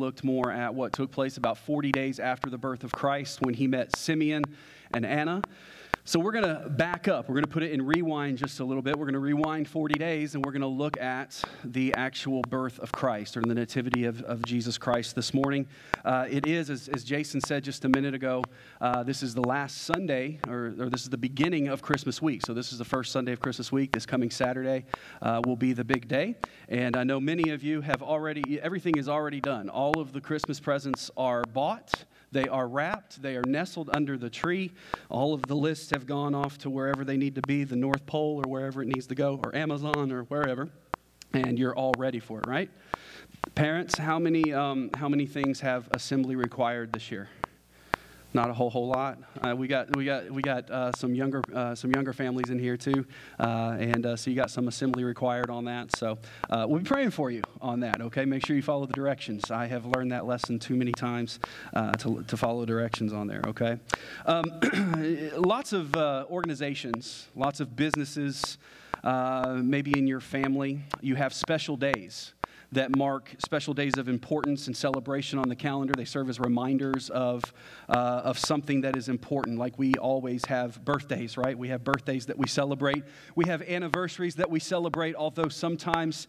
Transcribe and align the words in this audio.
looked 0.00 0.24
more 0.24 0.50
at 0.50 0.74
what 0.74 0.92
took 0.92 1.12
place 1.12 1.36
about 1.36 1.58
40 1.58 1.92
days 1.92 2.18
after 2.18 2.50
the 2.50 2.58
birth 2.58 2.82
of 2.82 2.90
Christ 2.90 3.40
when 3.42 3.54
he 3.54 3.66
met 3.68 3.94
Simeon 3.96 4.44
and 4.92 5.06
Anna. 5.06 5.42
So 6.04 6.18
we're 6.18 6.32
going 6.32 6.44
to 6.44 6.68
back 6.70 7.08
up. 7.08 7.28
We're 7.28 7.34
going 7.34 7.44
to 7.44 7.50
put 7.50 7.62
it 7.62 7.72
in 7.72 7.84
rewind 7.84 8.38
just 8.38 8.60
a 8.60 8.64
little 8.64 8.82
bit. 8.82 8.98
We're 8.98 9.04
going 9.04 9.12
to 9.12 9.18
rewind 9.18 9.68
40 9.68 9.98
days 9.98 10.34
and 10.34 10.42
we're 10.42 10.52
going 10.52 10.62
to 10.62 10.66
look 10.66 10.98
at 10.98 11.40
the 11.62 11.92
actual 11.92 12.40
birth 12.48 12.78
of 12.78 12.90
Christ 12.90 13.36
or 13.36 13.42
the 13.42 13.54
nativity 13.54 14.06
of, 14.06 14.22
of 14.22 14.42
Jesus 14.42 14.78
Christ 14.78 15.14
this 15.14 15.34
morning. 15.34 15.66
Uh, 16.02 16.26
it 16.30 16.46
is, 16.46 16.70
as, 16.70 16.88
as, 16.88 17.04
Jason 17.04 17.42
said 17.42 17.64
just 17.64 17.84
a 17.84 17.88
minute 17.90 18.14
ago, 18.14 18.42
uh, 18.80 19.02
this 19.02 19.22
is 19.22 19.34
the 19.34 19.42
last 19.42 19.82
Sunday, 19.82 20.38
or, 20.48 20.72
or, 20.78 20.88
this 20.88 21.02
is 21.02 21.10
the 21.10 21.18
beginning 21.18 21.68
of 21.68 21.82
Christmas 21.82 22.22
week. 22.22 22.46
So 22.46 22.54
this 22.54 22.72
is 22.72 22.78
the 22.78 22.84
first 22.84 23.12
Sunday 23.12 23.32
of 23.32 23.40
Christmas 23.40 23.70
week. 23.70 23.92
This 23.92 24.06
coming 24.06 24.30
Saturday 24.30 24.86
uh, 25.20 25.42
will 25.44 25.56
be 25.56 25.74
the 25.74 25.84
big 25.84 26.08
day. 26.08 26.34
And 26.70 26.96
I 26.96 27.04
know 27.04 27.20
many 27.20 27.50
of 27.50 27.62
you 27.62 27.82
have 27.82 28.02
already, 28.02 28.58
everything 28.62 28.96
is 28.96 29.08
already 29.08 29.40
done. 29.40 29.68
All 29.68 30.00
of 30.00 30.14
the 30.14 30.20
Christmas 30.20 30.60
presents 30.60 31.10
are 31.18 31.42
bought. 31.52 32.04
They 32.32 32.46
are 32.48 32.68
wrapped, 32.68 33.22
they 33.22 33.36
are 33.36 33.42
nestled 33.42 33.90
under 33.92 34.16
the 34.16 34.30
tree. 34.30 34.72
All 35.08 35.34
of 35.34 35.42
the 35.42 35.56
lists 35.56 35.90
have 35.90 36.06
gone 36.06 36.34
off 36.34 36.58
to 36.58 36.70
wherever 36.70 37.04
they 37.04 37.16
need 37.16 37.34
to 37.34 37.42
be 37.42 37.64
the 37.64 37.76
North 37.76 38.06
Pole 38.06 38.42
or 38.44 38.48
wherever 38.48 38.82
it 38.82 38.88
needs 38.88 39.06
to 39.08 39.14
go, 39.14 39.40
or 39.42 39.54
Amazon 39.54 40.12
or 40.12 40.22
wherever. 40.24 40.68
And 41.32 41.58
you're 41.58 41.74
all 41.74 41.94
ready 41.98 42.20
for 42.20 42.38
it, 42.38 42.46
right? 42.46 42.70
Parents, 43.54 43.98
how 43.98 44.18
many, 44.18 44.52
um, 44.52 44.90
how 44.94 45.08
many 45.08 45.26
things 45.26 45.60
have 45.60 45.88
assembly 45.92 46.36
required 46.36 46.92
this 46.92 47.10
year? 47.10 47.28
Not 48.32 48.48
a 48.48 48.52
whole 48.52 48.70
whole 48.70 48.86
lot. 48.86 49.18
Uh, 49.42 49.56
we 49.56 49.66
got 49.66 49.96
we 49.96 50.04
got 50.04 50.30
we 50.30 50.40
got 50.40 50.70
uh, 50.70 50.92
some 50.92 51.14
younger 51.14 51.42
uh, 51.52 51.74
some 51.74 51.90
younger 51.90 52.12
families 52.12 52.50
in 52.50 52.60
here 52.60 52.76
too, 52.76 53.04
uh, 53.40 53.76
and 53.78 54.06
uh, 54.06 54.16
so 54.16 54.30
you 54.30 54.36
got 54.36 54.52
some 54.52 54.68
assembly 54.68 55.02
required 55.02 55.50
on 55.50 55.64
that. 55.64 55.96
So 55.96 56.16
uh, 56.48 56.64
we'll 56.68 56.78
be 56.78 56.84
praying 56.84 57.10
for 57.10 57.32
you 57.32 57.42
on 57.60 57.80
that. 57.80 58.00
Okay, 58.00 58.24
make 58.24 58.46
sure 58.46 58.54
you 58.54 58.62
follow 58.62 58.86
the 58.86 58.92
directions. 58.92 59.50
I 59.50 59.66
have 59.66 59.84
learned 59.84 60.12
that 60.12 60.26
lesson 60.26 60.60
too 60.60 60.76
many 60.76 60.92
times 60.92 61.40
to 61.98 62.22
to 62.22 62.36
follow 62.36 62.64
directions 62.64 63.12
on 63.12 63.26
there. 63.26 63.42
Okay, 63.48 63.78
um, 64.26 64.44
lots 65.36 65.72
of 65.72 65.96
organizations, 65.96 67.26
lots 67.34 67.58
of 67.58 67.74
businesses, 67.74 68.58
maybe 69.02 69.98
in 69.98 70.06
your 70.06 70.20
family, 70.20 70.80
you 71.00 71.16
have 71.16 71.34
special 71.34 71.76
days 71.76 72.32
that 72.72 72.96
mark 72.96 73.34
special 73.38 73.74
days 73.74 73.98
of 73.98 74.08
importance 74.08 74.66
and 74.66 74.76
celebration 74.76 75.38
on 75.38 75.48
the 75.48 75.56
calendar. 75.56 75.92
They 75.96 76.04
serve 76.04 76.28
as 76.28 76.38
reminders 76.38 77.10
of, 77.10 77.52
uh, 77.88 78.22
of 78.24 78.38
something 78.38 78.82
that 78.82 78.96
is 78.96 79.08
important, 79.08 79.58
like 79.58 79.78
we 79.78 79.94
always 79.94 80.44
have 80.46 80.84
birthdays, 80.84 81.36
right? 81.36 81.56
We 81.58 81.68
have 81.68 81.82
birthdays 81.82 82.26
that 82.26 82.38
we 82.38 82.46
celebrate, 82.46 83.04
we 83.34 83.46
have 83.46 83.62
anniversaries 83.62 84.36
that 84.36 84.50
we 84.50 84.60
celebrate, 84.60 85.16
although 85.16 85.48
sometimes 85.48 86.28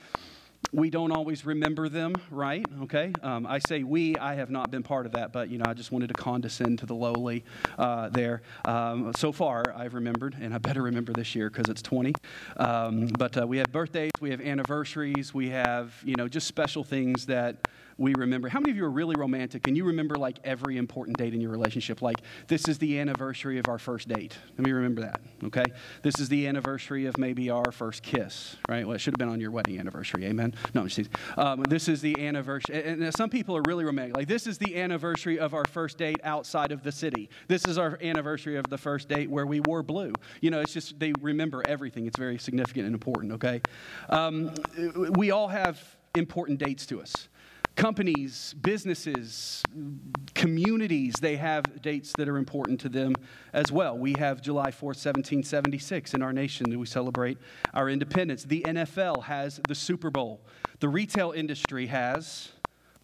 we 0.74 0.90
don't 0.90 1.12
always 1.12 1.46
remember 1.46 1.90
them, 1.90 2.16
right? 2.30 2.66
Okay. 2.84 3.12
Um, 3.22 3.46
I 3.46 3.60
say 3.60 3.84
we. 3.84 4.18
I 4.18 4.36
have 4.36 4.50
not 4.50 4.72
been 4.72 4.84
part 4.84 5.06
of 5.06 5.12
that, 5.14 5.34
but 5.34 5.50
you 5.50 5.58
know, 5.58 5.66
I 5.68 5.74
just 5.74 5.92
wanted 5.92 6.08
to 6.08 6.14
condescend 6.14 6.80
to 6.80 6.86
the 6.86 6.96
lowly 6.96 7.44
uh, 7.78 8.10
there. 8.10 8.42
Um, 8.64 9.12
so 9.16 9.32
far, 9.32 9.64
I've 9.76 9.94
remembered, 9.94 10.36
and 10.40 10.54
I 10.54 10.60
better 10.60 10.82
remember 10.82 11.14
this 11.14 11.36
year 11.36 11.50
because 11.50 11.70
it's 11.70 11.82
20. 11.82 12.14
Um, 12.58 13.08
but 13.08 13.38
uh, 13.38 13.46
we 13.46 13.58
have 13.58 13.72
birthdays, 13.72 14.12
we 14.22 14.32
have 14.32 14.42
anniversaries, 14.42 15.34
we 15.34 15.50
have 15.50 15.94
you 16.06 16.16
know 16.16 16.28
just 16.28 16.48
special 16.48 16.84
things 16.84 17.26
that 17.26 17.68
we 18.02 18.16
remember. 18.16 18.50
How 18.50 18.60
many 18.60 18.72
of 18.72 18.78
you 18.78 18.86
are 18.86 18.92
really 18.92 19.16
romantic 19.16 19.68
and 19.68 19.78
you 19.78 19.86
remember 19.86 20.16
like 20.16 20.40
every 20.44 20.78
important 20.78 21.18
date 21.18 21.34
in 21.34 21.40
your 21.40 21.52
relationship? 21.52 22.02
Like, 22.02 22.22
this 22.48 22.68
is 22.68 22.80
the 22.80 23.00
anniversary 23.00 23.60
of 23.60 23.68
our 23.68 23.78
first 23.78 24.08
date. 24.08 24.38
Let 24.58 24.66
me 24.66 24.72
remember 24.72 25.02
that, 25.02 25.22
okay? 25.44 25.66
This 26.02 26.20
is 26.20 26.28
the 26.28 26.48
anniversary 26.48 27.06
of 27.06 27.18
maybe 27.18 27.50
our 27.52 27.72
first 27.72 28.02
kiss, 28.02 28.58
right? 28.68 28.86
Well, 28.86 28.96
it 28.96 29.00
should 29.00 29.14
have 29.14 29.20
been 29.20 29.30
on 29.30 29.40
your 29.40 29.52
wedding 29.52 29.80
anniversary, 29.80 30.26
amen? 30.26 30.56
No, 30.74 30.88
just, 30.88 31.12
um, 31.38 31.62
this 31.64 31.88
is 31.88 32.02
the 32.02 32.20
anniversary. 32.20 32.84
And 32.84 33.14
some 33.14 33.30
people 33.30 33.56
are 33.56 33.64
really 33.66 33.86
romantic. 33.86 34.18
Like, 34.18 34.28
this 34.28 34.48
is 34.48 34.58
the 34.58 34.82
anniversary 34.82 35.38
of 35.38 35.54
our 35.54 35.66
first 35.66 36.00
date 36.00 36.20
outside 36.24 36.72
of 36.72 36.82
the 36.84 36.92
city. 36.92 37.30
This 37.48 37.66
is 37.66 37.78
our 37.78 38.00
anniversary 38.02 38.58
of 38.58 38.68
the 38.70 38.78
first 38.80 39.10
date 39.10 39.30
where 39.30 39.46
we 39.46 39.60
wore 39.60 39.84
blue. 39.84 40.14
You 40.42 40.50
know, 40.50 40.62
it's 40.62 40.74
just 40.74 41.00
they 41.00 41.14
remember 41.22 41.64
everything. 41.68 42.08
It's 42.08 42.18
very 42.18 42.40
significant 42.40 42.88
and 42.88 42.96
important, 42.96 43.34
okay? 43.34 43.62
Um, 44.10 44.52
we 45.12 45.30
all 45.30 45.48
have 45.48 45.80
important 46.16 46.60
dates 46.60 46.86
to 46.88 47.02
us 47.02 47.30
companies, 47.76 48.54
businesses, 48.62 49.64
communities, 50.36 51.16
they 51.22 51.38
have 51.38 51.82
dates 51.82 52.14
that 52.18 52.28
are 52.28 52.38
important 52.38 52.80
to 52.82 52.90
them 52.90 53.16
as 53.54 53.72
well. 53.72 53.98
We 53.98 54.14
have 54.14 54.42
July 54.42 54.72
4th, 54.72 54.98
1776 55.02 56.14
in 56.14 56.22
our 56.22 56.34
nation 56.34 56.70
that 56.70 56.78
we 56.78 56.86
celebrate 56.86 57.38
our 57.74 57.90
independence. 57.90 58.44
The 58.44 58.62
NFL 58.62 59.24
has 59.24 59.60
the 59.68 59.76
Super 59.76 60.10
Bowl. 60.10 60.42
The 60.80 60.90
retail 60.90 61.32
industry 61.32 61.88
has 61.88 62.52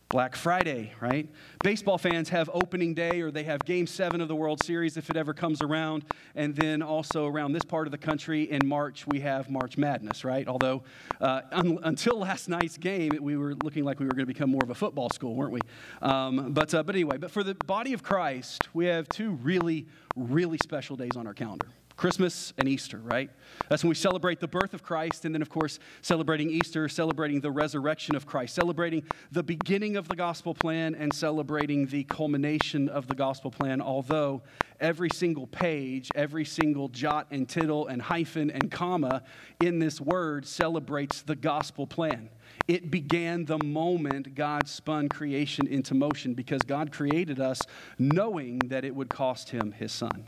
Black 0.09 0.38
Friday, 0.38 0.94
right? 1.01 1.28
Baseball 1.62 1.97
fans 1.97 2.29
have 2.29 2.50
opening 2.53 2.94
day 2.94 3.19
or 3.19 3.29
they 3.29 3.44
have 3.44 3.66
game 3.66 3.85
seven 3.85 4.22
of 4.22 4.29
the 4.29 4.35
World 4.35 4.63
Series 4.63 4.95
if 4.95 5.09
it 5.09 5.18
ever 5.18 5.34
comes 5.34 5.62
around. 5.62 6.06
And 6.34 6.56
then 6.56 6.81
also 6.81 7.25
around 7.25 7.51
this 7.51 7.66
part 7.66 7.88
of 7.88 7.91
the 7.91 7.97
country 7.97 8.50
in 8.50 8.66
March, 8.66 9.06
we 9.06 9.19
have 9.19 9.50
March 9.50 9.78
Madness, 9.78 10.23
right? 10.23 10.47
Although 10.47 10.84
uh, 11.19 11.41
un- 11.51 11.79
until 11.84 12.19
last 12.19 12.47
night's 12.47 12.78
game, 12.78 13.18
we 13.19 13.35
were 13.35 13.56
looking 13.56 13.84
like 13.84 14.00
we 14.00 14.06
were 14.06 14.13
going 14.13 14.25
to 14.25 14.34
become 14.34 14.50
more 14.50 14.63
of 14.63 14.69
a 14.69 14.75
football 14.75 15.09
school, 15.09 15.35
weren't 15.35 15.51
we? 15.51 15.62
Um, 16.01 16.53
but, 16.53 16.74
uh, 16.74 16.84
but 16.84 16.95
anyway, 16.95 17.18
but 17.18 17.29
for 17.29 17.44
the 17.44 17.56
body 17.56 17.91
of 17.91 18.01
Christ, 18.01 18.69
we 18.74 18.85
have 18.85 19.09
two 19.09 19.31
really, 19.31 19.88
really 20.16 20.57
special 20.57 20.95
days 20.95 21.18
on 21.18 21.28
our 21.28 21.34
calendar. 21.34 21.68
Christmas 21.97 22.53
and 22.59 22.69
Easter, 22.69 23.00
right? 23.00 23.31
That's 23.69 23.84
when 23.84 23.90
we 23.90 23.96
celebrate 23.96 24.40
the 24.40 24.47
birth 24.47 24.75
of 24.75 24.84
Christ, 24.84 25.25
and 25.25 25.34
then, 25.34 25.41
of 25.41 25.50
course, 25.50 25.80
celebrating 26.03 26.52
Easter, 26.52 26.88
celebrating 26.88 27.41
the 27.41 27.50
resurrection 27.50 28.16
of 28.16 28.28
Christ, 28.28 28.53
celebrating 28.53 29.03
the 29.31 29.41
beginning 29.41 29.97
of 29.97 30.07
the 30.07 30.16
gospel 30.16 30.53
plan, 30.53 30.94
and 30.94 31.12
celebrating 31.12 31.88
the 31.88 32.03
culmination 32.03 32.88
of 32.88 33.07
the 33.07 33.16
gospel 33.16 33.50
plan. 33.50 33.81
Although 33.81 34.44
every 34.80 35.09
single 35.09 35.47
page, 35.47 36.12
every 36.13 36.46
single 36.46 36.88
jot 36.88 37.28
and 37.31 37.50
tittle 37.50 37.88
and 37.88 38.00
hyphen 38.00 38.52
and 38.52 38.69
comma 38.69 39.24
in 39.59 39.80
this 39.80 40.00
word 40.00 40.46
celebrates 40.46 41.24
the 41.24 41.36
gospel 41.36 41.88
plan. 41.88 42.30
It 42.68 42.91
began 42.91 43.46
the 43.46 43.57
moment 43.57 44.36
God 44.36 44.68
spun 44.68 45.09
creation 45.09 45.66
into 45.66 45.96
motion 45.96 46.36
because 46.36 46.62
God 46.62 46.91
created 46.91 47.40
us 47.40 47.62
knowing 47.97 48.59
that 48.68 48.86
it 48.86 48.96
would 48.96 49.09
cost 49.09 49.50
him 49.50 49.72
his 49.72 49.91
son. 49.91 50.28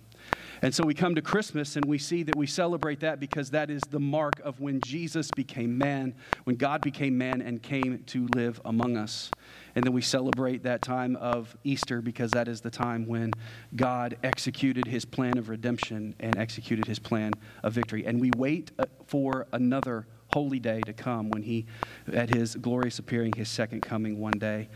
And 0.62 0.74
so 0.74 0.84
we 0.84 0.94
come 0.94 1.16
to 1.16 1.22
Christmas 1.22 1.76
and 1.76 1.86
we 1.86 1.98
see 1.98 2.24
that 2.24 2.36
we 2.36 2.48
celebrate 2.48 3.00
that 3.02 3.20
because 3.20 3.52
that 3.52 3.70
is 3.70 3.82
the 3.90 4.00
mark 4.00 4.40
of 4.44 4.60
when 4.60 4.82
Jesus 4.82 5.32
became 5.32 5.78
man, 5.78 6.14
when 6.44 6.56
God 6.58 6.82
became 6.82 7.18
man 7.18 7.42
and 7.42 7.62
came 7.62 8.04
to 8.08 8.28
live 8.36 8.60
among 8.66 8.98
us. 8.98 9.32
And 9.76 9.86
then 9.86 9.94
we 9.94 10.02
celebrate 10.02 10.64
that 10.64 10.82
time 10.82 11.16
of 11.16 11.56
Easter 11.64 12.02
because 12.02 12.32
that 12.32 12.48
is 12.48 12.62
the 12.62 12.72
time 12.72 13.08
when 13.08 13.32
God 13.76 14.18
executed 14.24 14.86
his 14.86 15.06
plan 15.06 15.38
of 15.38 15.50
redemption 15.50 16.16
and 16.20 16.38
executed 16.38 16.86
his 16.86 17.00
plan 17.00 17.32
of 17.64 17.74
victory. 17.74 18.06
And 18.06 18.20
we 18.20 18.32
wait 18.36 18.72
uh, 18.80 18.86
for 19.06 19.48
another 19.54 20.08
holy 20.34 20.60
day 20.60 20.82
to 20.82 20.94
come 20.94 21.30
when 21.30 21.42
he, 21.42 21.66
at 22.12 22.34
his 22.34 22.56
glorious 22.56 23.00
appearing, 23.00 23.34
his 23.34 23.50
second 23.50 23.82
coming 23.82 24.20
one 24.20 24.38
day. 24.38 24.70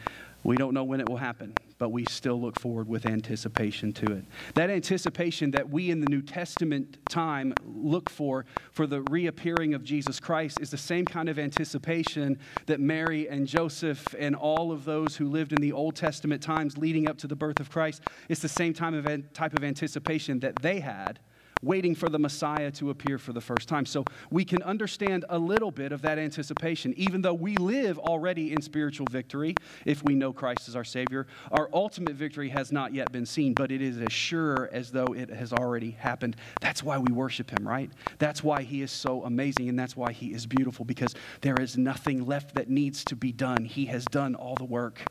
We 0.43 0.57
don't 0.57 0.73
know 0.73 0.83
when 0.83 0.99
it 0.99 1.07
will 1.07 1.17
happen, 1.17 1.53
but 1.77 1.89
we 1.89 2.05
still 2.05 2.39
look 2.39 2.59
forward 2.59 2.87
with 2.87 3.05
anticipation 3.05 3.91
to 3.93 4.05
it. 4.13 4.25
That 4.55 4.69
anticipation 4.69 5.51
that 5.51 5.69
we 5.69 5.91
in 5.91 5.99
the 6.01 6.09
New 6.09 6.21
Testament 6.21 6.97
time 7.09 7.53
look 7.65 8.09
for 8.09 8.45
for 8.71 8.87
the 8.87 9.01
reappearing 9.09 9.73
of 9.73 9.83
Jesus 9.83 10.19
Christ 10.19 10.59
is 10.61 10.69
the 10.69 10.77
same 10.77 11.05
kind 11.05 11.29
of 11.29 11.39
anticipation 11.39 12.37
that 12.65 12.79
Mary 12.79 13.27
and 13.27 13.47
Joseph 13.47 14.15
and 14.17 14.35
all 14.35 14.71
of 14.71 14.85
those 14.85 15.15
who 15.15 15.27
lived 15.27 15.53
in 15.53 15.61
the 15.61 15.71
Old 15.71 15.95
Testament 15.95 16.41
times 16.41 16.77
leading 16.77 17.09
up 17.09 17.17
to 17.19 17.27
the 17.27 17.35
birth 17.35 17.59
of 17.59 17.69
Christ, 17.69 18.03
it's 18.29 18.41
the 18.41 18.49
same 18.49 18.73
type 18.73 19.53
of 19.53 19.63
anticipation 19.63 20.39
that 20.39 20.55
they 20.57 20.79
had 20.79 21.19
waiting 21.63 21.95
for 21.95 22.09
the 22.09 22.19
Messiah 22.19 22.71
to 22.71 22.89
appear 22.89 23.17
for 23.17 23.33
the 23.33 23.41
first 23.41 23.67
time. 23.67 23.85
So 23.85 24.03
we 24.29 24.45
can 24.45 24.61
understand 24.63 25.25
a 25.29 25.39
little 25.39 25.71
bit 25.71 25.91
of 25.91 26.01
that 26.01 26.19
anticipation. 26.19 26.93
Even 26.97 27.21
though 27.21 27.33
we 27.33 27.57
live 27.57 27.97
already 27.97 28.51
in 28.51 28.61
spiritual 28.61 29.07
victory, 29.09 29.55
if 29.85 30.03
we 30.03 30.13
know 30.13 30.33
Christ 30.33 30.67
as 30.67 30.75
our 30.75 30.83
Savior, 30.83 31.27
our 31.51 31.69
ultimate 31.73 32.15
victory 32.15 32.49
has 32.49 32.71
not 32.71 32.93
yet 32.93 33.11
been 33.11 33.25
seen, 33.25 33.53
but 33.53 33.71
it 33.71 33.81
is 33.81 33.97
as 33.97 34.11
sure 34.11 34.69
as 34.71 34.91
though 34.91 35.13
it 35.15 35.29
has 35.29 35.53
already 35.53 35.91
happened. 35.91 36.35
That's 36.61 36.83
why 36.83 36.97
we 36.97 37.11
worship 37.11 37.49
Him, 37.49 37.67
right? 37.67 37.89
That's 38.19 38.43
why 38.43 38.63
He 38.63 38.81
is 38.81 38.91
so 38.91 39.23
amazing, 39.23 39.69
and 39.69 39.79
that's 39.79 39.95
why 39.95 40.11
He 40.11 40.33
is 40.33 40.45
beautiful, 40.45 40.85
because 40.85 41.15
there 41.41 41.59
is 41.59 41.77
nothing 41.77 42.25
left 42.25 42.55
that 42.55 42.69
needs 42.69 43.05
to 43.05 43.15
be 43.15 43.31
done. 43.31 43.65
He 43.65 43.85
has 43.85 44.05
done 44.05 44.35
all 44.35 44.55
the 44.55 44.65
work 44.65 45.01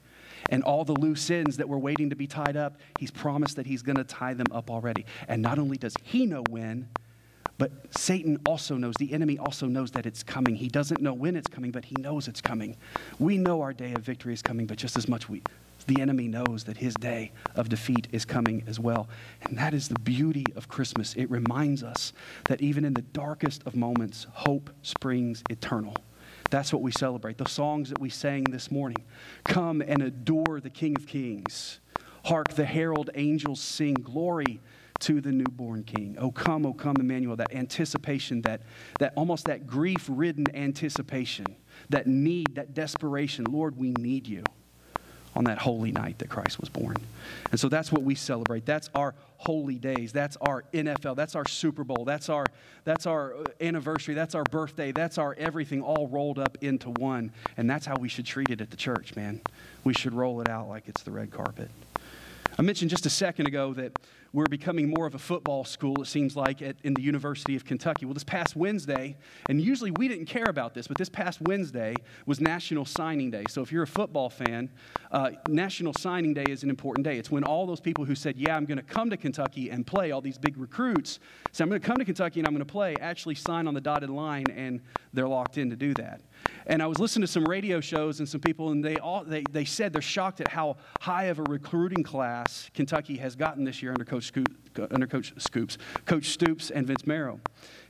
and 0.53 0.63
all 0.65 0.85
the 0.85 0.93
loose 0.93 1.31
ends 1.31 1.57
that 1.57 1.69
were 1.69 1.79
waiting 1.79 2.11
to 2.11 2.17
be 2.17 2.27
tied 2.27 2.57
up, 2.57 2.77
he's 2.99 3.11
promised 3.11 3.57
that 3.57 3.67
he's 3.67 3.83
going 3.83 3.97
to 3.97 4.05
tie 4.05 4.35
them 4.35 4.47
up 4.53 4.71
already. 4.71 5.07
And 5.27 5.41
not 5.41 5.59
only 5.59 5.79
does 5.79 5.97
he 6.05 6.27
know 6.27 6.45
when, 6.51 6.89
but 7.57 7.73
Satan 7.97 8.39
also 8.45 8.77
knows, 8.77 8.95
the 8.99 9.13
enemy 9.15 9.39
also 9.39 9.67
knows 9.67 9.93
that 9.93 10.05
it's 10.05 10.23
coming. 10.23 10.55
He 10.55 10.69
doesn't 10.69 11.01
know 11.01 11.15
when 11.15 11.37
it's 11.37 11.49
coming, 11.49 11.71
but 11.71 11.87
he 11.87 11.97
knows 11.99 12.29
it's 12.29 12.43
coming. 12.43 12.77
We 13.19 13.39
know 13.39 13.63
our 13.63 13.73
day 13.73 13.95
of 13.95 14.03
victory 14.03 14.35
is 14.35 14.43
coming, 14.43 14.67
but 14.67 14.77
just 14.77 14.97
as 14.97 15.09
much 15.09 15.29
we, 15.29 15.43
the 15.87 16.03
enemy 16.03 16.29
knows 16.29 16.65
that 16.65 16.77
his 16.77 16.95
day 16.95 17.33
of 17.57 17.71
defeat 17.71 18.09
is 18.13 18.27
coming 18.27 18.63
as 18.67 18.79
well. 18.79 19.09
And 19.43 19.57
that 19.57 19.73
is 19.73 19.89
the 19.89 19.99
beauty 20.01 20.45
of 20.55 20.69
Christmas. 20.69 21.15
It 21.15 21.31
reminds 21.31 21.83
us 21.83 22.13
that 22.45 22.61
even 22.61 22.85
in 22.85 22.93
the 22.93 23.03
darkest 23.03 23.63
of 23.67 23.75
moments, 23.75 24.27
hope 24.33 24.69
springs 24.83 25.43
eternal 25.49 25.97
That's 26.53 26.71
what 26.71 26.83
we 26.83 26.93
celebrate. 26.93 27.39
The 27.39 27.49
songs 27.49 27.89
that 27.89 27.99
we 27.99 28.11
sang 28.11 28.45
this 28.45 28.71
morning. 28.71 29.03
Come 29.43 29.81
and 29.81 30.03
adore 30.03 30.61
the 30.63 30.69
King 30.69 30.95
of 30.99 31.07
Kings. 31.07 31.81
Hark, 32.27 32.49
the 32.51 32.67
herald 32.67 33.09
angels 33.15 33.59
sing 33.59 33.95
glory 33.95 34.61
to 35.01 35.23
the 35.23 35.33
newborn 35.33 35.83
king. 35.83 36.15
Oh, 36.21 36.31
come, 36.31 36.67
oh, 36.67 36.75
come, 36.75 36.97
Emmanuel. 37.01 37.37
That 37.37 37.55
anticipation, 37.55 38.43
that, 38.43 38.61
that 38.99 39.15
almost 39.17 39.47
that 39.47 39.67
grief 39.67 40.07
ridden 40.11 40.45
anticipation, 40.55 41.47
that 41.89 42.07
need, 42.07 42.55
that 42.57 42.75
desperation. 42.75 43.47
Lord, 43.47 43.79
we 43.79 43.93
need 43.93 44.29
you 44.29 44.45
on 45.35 45.45
that 45.45 45.59
holy 45.59 45.93
night 45.93 46.19
that 46.19 46.29
Christ 46.29 46.61
was 46.61 46.69
born. 46.69 46.97
And 47.51 47.59
so 47.59 47.69
that's 47.69 47.91
what 47.91 48.03
we 48.03 48.15
celebrate. 48.15 48.67
That's 48.67 48.91
our 48.95 49.15
holy 49.39 49.77
days. 49.77 50.13
That's 50.13 50.37
our 50.37 50.65
NFL. 50.73 51.17
That's 51.17 51.35
our 51.35 51.47
Super 51.47 51.85
Bowl. 51.85 52.05
That's 52.05 52.29
our, 52.29 52.47
that's 52.85 53.07
our 53.07 53.35
uh, 53.35 53.45
anniversary. 53.61 54.15
That's 54.15 54.35
our 54.35 54.45
birthday. 54.45 54.93
That's 54.93 55.19
our 55.19 55.35
everything 55.39 55.83
all 55.83 56.07
rolled 56.09 56.39
up 56.39 56.59
into 56.61 56.91
one. 56.91 57.33
And 57.57 57.69
that's 57.69 57.87
how 57.87 57.97
we 57.97 58.09
should 58.09 58.27
treat 58.27 58.51
it 58.51 58.61
at 58.61 58.71
the 58.71 58.77
church, 58.77 59.17
man. 59.17 59.41
We 59.85 59.95
should 59.95 60.15
roll 60.15 60.41
it 60.41 60.49
out 60.49 60.69
like 60.69 60.89
it's 60.89 61.03
the 61.03 61.11
red 61.11 61.31
carpet. 61.31 61.71
I 62.59 62.63
mentioned 62.63 62.91
just 62.91 63.07
a 63.07 63.11
second 63.11 63.47
ago 63.47 63.73
that 63.75 63.99
we're 64.33 64.47
becoming 64.47 64.89
more 64.89 65.07
of 65.07 65.15
a 65.15 65.19
football 65.19 65.65
school, 65.65 66.03
it 66.03 66.07
seems 66.07 66.37
like, 66.37 66.63
at, 66.63 66.77
in 66.85 66.95
the 66.95 67.03
University 67.03 67.55
of 67.55 67.65
Kentucky. 67.65 68.07
Well, 68.07 68.15
this 68.15 68.25
past 68.25 68.57
Wednesday, 68.57 69.17
and 69.49 69.61
usually 69.61 69.91
we 69.91 70.09
didn't 70.09 70.27
care 70.27 70.47
about 70.47 70.75
this, 70.75 70.87
but 70.87 70.97
this 70.97 71.09
past 71.09 71.41
Wednesday 71.43 71.95
was 72.25 72.41
National 72.41 72.85
Signing 72.85 73.31
Day. 73.31 73.45
So 73.49 73.63
if 73.63 73.73
you're 73.73 73.83
a 73.83 73.87
football 73.87 74.31
fan, 74.31 74.71
uh, 75.13 75.31
National 75.49 75.93
Signing 75.93 76.33
Day 76.33 76.47
is 76.49 76.63
an 76.63 76.71
important 76.71 77.05
day. 77.05 77.19
It's 77.19 77.31
when 77.31 77.45
all 77.45 77.67
those 77.67 77.81
people 77.81 78.05
who 78.05 78.15
said, 78.15 78.37
Yeah, 78.37 78.57
I'm 78.57 78.65
going 78.65 78.79
to 78.79 78.83
come 78.83 79.11
to 79.11 79.17
Kentucky 79.17 79.71
and 79.71 79.87
play, 79.87 80.11
all 80.11 80.23
these 80.23 80.39
big 80.39 80.57
recruits, 80.57 81.21
say, 81.53 81.63
I'm 81.63 81.69
going 81.69 81.81
to 81.81 81.87
come 81.87 81.99
to 81.99 82.05
Kentucky 82.05 82.41
and 82.41 82.47
I'm 82.47 82.55
going 82.55 82.65
to 82.65 82.73
play, 82.73 82.97
actually 83.01 83.35
sign 83.35 83.69
on 83.69 83.75
the 83.75 83.81
dotted 83.81 84.11
line 84.11 84.47
and 84.51 84.81
they're 85.13 85.29
locked 85.29 85.59
in 85.59 85.69
to 85.71 85.77
do 85.77 85.93
that. 85.95 86.23
And 86.67 86.83
I 86.83 86.87
was 86.87 86.99
listening 86.99 87.27
to 87.27 87.33
some 87.33 87.45
radio 87.45 87.81
shows 87.81 88.21
and 88.21 88.29
some 88.29 88.41
people, 88.41 88.71
and 88.71 88.83
they, 88.83 88.97
all, 88.97 89.23
they, 89.23 89.45
they 89.51 89.67
said 89.67 89.93
they're 89.93 90.01
shocked 90.01 90.41
at 90.41 90.49
how 90.49 90.77
high 91.01 91.25
of 91.25 91.39
a 91.39 91.43
recruiting 91.43 92.03
class 92.03 92.71
Kentucky 92.73 93.19
has 93.19 93.37
gotten 93.37 93.65
this 93.65 93.83
year 93.83 93.93
under 93.93 94.05
Coach, 94.05 94.25
Scoop, 94.25 94.49
under 94.91 95.07
Coach 95.07 95.35
Scoops, 95.37 95.77
Coach 96.07 96.31
Stoops 96.31 96.71
and 96.71 96.87
Vince 96.87 97.07
Marrow. 97.07 97.39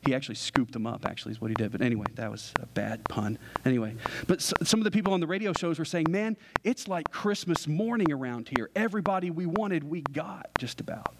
He 0.04 0.14
actually 0.14 0.34
scooped 0.34 0.72
them 0.72 0.86
up, 0.86 1.06
actually, 1.06 1.32
is 1.32 1.40
what 1.40 1.50
he 1.50 1.54
did. 1.54 1.70
But 1.70 1.80
anyway, 1.80 2.06
that 2.16 2.30
was 2.30 2.52
a 2.60 2.66
bad 2.66 3.04
pun. 3.04 3.38
Anyway, 3.64 3.94
but 4.26 4.42
some 4.42 4.80
of 4.80 4.84
the 4.84 4.90
people 4.90 5.12
on 5.12 5.20
the 5.20 5.26
radio 5.26 5.52
shows 5.52 5.78
were 5.78 5.84
saying, 5.84 6.06
man, 6.10 6.36
it's 6.64 6.88
like 6.88 7.10
Christmas 7.10 7.68
morning 7.68 8.10
around 8.12 8.48
here. 8.48 8.68
Everybody 8.74 9.30
we 9.30 9.46
wanted, 9.46 9.84
we 9.84 10.00
got 10.00 10.50
just 10.58 10.80
about. 10.80 11.14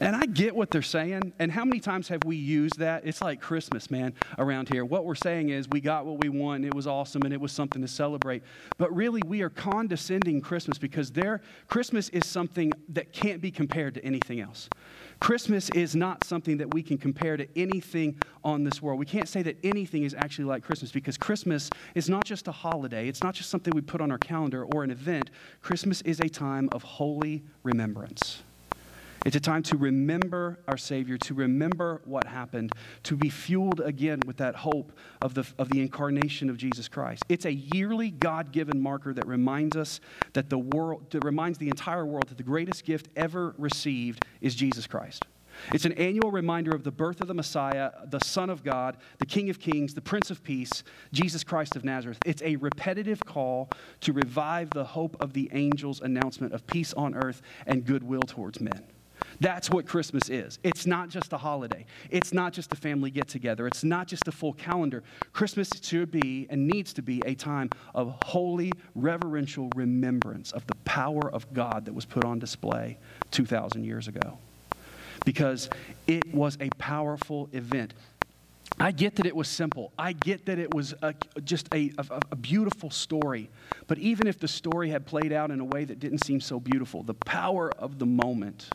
And 0.00 0.14
I 0.14 0.26
get 0.26 0.54
what 0.54 0.70
they're 0.70 0.80
saying. 0.80 1.32
And 1.40 1.50
how 1.50 1.64
many 1.64 1.80
times 1.80 2.06
have 2.08 2.24
we 2.24 2.36
used 2.36 2.78
that? 2.78 3.04
It's 3.04 3.20
like 3.20 3.40
Christmas, 3.40 3.90
man, 3.90 4.14
around 4.38 4.68
here. 4.68 4.84
What 4.84 5.04
we're 5.04 5.16
saying 5.16 5.48
is 5.48 5.68
we 5.68 5.80
got 5.80 6.06
what 6.06 6.22
we 6.22 6.28
want, 6.28 6.64
it 6.64 6.72
was 6.72 6.86
awesome, 6.86 7.22
and 7.22 7.34
it 7.34 7.40
was 7.40 7.50
something 7.50 7.82
to 7.82 7.88
celebrate. 7.88 8.44
But 8.78 8.94
really, 8.94 9.22
we 9.26 9.42
are 9.42 9.50
condescending 9.50 10.40
Christmas 10.40 10.78
because 10.78 11.10
there, 11.10 11.42
Christmas 11.66 12.08
is 12.10 12.26
something 12.26 12.72
that 12.90 13.12
can't 13.12 13.42
be 13.42 13.50
compared 13.50 13.94
to 13.94 14.04
anything 14.04 14.40
else. 14.40 14.68
Christmas 15.20 15.68
is 15.70 15.96
not 15.96 16.24
something 16.24 16.58
that 16.58 16.72
we 16.72 16.82
can 16.82 16.96
compare 16.96 17.36
to 17.36 17.46
anything 17.56 18.16
on 18.44 18.64
this 18.64 18.80
world. 18.80 18.98
We 18.98 19.06
can't 19.06 19.28
say 19.28 19.42
that 19.42 19.56
anything 19.64 20.04
is 20.04 20.14
actually 20.14 20.44
like 20.46 20.62
Christmas 20.62 20.92
because 20.92 21.16
Christmas 21.16 21.70
is 21.94 22.08
not 22.08 22.24
just 22.24 22.48
a 22.48 22.52
holiday, 22.52 23.08
it's 23.08 23.22
not 23.22 23.34
just 23.34 23.50
something 23.50 23.72
we 23.74 23.80
put 23.80 24.00
on 24.00 24.10
our 24.10 24.18
calendar 24.18 24.64
or 24.64 24.84
an 24.84 24.90
event. 24.90 25.30
Christmas 25.60 26.02
is 26.02 26.20
a 26.20 26.28
time 26.28 26.68
of 26.72 26.82
holy 26.82 27.42
remembrance. 27.62 28.42
It's 29.28 29.36
a 29.36 29.40
time 29.40 29.62
to 29.64 29.76
remember 29.76 30.58
our 30.66 30.78
Savior, 30.78 31.18
to 31.18 31.34
remember 31.34 32.00
what 32.06 32.26
happened, 32.26 32.72
to 33.02 33.14
be 33.14 33.28
fueled 33.28 33.78
again 33.80 34.20
with 34.24 34.38
that 34.38 34.54
hope 34.54 34.90
of 35.20 35.34
the, 35.34 35.46
of 35.58 35.68
the 35.68 35.82
incarnation 35.82 36.48
of 36.48 36.56
Jesus 36.56 36.88
Christ. 36.88 37.24
It's 37.28 37.44
a 37.44 37.52
yearly 37.52 38.10
God 38.10 38.52
given 38.52 38.80
marker 38.80 39.12
that 39.12 39.26
reminds 39.26 39.76
us 39.76 40.00
that 40.32 40.48
the 40.48 40.56
world, 40.56 41.10
that 41.10 41.26
reminds 41.26 41.58
the 41.58 41.68
entire 41.68 42.06
world 42.06 42.28
that 42.28 42.38
the 42.38 42.42
greatest 42.42 42.86
gift 42.86 43.08
ever 43.16 43.54
received 43.58 44.24
is 44.40 44.54
Jesus 44.54 44.86
Christ. 44.86 45.26
It's 45.74 45.84
an 45.84 45.92
annual 45.92 46.30
reminder 46.30 46.70
of 46.70 46.82
the 46.82 46.90
birth 46.90 47.20
of 47.20 47.28
the 47.28 47.34
Messiah, 47.34 47.90
the 48.06 48.20
Son 48.20 48.48
of 48.48 48.64
God, 48.64 48.96
the 49.18 49.26
King 49.26 49.50
of 49.50 49.60
Kings, 49.60 49.92
the 49.92 50.00
Prince 50.00 50.30
of 50.30 50.42
Peace, 50.42 50.84
Jesus 51.12 51.44
Christ 51.44 51.76
of 51.76 51.84
Nazareth. 51.84 52.18
It's 52.24 52.40
a 52.40 52.56
repetitive 52.56 53.22
call 53.26 53.68
to 54.00 54.14
revive 54.14 54.70
the 54.70 54.84
hope 54.84 55.18
of 55.20 55.34
the 55.34 55.50
angel's 55.52 56.00
announcement 56.00 56.54
of 56.54 56.66
peace 56.66 56.94
on 56.94 57.14
earth 57.14 57.42
and 57.66 57.84
goodwill 57.84 58.22
towards 58.22 58.62
men. 58.62 58.86
That's 59.40 59.70
what 59.70 59.86
Christmas 59.86 60.28
is. 60.28 60.58
It's 60.62 60.86
not 60.86 61.08
just 61.08 61.32
a 61.32 61.38
holiday, 61.38 61.84
it's 62.10 62.32
not 62.32 62.52
just 62.52 62.72
a 62.72 62.76
family 62.76 63.10
get 63.10 63.28
together, 63.28 63.66
it's 63.66 63.84
not 63.84 64.06
just 64.08 64.26
a 64.28 64.32
full 64.32 64.54
calendar. 64.54 65.02
Christmas 65.32 65.70
should 65.82 66.10
be 66.10 66.46
and 66.50 66.66
needs 66.66 66.92
to 66.94 67.02
be 67.02 67.22
a 67.24 67.34
time 67.34 67.70
of 67.94 68.16
holy, 68.24 68.72
reverential 68.94 69.70
remembrance 69.76 70.52
of 70.52 70.66
the 70.66 70.74
power 70.84 71.30
of 71.30 71.52
God 71.52 71.84
that 71.84 71.94
was 71.94 72.04
put 72.04 72.24
on 72.24 72.38
display 72.38 72.98
2,000 73.30 73.84
years 73.84 74.08
ago. 74.08 74.38
Because 75.24 75.68
it 76.06 76.32
was 76.32 76.56
a 76.60 76.70
powerful 76.78 77.48
event. 77.52 77.92
I 78.80 78.92
get 78.92 79.16
that 79.16 79.26
it 79.26 79.34
was 79.34 79.48
simple. 79.48 79.92
I 79.98 80.12
get 80.12 80.46
that 80.46 80.58
it 80.58 80.72
was 80.72 80.94
a, 81.02 81.14
just 81.42 81.68
a, 81.74 81.90
a, 81.98 82.20
a, 82.30 82.36
beautiful 82.36 82.90
story. 82.90 83.50
But 83.86 83.98
even 83.98 84.26
if 84.26 84.38
the 84.38 84.46
story 84.46 84.90
had 84.90 85.04
played 85.04 85.32
out 85.32 85.50
in 85.50 85.58
a 85.58 85.64
way 85.64 85.84
that 85.84 85.98
didn't 85.98 86.24
seem 86.24 86.40
so 86.40 86.60
beautiful, 86.60 87.02
the 87.02 87.14
power 87.14 87.72
of 87.78 87.98
the 87.98 88.06
moment 88.06 88.70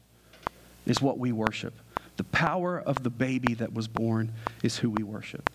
is 0.85 1.01
what 1.01 1.17
we 1.17 1.31
worship. 1.31 1.73
The 2.17 2.23
power 2.25 2.79
of 2.79 3.03
the 3.03 3.09
baby 3.09 3.53
that 3.55 3.73
was 3.73 3.87
born 3.87 4.31
is 4.61 4.77
who 4.77 4.89
we 4.89 5.03
worship. 5.03 5.49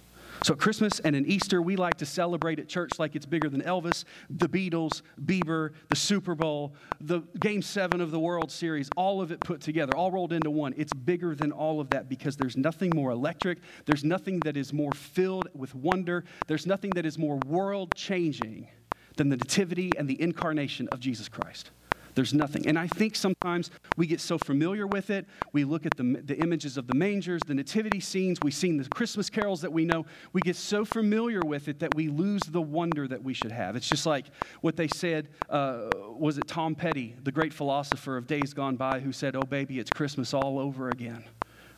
So, 0.45 0.55
at 0.55 0.61
Christmas 0.61 1.01
and 1.01 1.17
in 1.17 1.27
Easter, 1.27 1.61
we 1.61 1.75
like 1.75 1.97
to 1.97 2.07
celebrate 2.07 2.61
at 2.61 2.69
church 2.69 2.99
like 2.99 3.17
it's 3.17 3.27
bigger 3.27 3.49
than 3.49 3.61
Elvis, 3.63 4.05
the 4.31 4.49
Beatles, 4.49 5.03
Bieber, 5.25 5.71
the 5.89 5.97
Super 5.97 6.37
Bowl, 6.37 6.75
the 7.01 7.23
Game 7.41 7.61
7 7.61 8.01
of 8.01 8.13
the 8.13 8.21
World 8.21 8.53
Series, 8.53 8.89
all 8.97 9.21
of 9.21 9.33
it 9.33 9.41
put 9.41 9.61
together, 9.61 9.97
all 9.97 10.13
rolled 10.13 10.33
into 10.33 10.51
one. 10.51 10.75
It's 10.77 10.93
bigger 10.93 11.35
than 11.35 11.51
all 11.51 11.81
of 11.81 11.91
that 11.91 12.09
because 12.09 12.37
there's 12.37 12.57
nothing 12.57 12.93
more 12.95 13.11
electric, 13.11 13.59
there's 13.87 14.05
nothing 14.05 14.39
that 14.41 14.57
is 14.57 14.73
more 14.73 14.93
filled 14.93 15.49
with 15.55 15.75
wonder, 15.75 16.25
there's 16.47 16.67
nothing 16.67 16.91
that 16.91 17.05
is 17.05 17.19
more 17.19 17.41
world 17.47 17.93
changing 17.97 18.69
than 19.17 19.29
the 19.31 19.37
nativity 19.37 19.91
and 19.99 20.09
the 20.09 20.21
incarnation 20.23 20.89
of 20.93 21.01
Jesus 21.01 21.29
Christ. 21.29 21.73
There's 22.19 22.35
nothing. 22.35 22.67
And 22.67 22.77
I 22.77 22.89
think 22.89 23.15
sometimes 23.15 23.71
we 23.97 24.09
get 24.09 24.21
so 24.21 24.39
familiar 24.39 24.89
with 24.89 25.09
it. 25.09 25.25
We 25.53 25.63
look 25.63 25.87
at 25.87 25.97
the, 25.97 26.21
the 26.25 26.37
images 26.41 26.77
of 26.77 26.89
the 26.89 26.95
mangers, 26.97 27.43
the 27.47 27.55
nativity 27.55 28.01
scenes, 28.01 28.41
we 28.43 28.51
sing 28.51 28.77
the 28.77 28.89
Christmas 28.89 29.31
carols 29.31 29.61
that 29.61 29.73
we 29.73 29.85
know. 29.85 30.05
We 30.33 30.41
get 30.41 30.57
so 30.57 30.85
familiar 30.85 31.41
with 31.47 31.69
it 31.69 31.79
that 31.79 31.95
we 31.95 32.09
lose 32.09 32.43
the 32.43 32.61
wonder 32.61 33.07
that 33.07 33.23
we 33.23 33.35
should 33.35 33.53
have. 33.53 33.77
It's 33.77 33.89
just 33.89 34.05
like 34.05 34.25
what 34.63 34.75
they 34.75 34.89
said, 34.89 35.29
uh, 35.49 35.91
was 36.09 36.39
it 36.39 36.49
Tom 36.49 36.75
Petty, 36.75 37.15
the 37.23 37.31
great 37.31 37.53
philosopher 37.53 38.17
of 38.17 38.27
days 38.27 38.53
gone 38.53 38.75
by, 38.75 38.99
who 38.99 39.13
said, 39.13 39.37
Oh, 39.37 39.43
baby, 39.43 39.79
it's 39.79 39.91
Christmas 39.91 40.35
all 40.35 40.59
over 40.59 40.89
again 40.89 41.23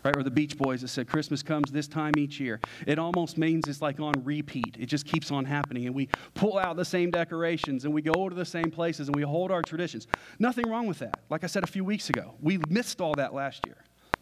right? 0.04 0.16
Or 0.16 0.22
the 0.22 0.30
Beach 0.30 0.56
Boys 0.56 0.82
that 0.82 0.88
said 0.88 1.08
Christmas 1.08 1.42
comes 1.42 1.70
this 1.70 1.88
time 1.88 2.14
each 2.16 2.40
year. 2.40 2.60
It 2.86 2.98
almost 2.98 3.38
means 3.38 3.68
it's 3.68 3.82
like 3.82 4.00
on 4.00 4.24
repeat. 4.24 4.76
It 4.78 4.86
just 4.86 5.06
keeps 5.06 5.30
on 5.30 5.44
happening. 5.44 5.86
And 5.86 5.94
we 5.94 6.08
pull 6.34 6.58
out 6.58 6.76
the 6.76 6.84
same 6.84 7.10
decorations 7.10 7.84
and 7.84 7.94
we 7.94 8.02
go 8.02 8.28
to 8.28 8.34
the 8.34 8.44
same 8.44 8.70
places 8.70 9.08
and 9.08 9.16
we 9.16 9.22
hold 9.22 9.50
our 9.50 9.62
traditions. 9.62 10.06
Nothing 10.38 10.68
wrong 10.68 10.86
with 10.86 10.98
that. 11.00 11.20
Like 11.30 11.44
I 11.44 11.46
said 11.46 11.64
a 11.64 11.68
few 11.68 11.84
weeks 11.84 12.10
ago, 12.10 12.34
we 12.40 12.58
missed 12.68 13.00
all 13.00 13.14
that 13.14 13.34
last 13.34 13.66
year. 13.66 13.76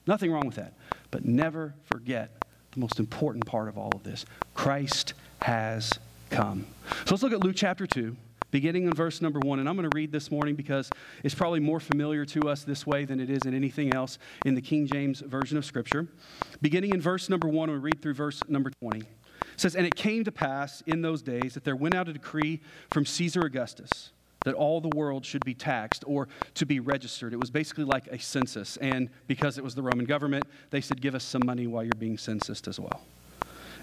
Nothing 0.07 0.33
wrong 0.33 0.47
with 0.47 0.57
that. 0.57 0.75
But 1.11 1.25
never 1.25 1.75
forget 1.85 2.31
the 2.73 2.81
most 2.81 2.99
important 2.99 3.47
part 3.47 3.69
of 3.69 3.79
all 3.79 3.91
of 3.95 4.03
this 4.03 4.25
Christ 4.55 5.15
has 5.43 5.93
come. 6.31 6.67
So 7.05 7.15
let's 7.15 7.23
look 7.23 7.33
at 7.33 7.41
Luke 7.41 7.57
chapter 7.57 7.87
2 7.87 8.17
beginning 8.51 8.85
in 8.85 8.93
verse 8.93 9.21
number 9.21 9.41
one. 9.41 9.59
And 9.59 9.69
I'm 9.69 9.77
going 9.77 9.89
to 9.89 9.97
read 9.97 10.13
this 10.13 10.31
morning 10.31 10.55
because 10.55 10.91
it's 11.25 11.35
probably 11.35 11.61
more 11.61 11.81
familiar 11.81 12.25
to 12.27 12.49
us 12.49 12.65
this 12.65 12.87
way 12.87 13.05
than 13.05 13.21
it 13.21 13.31
is 13.31 13.43
in 13.43 13.55
anything 13.55 13.95
else 13.95 14.19
in 14.45 14.55
the 14.55 14.63
King 14.63 14.87
James 14.87 15.21
Version 15.21 15.59
of 15.59 15.65
Scripture. 15.65 16.07
Beginning 16.61 16.91
in 16.91 17.01
verse 17.01 17.29
number 17.29 17.49
one, 17.49 17.71
we 17.71 17.77
read 17.77 18.03
through 18.03 18.15
verse 18.15 18.43
number 18.49 18.71
20. 18.81 19.01
It 19.01 19.07
says, 19.57 19.77
And 19.77 19.87
it 19.87 19.95
came 19.95 20.25
to 20.25 20.33
pass 20.33 20.83
in 20.87 21.03
those 21.03 21.23
days 21.23 21.55
that 21.55 21.65
there 21.65 21.77
went 21.77 21.95
out 21.95 22.09
a 22.09 22.13
decree 22.13 22.61
from 22.91 23.05
Caesar 23.05 23.43
Augustus 23.43 24.13
that 24.45 24.55
all 24.55 24.81
the 24.81 24.91
world 24.97 25.27
should 25.27 25.45
be 25.45 25.55
taxed 25.55 26.05
or 26.07 26.29
to 26.55 26.65
be 26.65 26.81
registered. 26.81 27.33
It 27.33 27.41
was 27.41 27.51
basically 27.51 27.85
like 27.85 28.07
a 28.07 28.19
census. 28.19 28.77
And 28.79 29.11
because 29.27 29.59
it 29.59 29.65
was 29.65 29.75
the 29.75 29.83
Roman 29.83 30.07
government, 30.07 30.45
they 30.71 30.81
said, 30.81 31.01
Give 31.01 31.15
us 31.15 31.25
some 31.25 31.43
money 31.45 31.67
while 31.67 31.83
you're 31.83 31.93
being 31.99 32.19
censused 32.19 32.69
as 32.69 32.79
well. 32.79 33.03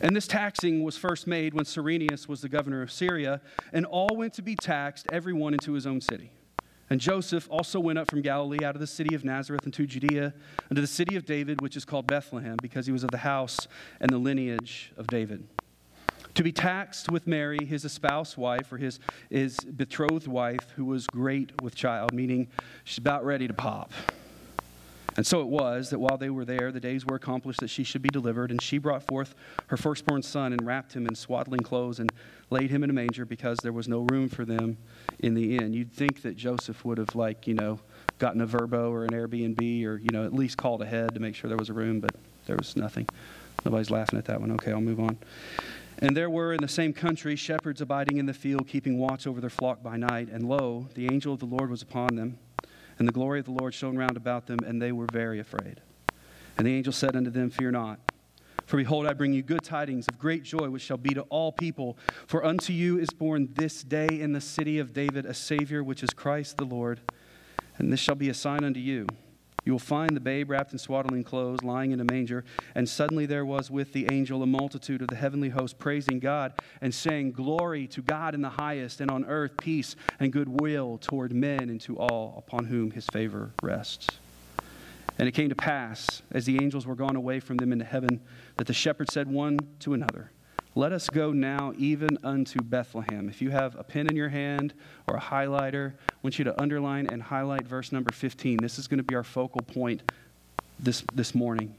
And 0.01 0.15
this 0.15 0.27
taxing 0.27 0.83
was 0.83 0.97
first 0.97 1.27
made 1.27 1.53
when 1.53 1.65
Cyrenius 1.65 2.27
was 2.27 2.41
the 2.41 2.49
governor 2.49 2.81
of 2.81 2.91
Syria, 2.91 3.41
and 3.73 3.85
all 3.85 4.15
went 4.15 4.33
to 4.33 4.41
be 4.41 4.55
taxed, 4.55 5.07
everyone 5.11 5.53
into 5.53 5.73
his 5.73 5.87
own 5.87 6.01
city. 6.01 6.31
And 6.89 6.99
Joseph 6.99 7.47
also 7.49 7.79
went 7.79 7.97
up 7.97 8.09
from 8.09 8.21
Galilee 8.21 8.63
out 8.63 8.75
of 8.75 8.81
the 8.81 8.87
city 8.87 9.15
of 9.15 9.25
Nazareth 9.25 9.65
into 9.65 9.87
Judea, 9.87 10.33
into 10.69 10.81
the 10.81 10.87
city 10.87 11.15
of 11.15 11.25
David, 11.25 11.61
which 11.61 11.75
is 11.75 11.83
called 11.83 12.05
Bethlehem, 12.05 12.57
because 12.61 12.85
he 12.85 12.91
was 12.91 13.03
of 13.03 13.11
the 13.11 13.17
house 13.17 13.67
and 13.99 14.11
the 14.11 14.17
lineage 14.17 14.91
of 14.97 15.07
David. 15.07 15.47
To 16.35 16.43
be 16.43 16.51
taxed 16.51 17.09
with 17.09 17.27
Mary, 17.27 17.65
his 17.65 17.85
espoused 17.85 18.37
wife, 18.37 18.71
or 18.71 18.77
his, 18.77 18.99
his 19.29 19.57
betrothed 19.57 20.27
wife, 20.27 20.69
who 20.75 20.85
was 20.85 21.07
great 21.07 21.59
with 21.61 21.75
child, 21.75 22.13
meaning 22.13 22.49
she's 22.83 22.97
about 22.97 23.25
ready 23.25 23.47
to 23.47 23.53
pop. 23.53 23.91
And 25.17 25.25
so 25.25 25.39
it 25.39 25.47
was 25.47 25.91
that 25.91 25.99
while 25.99 26.17
they 26.17 26.29
were 26.29 26.43
there, 26.43 26.71
the 26.71 26.79
days 26.79 27.05
were 27.05 27.15
accomplished 27.15 27.61
that 27.61 27.69
she 27.69 27.83
should 27.83 28.01
be 28.01 28.09
delivered, 28.09 28.51
and 28.51 28.61
she 28.61 28.77
brought 28.77 29.03
forth 29.03 29.33
her 29.67 29.77
firstborn 29.77 30.21
son 30.21 30.51
and 30.51 30.65
wrapped 30.65 30.93
him 30.93 31.07
in 31.07 31.15
swaddling 31.15 31.61
clothes 31.61 31.99
and 31.99 32.11
laid 32.49 32.69
him 32.69 32.83
in 32.83 32.89
a 32.89 32.93
manger 32.93 33.25
because 33.25 33.59
there 33.59 33.71
was 33.71 33.87
no 33.87 34.01
room 34.11 34.27
for 34.27 34.43
them 34.43 34.77
in 35.19 35.33
the 35.33 35.57
inn. 35.57 35.73
You'd 35.73 35.93
think 35.93 36.21
that 36.23 36.35
Joseph 36.35 36.83
would 36.83 36.97
have, 36.97 37.15
like, 37.15 37.47
you 37.47 37.53
know, 37.53 37.79
gotten 38.19 38.41
a 38.41 38.47
Vrbo 38.47 38.91
or 38.91 39.05
an 39.05 39.11
Airbnb 39.11 39.85
or, 39.85 39.97
you 39.97 40.09
know, 40.11 40.25
at 40.25 40.33
least 40.33 40.57
called 40.57 40.81
ahead 40.81 41.13
to 41.13 41.21
make 41.21 41.35
sure 41.35 41.47
there 41.47 41.57
was 41.57 41.69
a 41.69 41.73
room, 41.73 42.01
but 42.01 42.11
there 42.45 42.57
was 42.57 42.75
nothing. 42.75 43.07
Nobody's 43.63 43.89
laughing 43.89 44.19
at 44.19 44.25
that 44.25 44.41
one. 44.41 44.51
Okay, 44.51 44.71
I'll 44.71 44.81
move 44.81 44.99
on. 44.99 45.17
And 45.99 46.15
there 46.15 46.29
were 46.29 46.51
in 46.51 46.59
the 46.59 46.67
same 46.67 46.91
country 46.91 47.37
shepherds 47.37 47.79
abiding 47.79 48.17
in 48.17 48.25
the 48.25 48.33
field, 48.33 48.67
keeping 48.67 48.99
watch 48.99 49.25
over 49.25 49.39
their 49.39 49.49
flock 49.49 49.81
by 49.81 49.95
night. 49.95 50.27
And 50.29 50.49
lo, 50.49 50.89
the 50.93 51.05
angel 51.05 51.33
of 51.33 51.39
the 51.39 51.45
Lord 51.45 51.69
was 51.69 51.81
upon 51.81 52.15
them 52.15 52.37
and 52.97 53.07
the 53.07 53.11
glory 53.11 53.39
of 53.39 53.45
the 53.45 53.51
Lord 53.51 53.73
shone 53.73 53.97
round 53.97 54.17
about 54.17 54.47
them, 54.47 54.59
and 54.65 54.81
they 54.81 54.91
were 54.91 55.07
very 55.11 55.39
afraid. 55.39 55.81
And 56.57 56.65
the 56.65 56.73
angel 56.73 56.93
said 56.93 57.15
unto 57.15 57.29
them, 57.29 57.49
Fear 57.49 57.71
not. 57.71 57.99
For 58.65 58.77
behold, 58.77 59.05
I 59.05 59.13
bring 59.13 59.33
you 59.33 59.43
good 59.43 59.63
tidings 59.63 60.07
of 60.07 60.17
great 60.17 60.43
joy, 60.43 60.69
which 60.69 60.81
shall 60.81 60.97
be 60.97 61.13
to 61.13 61.21
all 61.23 61.51
people. 61.51 61.97
For 62.25 62.43
unto 62.43 62.73
you 62.73 62.97
is 62.97 63.11
born 63.11 63.49
this 63.53 63.83
day 63.83 64.07
in 64.07 64.33
the 64.33 64.41
city 64.41 64.79
of 64.79 64.91
David 64.91 65.25
a 65.25 65.33
Savior, 65.33 65.83
which 65.83 66.01
is 66.01 66.09
Christ 66.11 66.57
the 66.57 66.65
Lord. 66.65 67.01
And 67.77 67.93
this 67.93 67.99
shall 67.99 68.15
be 68.15 68.29
a 68.29 68.33
sign 68.33 68.63
unto 68.63 68.79
you. 68.79 69.05
You 69.65 69.71
will 69.71 69.79
find 69.79 70.15
the 70.15 70.21
babe 70.21 70.51
wrapped 70.51 70.71
in 70.73 70.77
swaddling 70.77 71.23
clothes, 71.23 71.63
lying 71.63 71.91
in 71.91 71.99
a 71.99 72.03
manger. 72.03 72.45
And 72.75 72.87
suddenly 72.87 73.25
there 73.25 73.45
was 73.45 73.71
with 73.71 73.93
the 73.93 74.11
angel 74.11 74.43
a 74.43 74.45
multitude 74.45 75.01
of 75.01 75.07
the 75.07 75.15
heavenly 75.15 75.49
host, 75.49 75.79
praising 75.79 76.19
God 76.19 76.53
and 76.81 76.93
saying, 76.93 77.31
Glory 77.31 77.87
to 77.87 78.01
God 78.03 78.35
in 78.35 78.41
the 78.41 78.49
highest, 78.49 79.01
and 79.01 79.09
on 79.09 79.25
earth 79.25 79.57
peace 79.57 79.95
and 80.19 80.31
goodwill 80.31 80.99
toward 80.99 81.33
men 81.33 81.69
and 81.69 81.81
to 81.81 81.97
all 81.97 82.35
upon 82.37 82.65
whom 82.65 82.91
his 82.91 83.07
favor 83.07 83.51
rests. 83.63 84.07
And 85.17 85.27
it 85.27 85.31
came 85.31 85.49
to 85.49 85.55
pass, 85.55 86.21
as 86.31 86.45
the 86.45 86.61
angels 86.61 86.85
were 86.85 86.95
gone 86.95 87.15
away 87.15 87.39
from 87.39 87.57
them 87.57 87.71
into 87.71 87.85
heaven, 87.85 88.21
that 88.57 88.67
the 88.67 88.73
shepherds 88.73 89.13
said 89.13 89.27
one 89.27 89.57
to 89.79 89.93
another, 89.93 90.29
let 90.75 90.91
us 90.91 91.09
go 91.09 91.31
now 91.31 91.73
even 91.77 92.17
unto 92.21 92.61
Bethlehem. 92.61 93.29
If 93.29 93.41
you 93.41 93.49
have 93.49 93.79
a 93.79 93.83
pen 93.83 94.07
in 94.07 94.15
your 94.17 94.27
hand 94.27 94.73
or 95.07 95.15
a 95.15 95.21
highlighter, 95.21 95.93
I 95.93 96.13
want 96.21 96.37
you 96.37 96.43
to 96.45 96.61
underline 96.61 97.07
and 97.07 97.23
highlight 97.23 97.65
verse 97.65 97.93
number 97.93 98.11
15. 98.11 98.57
This 98.57 98.77
is 98.77 98.87
going 98.87 98.97
to 98.97 99.03
be 99.03 99.15
our 99.15 99.23
focal 99.23 99.61
point 99.61 100.03
this, 100.77 101.01
this 101.13 101.33
morning. 101.33 101.73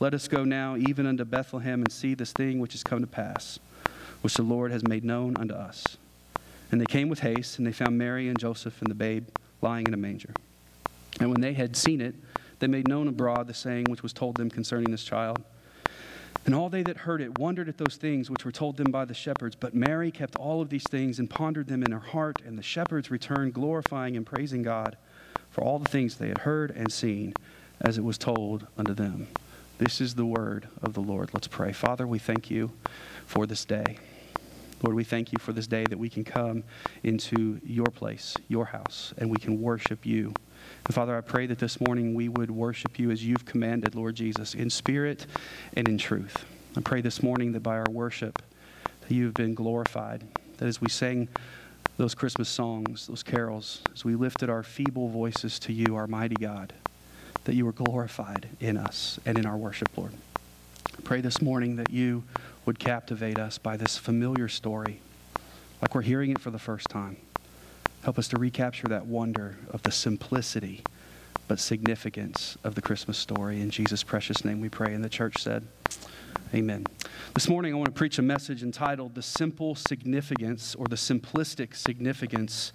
Let 0.00 0.12
us 0.12 0.28
go 0.28 0.44
now 0.44 0.76
even 0.76 1.06
unto 1.06 1.24
Bethlehem 1.24 1.80
and 1.80 1.90
see 1.90 2.12
this 2.12 2.32
thing 2.32 2.58
which 2.58 2.72
has 2.72 2.82
come 2.82 3.00
to 3.00 3.06
pass, 3.06 3.58
which 4.20 4.34
the 4.34 4.42
Lord 4.42 4.70
has 4.70 4.86
made 4.86 5.04
known 5.04 5.36
unto 5.38 5.54
us. 5.54 5.96
And 6.70 6.80
they 6.80 6.86
came 6.86 7.08
with 7.08 7.20
haste, 7.20 7.58
and 7.58 7.66
they 7.66 7.72
found 7.72 7.96
Mary 7.96 8.28
and 8.28 8.38
Joseph 8.38 8.80
and 8.82 8.90
the 8.90 8.94
babe 8.94 9.28
lying 9.62 9.86
in 9.86 9.94
a 9.94 9.98
manger. 9.98 10.34
And 11.20 11.30
when 11.30 11.40
they 11.40 11.54
had 11.54 11.76
seen 11.76 12.00
it, 12.00 12.14
they 12.58 12.66
made 12.66 12.86
known 12.86 13.08
abroad 13.08 13.46
the 13.46 13.54
saying 13.54 13.86
which 13.88 14.02
was 14.02 14.12
told 14.12 14.36
them 14.36 14.50
concerning 14.50 14.90
this 14.90 15.04
child. 15.04 15.42
And 16.44 16.54
all 16.54 16.68
they 16.68 16.82
that 16.82 16.98
heard 16.98 17.20
it 17.20 17.38
wondered 17.38 17.68
at 17.68 17.78
those 17.78 17.96
things 17.96 18.28
which 18.28 18.44
were 18.44 18.52
told 18.52 18.76
them 18.76 18.90
by 18.90 19.04
the 19.04 19.14
shepherds. 19.14 19.54
But 19.54 19.74
Mary 19.74 20.10
kept 20.10 20.36
all 20.36 20.60
of 20.60 20.70
these 20.70 20.82
things 20.84 21.18
and 21.18 21.30
pondered 21.30 21.68
them 21.68 21.82
in 21.82 21.92
her 21.92 22.00
heart. 22.00 22.42
And 22.44 22.58
the 22.58 22.62
shepherds 22.62 23.10
returned, 23.10 23.54
glorifying 23.54 24.16
and 24.16 24.26
praising 24.26 24.62
God 24.62 24.96
for 25.50 25.62
all 25.62 25.78
the 25.78 25.88
things 25.88 26.16
they 26.16 26.28
had 26.28 26.38
heard 26.38 26.72
and 26.72 26.92
seen 26.92 27.34
as 27.80 27.96
it 27.96 28.04
was 28.04 28.18
told 28.18 28.66
unto 28.76 28.94
them. 28.94 29.28
This 29.78 30.00
is 30.00 30.14
the 30.14 30.26
word 30.26 30.68
of 30.82 30.94
the 30.94 31.00
Lord. 31.00 31.30
Let's 31.32 31.48
pray. 31.48 31.72
Father, 31.72 32.06
we 32.06 32.18
thank 32.18 32.50
you 32.50 32.72
for 33.26 33.46
this 33.46 33.64
day. 33.64 33.98
Lord, 34.82 34.96
we 34.96 35.04
thank 35.04 35.32
you 35.32 35.38
for 35.38 35.52
this 35.52 35.68
day 35.68 35.84
that 35.88 35.98
we 35.98 36.08
can 36.08 36.24
come 36.24 36.64
into 37.04 37.60
your 37.64 37.86
place, 37.86 38.36
your 38.48 38.66
house, 38.66 39.14
and 39.16 39.30
we 39.30 39.38
can 39.38 39.60
worship 39.60 40.04
you. 40.04 40.34
And 40.84 40.94
Father, 40.94 41.16
I 41.16 41.20
pray 41.20 41.46
that 41.46 41.58
this 41.58 41.80
morning 41.80 42.14
we 42.14 42.28
would 42.28 42.50
worship 42.50 42.98
you 42.98 43.10
as 43.10 43.24
you've 43.24 43.44
commanded, 43.44 43.94
Lord 43.94 44.16
Jesus, 44.16 44.54
in 44.54 44.68
spirit 44.68 45.26
and 45.76 45.88
in 45.88 45.96
truth. 45.96 46.44
I 46.76 46.80
pray 46.80 47.00
this 47.00 47.22
morning 47.22 47.52
that 47.52 47.62
by 47.62 47.78
our 47.78 47.90
worship, 47.90 48.42
that 49.02 49.14
you 49.14 49.26
have 49.26 49.34
been 49.34 49.54
glorified. 49.54 50.24
That 50.58 50.66
as 50.66 50.80
we 50.80 50.88
sang 50.88 51.28
those 51.98 52.14
Christmas 52.14 52.48
songs, 52.48 53.06
those 53.06 53.22
carols, 53.22 53.82
as 53.94 54.04
we 54.04 54.14
lifted 54.14 54.50
our 54.50 54.62
feeble 54.62 55.08
voices 55.08 55.58
to 55.60 55.72
you, 55.72 55.94
our 55.94 56.06
mighty 56.06 56.36
God, 56.36 56.72
that 57.44 57.54
you 57.54 57.64
were 57.64 57.72
glorified 57.72 58.48
in 58.60 58.76
us 58.76 59.20
and 59.26 59.38
in 59.38 59.46
our 59.46 59.56
worship, 59.56 59.88
Lord. 59.96 60.12
I 60.86 61.00
pray 61.02 61.20
this 61.20 61.40
morning 61.40 61.76
that 61.76 61.90
you 61.90 62.24
would 62.66 62.78
captivate 62.78 63.38
us 63.38 63.58
by 63.58 63.76
this 63.76 63.98
familiar 63.98 64.48
story, 64.48 65.00
like 65.80 65.94
we're 65.94 66.02
hearing 66.02 66.30
it 66.30 66.38
for 66.38 66.50
the 66.50 66.58
first 66.58 66.88
time. 66.88 67.16
Help 68.02 68.18
us 68.18 68.26
to 68.28 68.36
recapture 68.36 68.88
that 68.88 69.06
wonder 69.06 69.56
of 69.70 69.82
the 69.82 69.92
simplicity 69.92 70.82
but 71.46 71.60
significance 71.60 72.58
of 72.64 72.74
the 72.74 72.82
Christmas 72.82 73.16
story. 73.16 73.60
In 73.60 73.70
Jesus' 73.70 74.02
precious 74.02 74.44
name 74.44 74.60
we 74.60 74.68
pray. 74.68 74.92
And 74.92 75.04
the 75.04 75.08
church 75.08 75.40
said, 75.40 75.64
Amen. 76.52 76.84
This 77.34 77.48
morning 77.48 77.72
I 77.72 77.76
want 77.76 77.86
to 77.86 77.92
preach 77.92 78.18
a 78.18 78.22
message 78.22 78.64
entitled 78.64 79.14
The 79.14 79.22
Simple 79.22 79.76
Significance 79.76 80.74
or 80.74 80.86
the 80.86 80.96
Simplistic 80.96 81.76
Significance 81.76 82.72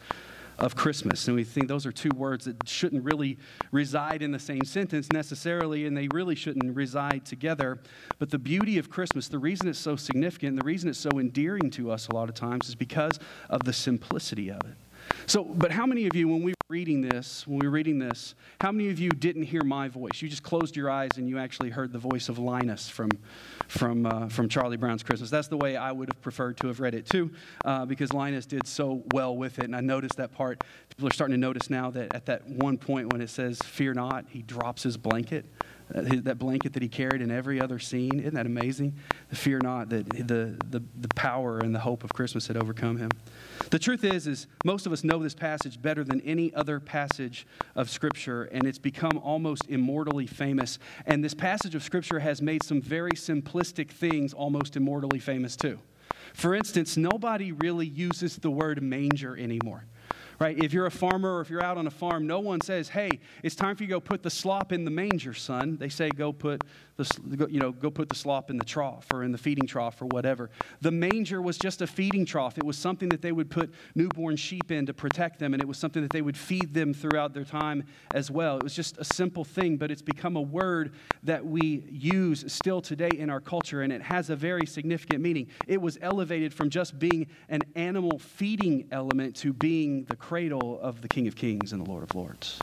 of 0.60 0.76
Christmas. 0.76 1.28
And 1.28 1.36
we 1.36 1.44
think 1.44 1.68
those 1.68 1.86
are 1.86 1.92
two 1.92 2.12
words 2.16 2.46
that 2.46 2.68
shouldn't 2.68 3.04
really 3.04 3.38
reside 3.72 4.22
in 4.22 4.32
the 4.32 4.40
same 4.40 4.64
sentence 4.64 5.12
necessarily, 5.12 5.86
and 5.86 5.96
they 5.96 6.08
really 6.14 6.36
shouldn't 6.36 6.74
reside 6.74 7.26
together. 7.26 7.80
But 8.18 8.30
the 8.30 8.40
beauty 8.40 8.78
of 8.78 8.90
Christmas, 8.90 9.28
the 9.28 9.40
reason 9.40 9.68
it's 9.68 9.78
so 9.78 9.98
significant, 9.98 10.58
the 10.58 10.66
reason 10.66 10.90
it's 10.90 10.98
so 10.98 11.12
endearing 11.20 11.70
to 11.72 11.92
us 11.92 12.08
a 12.08 12.16
lot 12.16 12.30
of 12.30 12.36
times 12.36 12.70
is 12.70 12.76
because 12.76 13.20
of 13.50 13.66
the 13.66 13.74
simplicity 13.74 14.50
of 14.50 14.62
it. 14.62 14.76
So, 15.30 15.44
but 15.44 15.74
how 15.74 15.86
many 15.86 16.08
of 16.08 16.16
you, 16.16 16.30
when 16.30 16.42
we 16.42 16.52
were 16.52 16.56
reading 16.70 17.02
this, 17.02 17.46
when 17.46 17.60
we 17.60 17.68
were 17.68 17.74
reading 17.74 18.00
this, 18.00 18.34
how 18.62 18.72
many 18.72 18.90
of 18.90 18.98
you 18.98 19.10
didn't 19.10 19.44
hear 19.44 19.62
my 19.62 19.90
voice? 19.90 20.22
You 20.22 20.30
just 20.30 20.42
closed 20.42 20.78
your 20.78 20.90
eyes 20.90 21.18
and 21.18 21.28
you 21.28 21.38
actually 21.38 21.70
heard 21.70 21.92
the 21.92 22.00
voice 22.00 22.30
of 22.30 22.40
Linus 22.40 22.88
from, 22.88 23.10
from, 23.68 24.06
uh, 24.06 24.30
from 24.30 24.48
Charlie 24.48 24.78
Brown's 24.78 25.04
Christmas. 25.04 25.30
That's 25.30 25.50
the 25.50 25.58
way 25.58 25.76
I 25.76 25.92
would 25.92 26.08
have 26.14 26.22
preferred 26.22 26.56
to 26.62 26.68
have 26.68 26.80
read 26.80 26.96
it 26.96 27.08
too, 27.08 27.30
uh, 27.66 27.86
because 27.86 28.14
Linus 28.14 28.46
did 28.46 28.66
so 28.66 29.04
well 29.12 29.36
with 29.36 29.60
it. 29.60 29.66
And 29.66 29.76
I 29.76 29.82
noticed 29.82 30.16
that 30.16 30.32
part. 30.32 30.64
People 30.88 31.10
are 31.10 31.14
starting 31.14 31.34
to 31.34 31.42
notice 31.42 31.70
now 31.70 31.92
that 31.92 32.16
at 32.16 32.26
that 32.28 32.48
one 32.48 32.78
point 32.78 33.12
when 33.12 33.20
it 33.20 33.30
says, 33.30 33.60
Fear 33.60 33.96
not, 33.96 34.28
he 34.30 34.44
drops 34.44 34.82
his 34.82 34.96
blanket 34.96 35.46
that 35.90 36.38
blanket 36.38 36.74
that 36.74 36.82
he 36.82 36.90
carried 36.90 37.22
in 37.22 37.32
every 37.32 37.62
other 37.62 37.80
scene. 37.80 38.20
Isn't 38.20 38.34
that 38.36 38.46
amazing? 38.46 38.96
Fear 39.32 39.60
not 39.64 39.90
that 39.90 40.10
the, 40.10 40.58
the, 40.70 40.84
the 41.00 41.08
power 41.16 41.60
and 41.60 41.74
the 41.74 41.80
hope 41.80 42.04
of 42.04 42.14
Christmas 42.14 42.48
had 42.48 42.58
overcome 42.58 42.98
him. 42.98 43.10
The 43.70 43.80
truth 43.80 44.04
is, 44.04 44.28
is 44.28 44.48
most 44.66 44.86
of 44.86 44.92
us 44.92 45.04
know 45.04 45.20
this 45.20 45.34
passage 45.34 45.82
better 45.82 46.04
than 46.04 46.22
any 46.22 46.54
other 46.54 46.80
passage 46.80 47.48
of 47.76 47.90
Scripture, 47.90 48.44
and 48.46 48.66
it's 48.66 48.78
become 48.78 49.18
almost 49.18 49.64
immortally 49.70 50.28
famous. 50.28 50.80
And 51.06 51.24
this 51.24 51.34
passage 51.34 51.76
of 51.76 51.84
Scripture 51.84 52.20
has 52.20 52.42
made 52.42 52.64
some 52.64 52.82
very 52.82 53.14
simplistic 53.14 53.90
things 53.90 54.34
almost 54.34 54.76
immortally 54.76 55.20
famous 55.20 55.56
too. 55.56 55.80
For 56.34 56.54
instance, 56.54 56.98
nobody 56.98 57.52
really 57.52 57.88
uses 57.88 58.38
the 58.38 58.52
word 58.52 58.82
manger 58.82 59.38
anymore 59.38 59.86
right? 60.40 60.58
If 60.58 60.74
you're 60.74 60.86
a 60.86 60.92
farmer 60.92 61.36
or 61.36 61.42
if 61.42 61.50
you're 61.50 61.64
out 61.64 61.78
on 61.78 61.88
a 61.88 61.92
farm, 61.92 62.28
no 62.28 62.40
one 62.40 62.62
says, 62.62 62.90
"Hey, 62.90 63.20
it's 63.44 63.56
time 63.56 63.76
for 63.76 63.84
you 63.84 63.88
to 63.88 63.92
go 63.96 64.00
put 64.00 64.24
the 64.24 64.30
slop 64.30 64.72
in 64.72 64.86
the 64.86 64.92
manger, 64.92 65.34
son." 65.34 65.78
They 65.78 65.90
say, 65.90 66.10
"Go 66.10 66.32
put 66.32 66.64
the, 66.96 67.48
you 67.50 67.60
know, 67.60 67.72
go 67.72 67.92
put 67.92 68.10
the 68.10 68.16
slop 68.16 68.50
in 68.50 68.58
the 68.58 68.66
trough 68.66 69.08
or 69.14 69.24
in 69.24 69.32
the 69.32 69.38
feeding 69.38 69.68
trough 69.68 70.02
or 70.02 70.06
whatever." 70.06 70.50
The 70.82 70.92
manger 70.92 71.42
was 71.42 71.58
just 71.58 71.82
a 71.82 71.88
feeding 71.88 72.26
trough. 72.26 72.58
It 72.58 72.64
was 72.64 72.78
something 72.78 73.10
that 73.10 73.22
they 73.22 73.32
would 73.32 73.50
put 73.50 73.74
newborn 73.96 74.36
sheep 74.36 74.72
in 74.72 74.86
to 74.86 74.94
protect 74.94 75.40
them, 75.40 75.54
and 75.54 75.62
it 75.62 75.68
was 75.68 75.78
something 75.78 76.02
that 76.02 76.12
they 76.12 76.22
would 76.22 76.38
feed 76.38 76.74
them 76.74 76.94
throughout 76.94 77.34
their 77.34 77.46
time 77.46 77.84
as 78.14 78.32
well. 78.32 78.58
It 78.58 78.64
was 78.64 78.76
just 78.76 78.98
a 78.98 79.04
simple 79.04 79.44
thing, 79.44 79.78
but 79.78 79.92
it's 79.92 80.02
become 80.02 80.36
a 80.36 80.42
word 80.42 80.94
that 81.24 81.46
we 81.46 81.84
use 81.90 82.46
still 82.52 82.82
today 82.82 83.10
in 83.10 83.30
our 83.30 83.42
culture, 83.42 83.82
and 83.82 83.92
it 83.92 84.02
has 84.02 84.30
a 84.30 84.36
very 84.36 84.66
significant 84.66 85.22
meaning. 85.22 85.48
It 85.68 85.82
was 85.82 85.98
elevated 86.02 86.54
from 86.54 86.70
just 86.70 87.00
being 87.00 87.28
an 87.50 87.62
animal 87.76 88.20
feeding 88.20 88.88
element 88.92 89.36
to 89.38 89.54
being 89.54 90.06
the 90.06 90.16
cradle 90.28 90.78
of 90.82 91.02
the 91.02 91.08
King 91.08 91.26
of 91.26 91.38
Kings 91.38 91.72
and 91.72 91.86
the 91.86 91.90
Lord 91.90 92.04
of 92.04 92.14
Lords. 92.14 92.60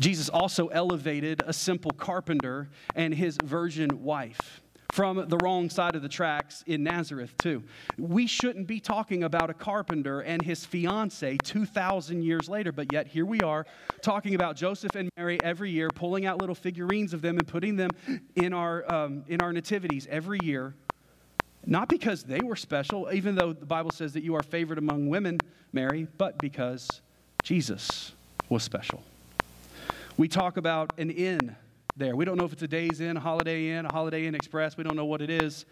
Jesus 0.00 0.30
also 0.30 0.68
elevated 0.68 1.42
a 1.46 1.52
simple 1.52 1.90
carpenter 1.90 2.70
and 2.94 3.14
his 3.14 3.36
virgin 3.44 4.02
wife 4.02 4.62
from 4.90 5.28
the 5.28 5.36
wrong 5.36 5.68
side 5.68 5.94
of 5.94 6.00
the 6.00 6.08
tracks 6.08 6.64
in 6.66 6.82
Nazareth, 6.82 7.36
too. 7.36 7.62
We 7.98 8.26
shouldn't 8.26 8.66
be 8.66 8.80
talking 8.80 9.24
about 9.24 9.50
a 9.50 9.54
carpenter 9.54 10.20
and 10.22 10.40
his 10.40 10.64
fiance 10.64 11.36
2,000 11.36 12.22
years 12.22 12.48
later, 12.48 12.72
but 12.72 12.90
yet 12.90 13.06
here 13.06 13.26
we 13.26 13.42
are 13.42 13.66
talking 14.00 14.34
about 14.34 14.56
Joseph 14.56 14.94
and 14.94 15.10
Mary 15.18 15.38
every 15.42 15.70
year, 15.70 15.90
pulling 15.90 16.24
out 16.24 16.40
little 16.40 16.54
figurines 16.54 17.12
of 17.12 17.20
them 17.20 17.36
and 17.36 17.46
putting 17.46 17.76
them 17.76 17.90
in 18.34 18.54
our, 18.54 18.90
um, 18.90 19.24
in 19.28 19.42
our 19.42 19.52
nativities 19.52 20.06
every 20.10 20.38
year 20.42 20.72
not 21.66 21.88
because 21.88 22.22
they 22.22 22.40
were 22.40 22.56
special, 22.56 23.08
even 23.12 23.34
though 23.34 23.52
the 23.52 23.66
Bible 23.66 23.90
says 23.90 24.12
that 24.14 24.22
you 24.22 24.36
are 24.36 24.42
favored 24.42 24.78
among 24.78 25.08
women, 25.08 25.38
Mary, 25.72 26.06
but 26.16 26.38
because 26.38 27.02
Jesus 27.42 28.12
was 28.48 28.62
special. 28.62 29.02
We 30.16 30.28
talk 30.28 30.56
about 30.56 30.92
an 30.98 31.10
inn 31.10 31.54
there. 31.96 32.14
We 32.14 32.24
don't 32.24 32.36
know 32.36 32.44
if 32.44 32.52
it's 32.52 32.62
a 32.62 32.68
Days 32.68 33.00
Inn, 33.00 33.16
a 33.16 33.20
Holiday 33.20 33.70
Inn, 33.70 33.84
a 33.84 33.92
Holiday 33.92 34.26
Inn 34.26 34.34
Express. 34.34 34.76
We 34.76 34.84
don't 34.84 34.96
know 34.96 35.04
what 35.04 35.20
it 35.20 35.30
is. 35.30 35.66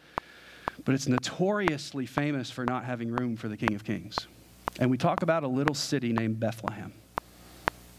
But 0.84 0.94
it's 0.94 1.06
notoriously 1.06 2.06
famous 2.06 2.50
for 2.50 2.64
not 2.64 2.84
having 2.84 3.10
room 3.10 3.36
for 3.36 3.48
the 3.48 3.56
King 3.56 3.74
of 3.74 3.84
Kings. 3.84 4.18
And 4.80 4.90
we 4.90 4.98
talk 4.98 5.22
about 5.22 5.44
a 5.44 5.48
little 5.48 5.74
city 5.74 6.12
named 6.12 6.40
Bethlehem. 6.40 6.92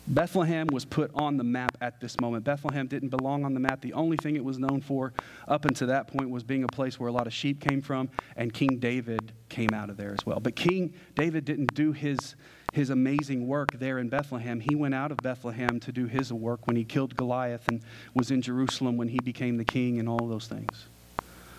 Bethlehem 0.08 0.68
was 0.68 0.86
put 0.86 1.10
on 1.16 1.38
the 1.38 1.44
map 1.44 1.78
at 1.82 2.00
this 2.00 2.20
moment. 2.20 2.44
Bethlehem 2.44 2.86
didn't 2.86 3.10
belong 3.10 3.44
on 3.44 3.56
the 3.56 3.60
map. 3.60 3.82
The 3.82 3.94
only 3.94 4.18
thing 4.18 4.36
it 4.36 4.44
was 4.44 4.60
known 4.60 4.82
for 4.82 5.14
up 5.48 5.66
until 5.66 5.88
that 5.88 6.08
point 6.08 6.30
was 6.30 6.44
being 6.44 6.64
a 6.64 6.68
place 6.68 7.00
where 7.00 7.10
a 7.10 7.12
lot 7.12 7.26
of 7.26 7.34
sheep 7.34 7.60
came 7.60 7.82
from, 7.82 8.10
and 8.36 8.54
King 8.54 8.78
David 8.78 9.32
came 9.50 9.74
out 9.74 9.90
of 9.90 9.98
there 9.98 10.14
as 10.14 10.24
well. 10.24 10.40
But 10.40 10.56
King 10.56 10.94
David 11.16 11.44
didn't 11.44 11.74
do 11.74 11.92
his, 11.92 12.36
his 12.72 12.92
amazing 12.92 13.48
work 13.48 13.80
there 13.80 13.98
in 13.98 14.08
Bethlehem. 14.08 14.60
He 14.60 14.76
went 14.76 14.94
out 14.94 15.12
of 15.12 15.18
Bethlehem 15.18 15.80
to 15.80 15.92
do 15.92 16.06
his 16.06 16.32
work 16.32 16.68
when 16.68 16.76
he 16.76 16.84
killed 16.84 17.16
Goliath 17.16 17.68
and 17.68 17.82
was 18.14 18.30
in 18.30 18.44
Jerusalem 18.44 18.98
when 18.98 19.08
he 19.08 19.20
became 19.20 19.58
the 19.58 19.66
king 19.66 20.00
and 20.00 20.08
all 20.08 20.28
those 20.28 20.48
things. 20.48 20.86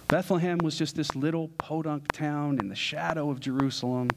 Bethlehem 0.06 0.58
was 0.58 0.78
just 0.78 0.94
this 0.94 1.16
little 1.16 1.48
podunk 1.58 2.12
town 2.12 2.60
in 2.60 2.68
the 2.68 2.76
shadow 2.76 3.28
of 3.28 3.40
Jerusalem 3.40 4.08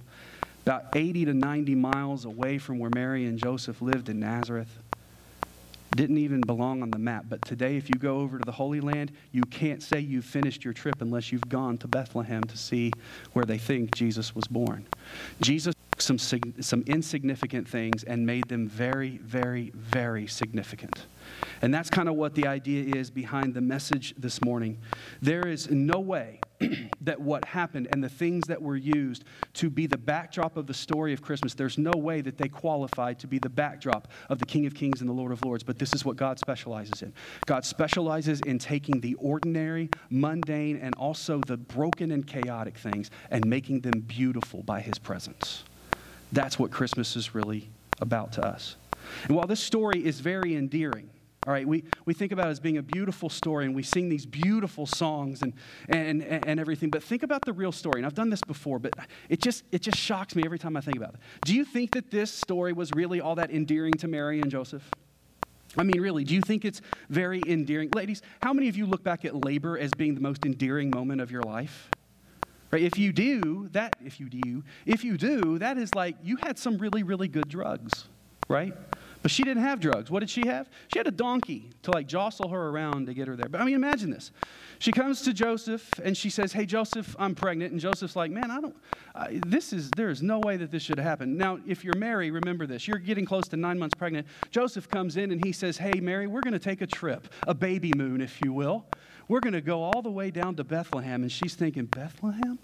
about 0.69 0.95
80 0.95 1.25
to 1.25 1.33
90 1.33 1.73
miles 1.73 2.25
away 2.25 2.59
from 2.59 2.77
where 2.77 2.91
Mary 2.93 3.25
and 3.25 3.39
Joseph 3.39 3.81
lived 3.81 4.07
in 4.07 4.19
Nazareth. 4.19 4.69
Didn't 5.95 6.19
even 6.19 6.41
belong 6.41 6.83
on 6.83 6.91
the 6.91 6.99
map. 6.99 7.25
But 7.27 7.41
today, 7.41 7.75
if 7.75 7.89
you 7.89 7.95
go 7.95 8.19
over 8.19 8.38
to 8.38 8.45
the 8.45 8.51
Holy 8.51 8.79
Land, 8.79 9.11
you 9.31 9.41
can't 9.41 9.81
say 9.81 9.99
you've 9.99 10.25
finished 10.25 10.63
your 10.63 10.73
trip 10.73 11.01
unless 11.01 11.31
you've 11.31 11.49
gone 11.49 11.79
to 11.79 11.88
Bethlehem 11.88 12.43
to 12.43 12.55
see 12.55 12.91
where 13.33 13.45
they 13.45 13.57
think 13.57 13.95
Jesus 13.95 14.35
was 14.35 14.45
born. 14.45 14.85
Jesus 15.41 15.73
took 15.89 16.03
some, 16.03 16.19
some 16.19 16.83
insignificant 16.85 17.67
things 17.67 18.03
and 18.03 18.23
made 18.23 18.47
them 18.47 18.67
very, 18.67 19.17
very, 19.23 19.71
very 19.73 20.27
significant. 20.27 21.07
And 21.63 21.73
that's 21.73 21.89
kind 21.89 22.07
of 22.07 22.13
what 22.13 22.35
the 22.35 22.45
idea 22.45 22.93
is 22.95 23.09
behind 23.09 23.55
the 23.55 23.61
message 23.61 24.13
this 24.19 24.39
morning. 24.43 24.77
There 25.19 25.47
is 25.47 25.71
no 25.71 25.99
way 25.99 26.41
that 27.01 27.20
what 27.20 27.46
happened 27.46 27.88
and 27.92 28.04
the 28.04 28.10
things 28.10 28.48
that 28.48 28.62
were 28.62 28.75
used 28.75 29.24
to 29.54 29.70
be 29.70 29.88
the 29.88 29.98
backdrop 29.98 30.58
of 30.58 30.68
the 30.68 30.74
story 30.74 31.13
of 31.13 31.22
Christmas, 31.22 31.54
there's 31.54 31.78
no 31.78 31.92
way 31.92 32.22
that 32.22 32.38
they 32.38 32.48
qualified 32.48 33.20
to 33.20 33.28
be 33.28 33.39
the 33.39 33.50
backdrop 33.50 34.08
of 34.30 34.39
the 34.39 34.46
King 34.46 34.66
of 34.66 34.74
Kings 34.74 35.01
and 35.01 35.10
the 35.10 35.13
Lord 35.13 35.32
of 35.32 35.44
Lords. 35.44 35.63
But 35.63 35.80
this 35.80 35.94
is 35.94 36.04
what 36.04 36.18
God 36.18 36.39
specializes 36.39 37.01
in. 37.01 37.13
God 37.46 37.66
specializes 37.66 38.42
in 38.42 38.60
taking 38.60 39.00
the 39.00 39.13
ordinary, 39.16 39.89
mundane, 40.10 40.78
and 40.78 40.94
also 40.96 41.39
the 41.39 41.58
broken 41.58 42.12
and 42.12 42.25
chaotic 42.25 42.78
things 42.78 43.12
and 43.32 43.46
making 43.46 43.82
them 43.82 44.01
beautiful 44.01 44.63
by 44.63 44.82
his 44.82 44.98
presence. 45.00 45.63
That's 46.32 46.60
what 46.60 46.72
Christmas 46.72 47.16
is 47.16 47.34
really 47.34 47.70
about 48.01 48.34
to 48.34 48.46
us. 48.46 48.75
And 49.28 49.36
while 49.36 49.48
this 49.48 49.60
story 49.60 50.06
is 50.06 50.20
very 50.20 50.56
endearing, 50.56 51.10
all 51.48 51.53
right, 51.53 51.65
we, 51.65 51.86
we 52.05 52.13
think 52.13 52.31
about 52.34 52.48
it 52.48 52.51
as 52.51 52.60
being 52.60 52.77
a 52.77 52.81
beautiful 52.81 53.29
story 53.29 53.65
and 53.65 53.74
we 53.74 53.81
sing 53.81 54.10
these 54.10 54.25
beautiful 54.25 54.86
songs 54.86 55.41
and, 55.41 55.53
and, 55.88 56.22
and 56.22 56.60
everything, 56.60 56.89
but 56.89 57.01
think 57.01 57.24
about 57.24 57.46
the 57.46 57.53
real 57.53 57.72
story. 57.72 58.00
And 58.00 58.05
I've 58.05 58.13
done 58.13 58.29
this 58.29 58.41
before, 58.41 58.77
but 58.77 58.93
it 59.29 59.39
just, 59.39 59.63
it 59.72 59.81
just 59.81 59.98
shocks 59.98 60.36
me 60.36 60.43
every 60.43 60.60
time 60.60 60.75
I 60.75 60.81
think 60.81 60.98
about 60.98 61.13
it. 61.13 61.19
Do 61.46 61.55
you 61.55 61.63
think 61.63 61.91
that 61.91 62.12
this 62.12 62.31
story 62.31 62.74
was 62.74 62.91
really 62.93 63.22
all 63.22 63.36
that 63.36 63.51
endearing 63.51 63.93
to 63.93 64.08
Mary 64.08 64.41
and 64.41 64.51
Joseph? 64.51 64.84
I 65.77 65.84
mean, 65.84 66.01
really, 66.01 66.24
do 66.24 66.34
you 66.34 66.41
think 66.41 66.65
it's 66.65 66.81
very 67.10 67.41
endearing? 67.48 67.91
Ladies, 67.91 68.22
how 68.41 68.53
many 68.53 68.67
of 68.67 68.75
you 68.75 68.86
look 68.86 69.03
back 69.03 69.24
at 69.24 69.36
labor 69.46 69.77
as 69.77 69.91
being 69.93 70.15
the 70.15 70.22
most 70.22 70.46
endearing 70.46 70.89
moment 70.89 71.22
of 71.22 71.31
your 71.31 71.43
life? 71.43 71.89
Right? 72.72 72.84
If 72.84 72.98
you 72.98 73.13
do, 73.13 73.69
that, 73.72 73.96
if 74.03 74.19
you 74.19 74.29
do, 74.29 74.63
if 74.86 75.03
you 75.03 75.17
do, 75.17 75.58
that 75.60 75.77
is 75.77 75.93
like 75.96 76.15
you 76.22 76.38
had 76.38 76.60
some 76.60 76.77
really, 76.77 77.03
really 77.03 77.27
good 77.27 77.48
drugs, 77.48 78.08
right? 78.48 78.74
But 79.21 79.31
she 79.31 79.43
didn't 79.43 79.63
have 79.63 79.81
drugs. 79.81 80.09
What 80.09 80.21
did 80.21 80.29
she 80.29 80.47
have? 80.47 80.69
She 80.88 80.97
had 80.97 81.07
a 81.07 81.11
donkey 81.11 81.71
to 81.83 81.91
like 81.91 82.07
jostle 82.07 82.47
her 82.49 82.69
around 82.69 83.07
to 83.07 83.13
get 83.13 83.27
her 83.27 83.35
there. 83.35 83.49
But 83.49 83.59
I 83.59 83.65
mean, 83.65 83.75
imagine 83.75 84.09
this. 84.09 84.31
She 84.79 84.93
comes 84.93 85.23
to 85.23 85.33
Joseph 85.33 85.91
and 86.01 86.15
she 86.15 86.29
says, 86.29 86.53
Hey, 86.53 86.65
Joseph, 86.65 87.17
I'm 87.19 87.35
pregnant. 87.35 87.73
And 87.73 87.81
Joseph's 87.81 88.15
like, 88.15 88.31
Man, 88.31 88.49
I 88.49 88.61
don't, 88.61 88.75
this 89.49 89.73
is, 89.73 89.91
there 89.91 90.09
is 90.09 90.21
no 90.21 90.39
way 90.39 90.55
that 90.55 90.71
this 90.71 90.83
should 90.83 90.99
happen. 90.99 91.38
Now, 91.38 91.59
if 91.67 91.83
you're 91.83 91.97
Mary, 91.97 92.31
remember 92.31 92.65
this. 92.65 92.88
You're 92.88 92.97
getting 92.97 93.25
close 93.25 93.47
to 93.49 93.57
nine 93.57 93.77
months 93.77 93.95
pregnant. 93.95 94.25
Joseph 94.51 94.88
comes 94.88 95.17
in 95.17 95.33
and 95.33 95.43
he 95.43 95.51
says, 95.51 95.77
Hey, 95.77 95.99
Mary, 95.99 96.25
we're 96.25 96.41
going 96.41 96.53
to 96.53 96.59
take 96.59 96.81
a 96.81 96.88
trip, 96.88 97.27
a 97.45 97.53
baby 97.53 97.91
moon, 97.95 98.21
if 98.21 98.39
you 98.43 98.53
will. 98.53 98.85
We're 99.27 99.41
going 99.41 99.53
to 99.53 99.61
go 99.61 99.83
all 99.83 100.01
the 100.01 100.09
way 100.09 100.31
down 100.31 100.55
to 100.55 100.63
Bethlehem. 100.63 101.23
And 101.23 101.31
she's 101.31 101.55
thinking, 101.55 101.85
Bethlehem? 101.85 102.57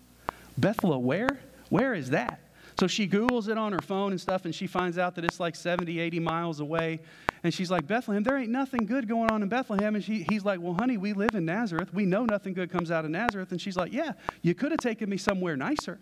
Bethlehem, 0.58 1.04
where? 1.04 1.40
Where 1.70 1.94
is 1.94 2.12
that? 2.12 2.40
So 2.78 2.88
she 2.88 3.08
Googles 3.08 3.48
it 3.48 3.58
on 3.58 3.72
her 3.72 3.82
phone 3.82 4.12
and 4.12 4.20
stuff, 4.20 4.46
and 4.46 4.54
she 4.54 4.68
finds 4.68 4.98
out 4.98 5.16
that 5.16 5.24
it's 5.24 5.40
like 5.40 5.56
70, 5.56 6.00
80 6.00 6.20
miles 6.20 6.60
away. 6.60 7.00
And 7.44 7.54
she's 7.54 7.72
like, 7.72 7.88
Bethlehem, 7.88 8.24
there 8.24 8.38
ain't 8.38 8.50
nothing 8.50 8.86
good 8.86 9.08
going 9.08 9.30
on 9.32 9.42
in 9.42 9.50
Bethlehem. 9.50 9.96
And 9.96 10.04
she, 10.04 10.24
he's 10.24 10.44
like, 10.44 10.60
Well, 10.60 10.74
honey, 10.74 10.98
we 10.98 11.14
live 11.14 11.36
in 11.36 11.46
Nazareth. 11.46 11.94
We 11.94 12.06
know 12.06 12.26
nothing 12.26 12.54
good 12.54 12.70
comes 12.70 12.92
out 12.92 13.06
of 13.06 13.12
Nazareth. 13.12 13.52
And 13.52 13.62
she's 13.62 13.78
like, 13.78 13.94
Yeah, 13.94 14.14
you 14.42 14.54
could 14.56 14.72
have 14.72 14.80
taken 14.80 15.10
me 15.10 15.18
somewhere 15.18 15.56
nicer. 15.56 16.00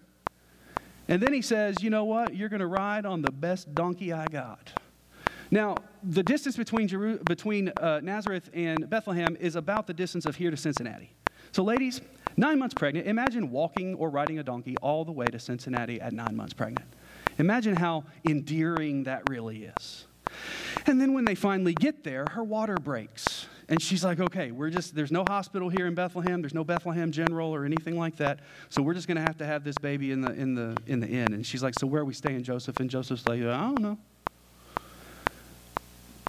And 1.07 1.21
then 1.21 1.33
he 1.33 1.41
says, 1.41 1.83
You 1.83 1.89
know 1.89 2.05
what? 2.05 2.35
You're 2.35 2.49
going 2.49 2.61
to 2.61 2.67
ride 2.67 3.05
on 3.05 3.21
the 3.21 3.31
best 3.31 3.75
donkey 3.75 4.13
I 4.13 4.25
got. 4.27 4.71
Now, 5.51 5.75
the 6.01 6.23
distance 6.23 6.57
between, 6.57 6.87
Jeru- 6.87 7.19
between 7.19 7.71
uh, 7.77 7.99
Nazareth 8.01 8.49
and 8.53 8.89
Bethlehem 8.89 9.37
is 9.39 9.55
about 9.55 9.85
the 9.85 9.93
distance 9.93 10.25
of 10.25 10.35
here 10.35 10.49
to 10.49 10.57
Cincinnati. 10.57 11.13
So, 11.51 11.61
ladies, 11.61 12.01
Nine 12.37 12.59
months 12.59 12.73
pregnant. 12.73 13.07
Imagine 13.07 13.51
walking 13.51 13.95
or 13.95 14.09
riding 14.09 14.39
a 14.39 14.43
donkey 14.43 14.75
all 14.81 15.05
the 15.05 15.11
way 15.11 15.25
to 15.27 15.39
Cincinnati 15.39 16.01
at 16.01 16.13
nine 16.13 16.35
months 16.35 16.53
pregnant. 16.53 16.87
Imagine 17.37 17.75
how 17.75 18.03
endearing 18.27 19.03
that 19.03 19.29
really 19.29 19.71
is. 19.77 20.05
And 20.87 20.99
then 20.99 21.13
when 21.13 21.25
they 21.25 21.35
finally 21.35 21.73
get 21.73 22.03
there, 22.03 22.25
her 22.31 22.43
water 22.43 22.75
breaks. 22.75 23.47
And 23.69 23.81
she's 23.81 24.03
like, 24.03 24.19
okay, 24.19 24.51
we're 24.51 24.69
just, 24.69 24.95
there's 24.95 25.11
no 25.11 25.23
hospital 25.27 25.69
here 25.69 25.87
in 25.87 25.95
Bethlehem. 25.95 26.41
There's 26.41 26.53
no 26.53 26.63
Bethlehem 26.63 27.11
General 27.11 27.53
or 27.53 27.65
anything 27.65 27.97
like 27.97 28.17
that. 28.17 28.39
So 28.69 28.81
we're 28.81 28.93
just 28.93 29.07
going 29.07 29.17
to 29.17 29.21
have 29.21 29.37
to 29.37 29.45
have 29.45 29.63
this 29.63 29.77
baby 29.77 30.11
in 30.11 30.21
the, 30.21 30.33
in, 30.33 30.55
the, 30.55 30.75
in 30.85 30.99
the 30.99 31.07
inn. 31.07 31.33
And 31.33 31.45
she's 31.45 31.63
like, 31.63 31.75
so 31.79 31.87
where 31.87 32.01
are 32.01 32.05
we 32.05 32.13
staying, 32.13 32.43
Joseph? 32.43 32.79
And 32.79 32.89
Joseph's 32.89 33.27
like, 33.27 33.41
I 33.41 33.61
don't 33.61 33.81
know 33.81 33.97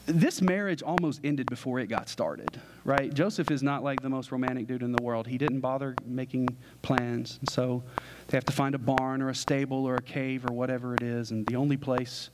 this 0.07 0.43
marriage 0.43 0.83
almost 0.83 1.21
ended 1.25 1.47
before 1.47 1.79
it 1.79 1.87
got 1.87 2.09
started, 2.09 2.61
right? 2.85 3.13
Joseph 3.13 3.51
is 3.51 3.63
not 3.63 3.83
like 3.83 4.03
the 4.03 4.09
most 4.09 4.31
romantic 4.33 4.67
dude 4.67 4.83
in 4.83 4.93
the 4.93 5.03
world. 5.03 5.27
He 5.27 5.39
didn't 5.39 5.61
bother 5.61 5.95
making 6.05 6.49
plans. 6.83 7.39
And 7.41 7.49
so 7.49 7.83
they 8.29 8.37
have 8.37 8.45
to 8.47 8.53
find 8.53 8.75
a 8.75 8.79
barn 8.79 9.23
or 9.23 9.31
a 9.31 9.35
stable 9.35 9.87
or 9.87 9.95
a 9.95 10.03
cave 10.03 10.45
or 10.49 10.53
whatever 10.53 10.95
it 10.95 11.03
is. 11.03 11.31
And 11.31 11.47
the 11.47 11.57
only 11.57 11.77
place 11.77 12.31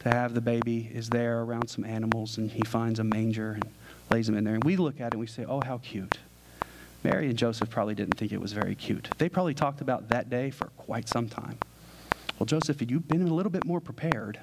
to 0.00 0.10
have 0.10 0.34
the 0.34 0.40
baby 0.40 0.90
is 0.94 1.08
there 1.08 1.40
around 1.42 1.68
some 1.68 1.84
animals. 1.84 2.38
And 2.38 2.50
he 2.50 2.62
finds 2.62 3.00
a 3.00 3.04
manger 3.04 3.52
and 3.52 3.64
lays 4.10 4.28
him 4.28 4.36
in 4.36 4.44
there. 4.44 4.54
And 4.54 4.64
we 4.64 4.76
look 4.76 5.00
at 5.00 5.08
it 5.08 5.14
and 5.14 5.20
we 5.20 5.26
say, 5.26 5.44
oh, 5.44 5.60
how 5.60 5.78
cute. 5.78 6.18
Mary 7.02 7.28
and 7.28 7.38
Joseph 7.38 7.70
probably 7.70 7.94
didn't 7.94 8.16
think 8.16 8.32
it 8.32 8.40
was 8.40 8.52
very 8.52 8.74
cute. 8.74 9.08
They 9.18 9.28
probably 9.28 9.54
talked 9.54 9.80
about 9.80 10.08
that 10.08 10.30
day 10.30 10.50
for 10.50 10.66
quite 10.76 11.08
some 11.08 11.28
time. 11.28 11.58
Well, 12.38 12.46
Joseph, 12.46 12.78
had 12.78 12.90
you 12.90 13.00
been 13.00 13.26
a 13.26 13.34
little 13.34 13.50
bit 13.50 13.64
more 13.64 13.80
prepared, 13.80 14.40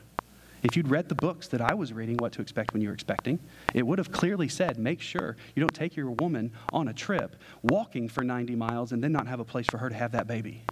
if 0.66 0.76
you'd 0.76 0.88
read 0.88 1.08
the 1.08 1.16
books 1.16 1.48
that 1.50 1.62
I 1.62 1.76
was 1.76 1.94
reading, 1.94 2.18
What 2.18 2.32
to 2.34 2.42
Expect 2.42 2.74
When 2.74 2.82
You're 2.82 2.94
Expecting, 2.94 3.38
it 3.76 3.86
would 3.86 4.00
have 4.00 4.12
clearly 4.12 4.50
said 4.50 4.80
make 4.80 5.00
sure 5.00 5.38
you 5.56 5.62
don't 5.62 5.74
take 5.74 5.96
your 5.96 6.10
woman 6.10 6.52
on 6.74 6.88
a 6.88 6.94
trip 6.94 7.36
walking 7.62 8.10
for 8.10 8.24
90 8.24 8.56
miles 8.56 8.92
and 8.92 9.04
then 9.04 9.12
not 9.12 9.28
have 9.28 9.40
a 9.40 9.44
place 9.44 9.68
for 9.68 9.78
her 9.78 9.90
to 9.90 9.96
have 9.96 10.14
that 10.14 10.26
baby. 10.26 10.64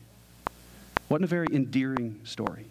Wasn't 1.10 1.26
a 1.26 1.28
very 1.28 1.48
endearing 1.52 2.20
story. 2.24 2.66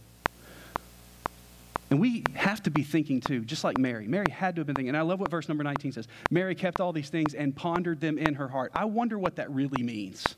And 1.90 2.00
we 2.00 2.24
have 2.34 2.60
to 2.64 2.72
be 2.72 2.82
thinking 2.82 3.20
too, 3.20 3.44
just 3.44 3.62
like 3.62 3.78
Mary. 3.78 4.08
Mary 4.08 4.28
had 4.28 4.56
to 4.56 4.60
have 4.60 4.66
been 4.66 4.74
thinking. 4.74 4.88
And 4.88 4.96
I 4.96 5.02
love 5.02 5.20
what 5.20 5.30
verse 5.30 5.48
number 5.48 5.62
19 5.62 5.92
says 5.92 6.08
Mary 6.28 6.56
kept 6.56 6.80
all 6.80 6.92
these 6.92 7.08
things 7.08 7.34
and 7.34 7.54
pondered 7.54 8.00
them 8.00 8.18
in 8.18 8.34
her 8.34 8.48
heart. 8.48 8.72
I 8.74 8.86
wonder 8.86 9.16
what 9.16 9.36
that 9.36 9.48
really 9.52 9.84
means. 9.84 10.34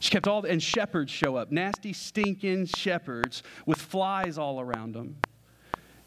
She 0.00 0.10
kept 0.10 0.26
all, 0.28 0.44
and 0.44 0.62
shepherds 0.62 1.10
show 1.10 1.36
up, 1.36 1.50
nasty, 1.50 1.94
stinking 1.94 2.66
shepherds 2.66 3.42
with 3.64 3.80
flies 3.80 4.36
all 4.36 4.60
around 4.60 4.92
them. 4.92 5.16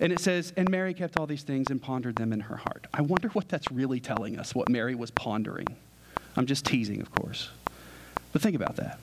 And 0.03 0.11
it 0.11 0.19
says, 0.19 0.51
and 0.57 0.69
Mary 0.69 0.93
kept 0.93 1.17
all 1.17 1.25
these 1.25 1.43
things 1.43 1.71
and 1.71 1.81
pondered 1.81 2.17
them 2.17 2.33
in 2.33 2.41
her 2.41 2.57
heart. 2.57 2.87
I 2.93 3.01
wonder 3.01 3.29
what 3.29 3.47
that's 3.47 3.71
really 3.71 4.01
telling 4.01 4.37
us, 4.37 4.53
what 4.53 4.67
Mary 4.67 4.95
was 4.95 5.11
pondering. 5.11 5.65
I'm 6.35 6.45
just 6.45 6.65
teasing, 6.65 6.99
of 6.99 7.09
course. 7.09 7.49
But 8.33 8.41
think 8.41 8.57
about 8.57 8.75
that. 8.75 8.99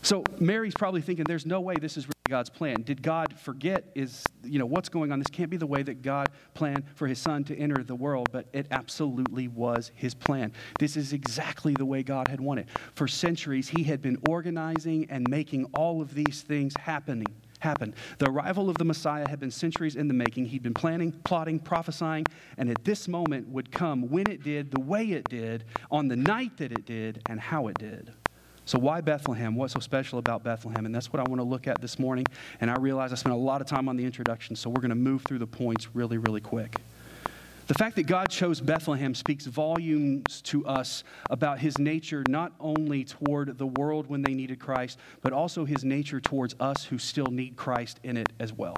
So 0.00 0.24
Mary's 0.40 0.72
probably 0.72 1.02
thinking, 1.02 1.26
there's 1.26 1.44
no 1.44 1.60
way 1.60 1.74
this 1.74 1.98
is 1.98 2.06
really 2.06 2.12
God's 2.26 2.48
plan. 2.48 2.80
Did 2.80 3.02
God 3.02 3.38
forget? 3.38 3.84
Is, 3.94 4.24
you 4.44 4.58
know, 4.58 4.64
what's 4.64 4.88
going 4.88 5.12
on? 5.12 5.18
This 5.18 5.28
can't 5.28 5.50
be 5.50 5.58
the 5.58 5.66
way 5.66 5.82
that 5.82 6.00
God 6.00 6.30
planned 6.54 6.84
for 6.94 7.06
his 7.06 7.18
son 7.18 7.44
to 7.44 7.56
enter 7.58 7.84
the 7.84 7.94
world, 7.94 8.30
but 8.32 8.46
it 8.54 8.66
absolutely 8.70 9.46
was 9.46 9.92
his 9.94 10.14
plan. 10.14 10.52
This 10.78 10.96
is 10.96 11.12
exactly 11.12 11.74
the 11.74 11.84
way 11.84 12.02
God 12.02 12.28
had 12.28 12.40
wanted. 12.40 12.66
For 12.94 13.06
centuries, 13.06 13.68
he 13.68 13.82
had 13.82 14.00
been 14.00 14.16
organizing 14.26 15.06
and 15.10 15.28
making 15.28 15.66
all 15.74 16.00
of 16.00 16.14
these 16.14 16.40
things 16.40 16.72
happening 16.80 17.41
happen. 17.62 17.94
The 18.18 18.28
arrival 18.28 18.68
of 18.68 18.76
the 18.76 18.84
Messiah 18.84 19.26
had 19.28 19.40
been 19.40 19.50
centuries 19.50 19.96
in 19.96 20.08
the 20.08 20.14
making. 20.14 20.46
He'd 20.46 20.62
been 20.62 20.74
planning, 20.74 21.12
plotting, 21.24 21.60
prophesying, 21.60 22.26
and 22.58 22.68
at 22.68 22.84
this 22.84 23.08
moment 23.08 23.48
would 23.48 23.70
come 23.70 24.10
when 24.10 24.30
it 24.30 24.42
did, 24.42 24.70
the 24.70 24.80
way 24.80 25.12
it 25.12 25.28
did, 25.28 25.64
on 25.90 26.08
the 26.08 26.16
night 26.16 26.56
that 26.58 26.72
it 26.72 26.84
did, 26.84 27.22
and 27.28 27.40
how 27.40 27.68
it 27.68 27.78
did. 27.78 28.12
So, 28.64 28.78
why 28.78 29.00
Bethlehem? 29.00 29.56
What's 29.56 29.72
so 29.72 29.80
special 29.80 30.18
about 30.18 30.44
Bethlehem? 30.44 30.86
And 30.86 30.94
that's 30.94 31.12
what 31.12 31.18
I 31.20 31.28
want 31.28 31.40
to 31.40 31.44
look 31.44 31.66
at 31.66 31.80
this 31.80 31.98
morning. 31.98 32.26
And 32.60 32.70
I 32.70 32.76
realize 32.76 33.12
I 33.12 33.16
spent 33.16 33.34
a 33.34 33.38
lot 33.38 33.60
of 33.60 33.66
time 33.66 33.88
on 33.88 33.96
the 33.96 34.04
introduction, 34.04 34.54
so 34.54 34.70
we're 34.70 34.80
going 34.80 34.90
to 34.90 34.94
move 34.94 35.22
through 35.22 35.40
the 35.40 35.46
points 35.46 35.88
really, 35.94 36.18
really 36.18 36.40
quick. 36.40 36.76
The 37.68 37.74
fact 37.74 37.94
that 37.96 38.08
God 38.08 38.28
chose 38.28 38.60
Bethlehem 38.60 39.14
speaks 39.14 39.46
volumes 39.46 40.42
to 40.42 40.66
us 40.66 41.04
about 41.30 41.60
his 41.60 41.78
nature, 41.78 42.24
not 42.28 42.52
only 42.58 43.04
toward 43.04 43.56
the 43.56 43.66
world 43.66 44.08
when 44.08 44.20
they 44.20 44.34
needed 44.34 44.58
Christ, 44.58 44.98
but 45.22 45.32
also 45.32 45.64
his 45.64 45.84
nature 45.84 46.20
towards 46.20 46.56
us 46.58 46.84
who 46.84 46.98
still 46.98 47.26
need 47.26 47.56
Christ 47.56 48.00
in 48.02 48.16
it 48.16 48.32
as 48.40 48.52
well. 48.52 48.76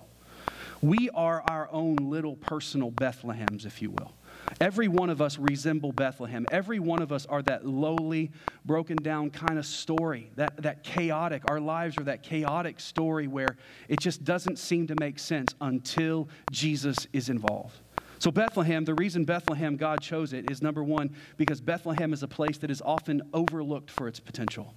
We 0.82 1.08
are 1.14 1.42
our 1.48 1.70
own 1.72 1.96
little 1.96 2.36
personal 2.36 2.92
Bethlehems, 2.92 3.64
if 3.64 3.80
you 3.80 3.90
will. 3.90 4.12
Every 4.60 4.88
one 4.88 5.08
of 5.08 5.22
us 5.22 5.38
resemble 5.38 5.92
Bethlehem. 5.92 6.44
Every 6.50 6.78
one 6.78 7.00
of 7.00 7.10
us 7.10 7.24
are 7.24 7.40
that 7.42 7.66
lowly, 7.66 8.32
broken 8.66 8.98
down 8.98 9.30
kind 9.30 9.58
of 9.58 9.64
story, 9.64 10.30
that, 10.36 10.60
that 10.62 10.82
chaotic. 10.82 11.50
Our 11.50 11.58
lives 11.58 11.96
are 11.96 12.04
that 12.04 12.22
chaotic 12.22 12.80
story 12.80 13.28
where 13.28 13.56
it 13.88 13.98
just 13.98 14.24
doesn't 14.24 14.58
seem 14.58 14.86
to 14.88 14.94
make 15.00 15.18
sense 15.18 15.54
until 15.62 16.28
Jesus 16.50 17.06
is 17.14 17.30
involved. 17.30 17.80
So, 18.24 18.30
Bethlehem, 18.30 18.86
the 18.86 18.94
reason 18.94 19.26
Bethlehem 19.26 19.76
God 19.76 20.00
chose 20.00 20.32
it 20.32 20.50
is 20.50 20.62
number 20.62 20.82
one, 20.82 21.14
because 21.36 21.60
Bethlehem 21.60 22.14
is 22.14 22.22
a 22.22 22.26
place 22.26 22.56
that 22.56 22.70
is 22.70 22.80
often 22.80 23.20
overlooked 23.34 23.90
for 23.90 24.08
its 24.08 24.18
potential. 24.18 24.74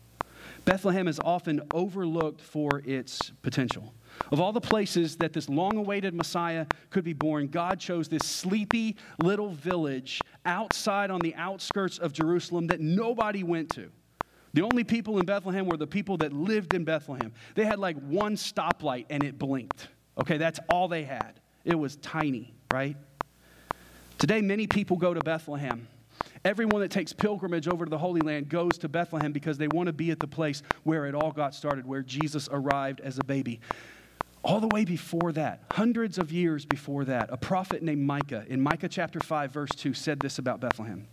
Bethlehem 0.65 1.07
is 1.07 1.17
often 1.23 1.61
overlooked 1.73 2.41
for 2.41 2.81
its 2.83 3.31
potential. 3.43 3.93
Of 4.33 4.41
all 4.41 4.51
the 4.51 4.59
places 4.59 5.15
that 5.19 5.31
this 5.31 5.47
long 5.47 5.77
awaited 5.77 6.13
Messiah 6.13 6.65
could 6.89 7.05
be 7.05 7.13
born, 7.13 7.47
God 7.47 7.79
chose 7.79 8.09
this 8.09 8.25
sleepy 8.25 8.97
little 9.23 9.51
village 9.51 10.19
outside 10.45 11.09
on 11.09 11.21
the 11.21 11.33
outskirts 11.35 11.99
of 11.99 12.11
Jerusalem 12.11 12.67
that 12.67 12.81
nobody 12.81 13.43
went 13.43 13.69
to. 13.75 13.89
The 14.55 14.63
only 14.63 14.83
people 14.83 15.19
in 15.19 15.25
Bethlehem 15.25 15.67
were 15.67 15.77
the 15.77 15.87
people 15.87 16.17
that 16.17 16.33
lived 16.33 16.73
in 16.73 16.83
Bethlehem. 16.83 17.31
They 17.55 17.63
had 17.63 17.79
like 17.79 17.95
one 17.95 18.35
stoplight 18.35 19.05
and 19.09 19.23
it 19.23 19.39
blinked. 19.39 19.87
Okay, 20.17 20.37
that's 20.37 20.59
all 20.67 20.89
they 20.89 21.05
had. 21.05 21.39
It 21.63 21.75
was 21.75 21.95
tiny, 21.95 22.53
right? 22.73 22.97
Today, 24.17 24.41
many 24.41 24.65
people 24.65 24.97
go 24.97 25.13
to 25.13 25.19
Bethlehem. 25.19 25.87
Everyone 26.43 26.81
that 26.81 26.89
takes 26.89 27.13
pilgrimage 27.13 27.67
over 27.67 27.85
to 27.85 27.89
the 27.89 27.97
Holy 27.99 28.21
Land 28.21 28.49
goes 28.49 28.77
to 28.79 28.89
Bethlehem 28.89 29.31
because 29.31 29.59
they 29.59 29.67
want 29.67 29.87
to 29.87 29.93
be 29.93 30.09
at 30.09 30.19
the 30.19 30.27
place 30.27 30.63
where 30.83 31.05
it 31.05 31.13
all 31.13 31.31
got 31.31 31.53
started, 31.53 31.85
where 31.85 32.01
Jesus 32.01 32.49
arrived 32.51 32.99
as 33.01 33.19
a 33.19 33.23
baby. 33.23 33.59
All 34.43 34.59
the 34.59 34.69
way 34.69 34.85
before 34.85 35.31
that, 35.33 35.63
hundreds 35.71 36.17
of 36.17 36.31
years 36.31 36.65
before 36.65 37.05
that, 37.05 37.29
a 37.31 37.37
prophet 37.37 37.83
named 37.83 38.01
Micah, 38.01 38.43
in 38.47 38.59
Micah 38.59 38.89
chapter 38.89 39.19
5, 39.19 39.51
verse 39.51 39.71
2, 39.75 39.93
said 39.93 40.19
this 40.19 40.39
about 40.39 40.59
Bethlehem 40.59 41.07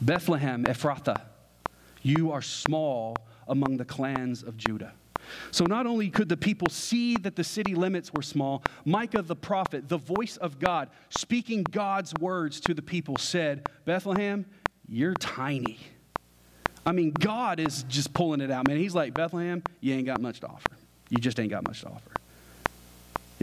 Bethlehem, 0.00 0.64
Ephrathah, 0.64 1.22
you 2.02 2.32
are 2.32 2.42
small 2.42 3.16
among 3.48 3.78
the 3.78 3.84
clans 3.84 4.42
of 4.42 4.56
Judah. 4.58 4.92
So 5.50 5.64
not 5.64 5.86
only 5.86 6.10
could 6.10 6.28
the 6.28 6.36
people 6.36 6.68
see 6.68 7.16
that 7.18 7.36
the 7.36 7.44
city 7.44 7.74
limits 7.74 8.12
were 8.12 8.22
small, 8.22 8.62
Micah 8.84 9.22
the 9.22 9.36
prophet, 9.36 9.88
the 9.88 9.98
voice 9.98 10.36
of 10.36 10.58
God, 10.58 10.90
speaking 11.10 11.62
God's 11.62 12.12
words 12.20 12.60
to 12.60 12.74
the 12.74 12.82
people, 12.82 13.16
said, 13.16 13.68
Bethlehem, 13.84 14.46
you're 14.88 15.14
tiny. 15.14 15.78
I 16.84 16.92
mean, 16.92 17.12
God 17.12 17.60
is 17.60 17.84
just 17.84 18.12
pulling 18.12 18.40
it 18.40 18.50
out, 18.50 18.66
man. 18.66 18.76
He's 18.76 18.94
like, 18.94 19.14
Bethlehem, 19.14 19.62
you 19.80 19.94
ain't 19.94 20.06
got 20.06 20.20
much 20.20 20.40
to 20.40 20.48
offer. 20.48 20.70
You 21.08 21.18
just 21.18 21.38
ain't 21.38 21.50
got 21.50 21.66
much 21.66 21.82
to 21.82 21.88
offer. 21.88 22.11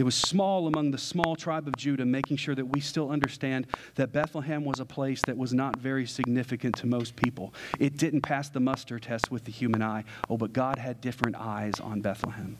It 0.00 0.04
was 0.04 0.14
small 0.14 0.66
among 0.66 0.92
the 0.92 0.98
small 0.98 1.36
tribe 1.36 1.68
of 1.68 1.76
Judah, 1.76 2.06
making 2.06 2.38
sure 2.38 2.54
that 2.54 2.64
we 2.64 2.80
still 2.80 3.10
understand 3.10 3.66
that 3.96 4.12
Bethlehem 4.12 4.64
was 4.64 4.80
a 4.80 4.84
place 4.86 5.20
that 5.26 5.36
was 5.36 5.52
not 5.52 5.76
very 5.76 6.06
significant 6.06 6.74
to 6.76 6.86
most 6.86 7.16
people. 7.16 7.52
It 7.78 7.98
didn't 7.98 8.22
pass 8.22 8.48
the 8.48 8.60
muster 8.60 8.98
test 8.98 9.30
with 9.30 9.44
the 9.44 9.52
human 9.52 9.82
eye. 9.82 10.04
Oh, 10.30 10.38
but 10.38 10.54
God 10.54 10.78
had 10.78 11.02
different 11.02 11.36
eyes 11.36 11.80
on 11.80 12.00
Bethlehem. 12.00 12.56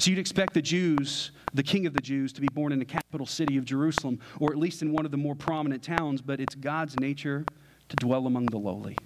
So 0.00 0.10
you'd 0.10 0.18
expect 0.18 0.52
the 0.52 0.62
Jews, 0.62 1.30
the 1.52 1.62
king 1.62 1.86
of 1.86 1.92
the 1.92 2.00
Jews, 2.00 2.32
to 2.32 2.40
be 2.40 2.48
born 2.52 2.72
in 2.72 2.80
the 2.80 2.84
capital 2.84 3.26
city 3.28 3.56
of 3.56 3.64
Jerusalem, 3.64 4.18
or 4.40 4.50
at 4.50 4.58
least 4.58 4.82
in 4.82 4.90
one 4.90 5.04
of 5.04 5.12
the 5.12 5.16
more 5.16 5.36
prominent 5.36 5.84
towns, 5.84 6.20
but 6.22 6.40
it's 6.40 6.56
God's 6.56 6.98
nature 6.98 7.44
to 7.88 7.94
dwell 7.94 8.26
among 8.26 8.46
the 8.46 8.58
lowly. 8.58 8.98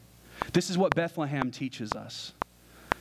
This 0.54 0.70
is 0.70 0.78
what 0.78 0.94
Bethlehem 0.94 1.50
teaches 1.50 1.92
us. 1.92 2.32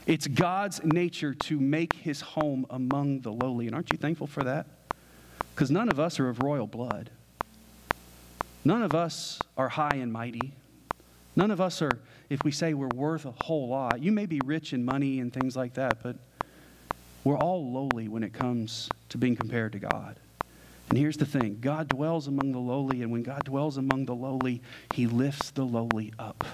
It's 0.08 0.26
God's 0.26 0.82
nature 0.86 1.34
to 1.34 1.60
make 1.60 1.94
his 1.94 2.22
home 2.22 2.66
among 2.70 3.20
the 3.20 3.32
lowly. 3.32 3.68
And 3.68 3.76
aren't 3.76 3.92
you 3.92 3.98
thankful 3.98 4.26
for 4.26 4.42
that? 4.44 4.66
Because 5.54 5.70
none 5.70 5.90
of 5.90 6.00
us 6.00 6.18
are 6.22 6.30
of 6.30 6.42
royal 6.42 6.66
blood. 6.66 7.10
None 8.64 8.84
of 8.84 8.96
us 8.96 9.40
are 9.58 9.68
high 9.68 9.96
and 9.96 10.12
mighty. 10.12 10.54
None 11.36 11.52
of 11.52 11.60
us 11.60 11.82
are, 11.82 12.00
if 12.30 12.44
we 12.46 12.52
say 12.52 12.74
we're 12.74 12.88
worth 12.96 13.26
a 13.26 13.32
whole 13.32 13.68
lot, 13.68 14.02
you 14.02 14.14
may 14.14 14.26
be 14.26 14.40
rich 14.46 14.72
in 14.72 14.86
money 14.86 15.20
and 15.20 15.32
things 15.32 15.58
like 15.58 15.74
that, 15.74 16.02
but 16.02 16.16
we're 17.26 17.38
all 17.38 17.70
lowly 17.72 18.08
when 18.08 18.24
it 18.24 18.34
comes 18.34 18.90
to 19.10 19.18
being 19.18 19.36
compared 19.36 19.74
to 19.74 19.80
God. 19.80 20.20
And 20.90 20.98
here's 20.98 21.18
the 21.18 21.26
thing 21.26 21.60
God 21.60 21.90
dwells 21.90 22.28
among 22.28 22.54
the 22.54 22.60
lowly, 22.60 23.02
and 23.02 23.12
when 23.12 23.24
God 23.24 23.44
dwells 23.44 23.78
among 23.78 24.06
the 24.06 24.16
lowly, 24.16 24.62
he 24.94 25.06
lifts 25.06 25.52
the 25.52 25.66
lowly 25.66 26.14
up. 26.18 26.46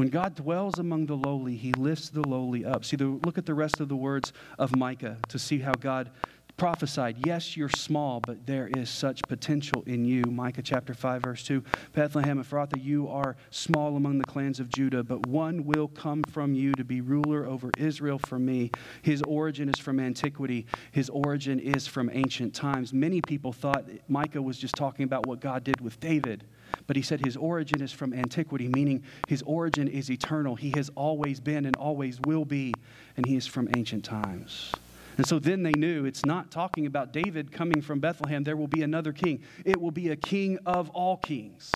When 0.00 0.08
God 0.08 0.34
dwells 0.34 0.78
among 0.78 1.04
the 1.04 1.14
lowly, 1.14 1.56
he 1.56 1.74
lifts 1.74 2.08
the 2.08 2.26
lowly 2.26 2.64
up. 2.64 2.86
See, 2.86 2.96
the, 2.96 3.04
look 3.04 3.36
at 3.36 3.44
the 3.44 3.52
rest 3.52 3.80
of 3.80 3.90
the 3.90 3.96
words 3.96 4.32
of 4.58 4.74
Micah 4.74 5.18
to 5.28 5.38
see 5.38 5.58
how 5.58 5.74
God 5.74 6.10
prophesied, 6.56 7.26
Yes, 7.26 7.54
you're 7.54 7.68
small, 7.68 8.18
but 8.20 8.46
there 8.46 8.68
is 8.68 8.88
such 8.88 9.20
potential 9.28 9.82
in 9.84 10.06
you. 10.06 10.22
Micah 10.22 10.62
chapter 10.62 10.94
5, 10.94 11.22
verse 11.22 11.42
2 11.42 11.62
Bethlehem 11.92 12.42
Ephrathah, 12.42 12.82
you 12.82 13.08
are 13.08 13.36
small 13.50 13.96
among 13.96 14.16
the 14.16 14.24
clans 14.24 14.58
of 14.58 14.70
Judah, 14.70 15.02
but 15.02 15.26
one 15.26 15.66
will 15.66 15.88
come 15.88 16.22
from 16.22 16.54
you 16.54 16.72
to 16.76 16.84
be 16.84 17.02
ruler 17.02 17.44
over 17.44 17.70
Israel 17.76 18.18
for 18.18 18.38
me. 18.38 18.70
His 19.02 19.20
origin 19.24 19.68
is 19.68 19.78
from 19.78 20.00
antiquity, 20.00 20.64
his 20.92 21.10
origin 21.10 21.58
is 21.58 21.86
from 21.86 22.08
ancient 22.10 22.54
times. 22.54 22.94
Many 22.94 23.20
people 23.20 23.52
thought 23.52 23.84
Micah 24.08 24.40
was 24.40 24.56
just 24.56 24.76
talking 24.76 25.04
about 25.04 25.26
what 25.26 25.40
God 25.40 25.62
did 25.62 25.82
with 25.82 26.00
David. 26.00 26.46
But 26.86 26.96
he 26.96 27.02
said 27.02 27.24
his 27.24 27.36
origin 27.36 27.82
is 27.82 27.92
from 27.92 28.12
antiquity, 28.12 28.68
meaning 28.68 29.02
his 29.26 29.42
origin 29.42 29.88
is 29.88 30.10
eternal. 30.10 30.56
He 30.56 30.70
has 30.72 30.90
always 30.94 31.40
been 31.40 31.66
and 31.66 31.76
always 31.76 32.20
will 32.20 32.44
be, 32.44 32.74
and 33.16 33.26
he 33.26 33.36
is 33.36 33.46
from 33.46 33.68
ancient 33.74 34.04
times. 34.04 34.72
And 35.16 35.26
so 35.26 35.38
then 35.38 35.62
they 35.62 35.72
knew 35.72 36.06
it's 36.06 36.24
not 36.24 36.50
talking 36.50 36.86
about 36.86 37.12
David 37.12 37.52
coming 37.52 37.82
from 37.82 38.00
Bethlehem. 38.00 38.42
There 38.42 38.56
will 38.56 38.68
be 38.68 38.82
another 38.82 39.12
king. 39.12 39.42
It 39.64 39.80
will 39.80 39.90
be 39.90 40.08
a 40.08 40.16
king 40.16 40.58
of 40.64 40.88
all 40.90 41.16
kings, 41.18 41.72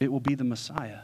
it 0.00 0.10
will 0.10 0.20
be 0.20 0.34
the 0.34 0.44
Messiah. 0.44 1.00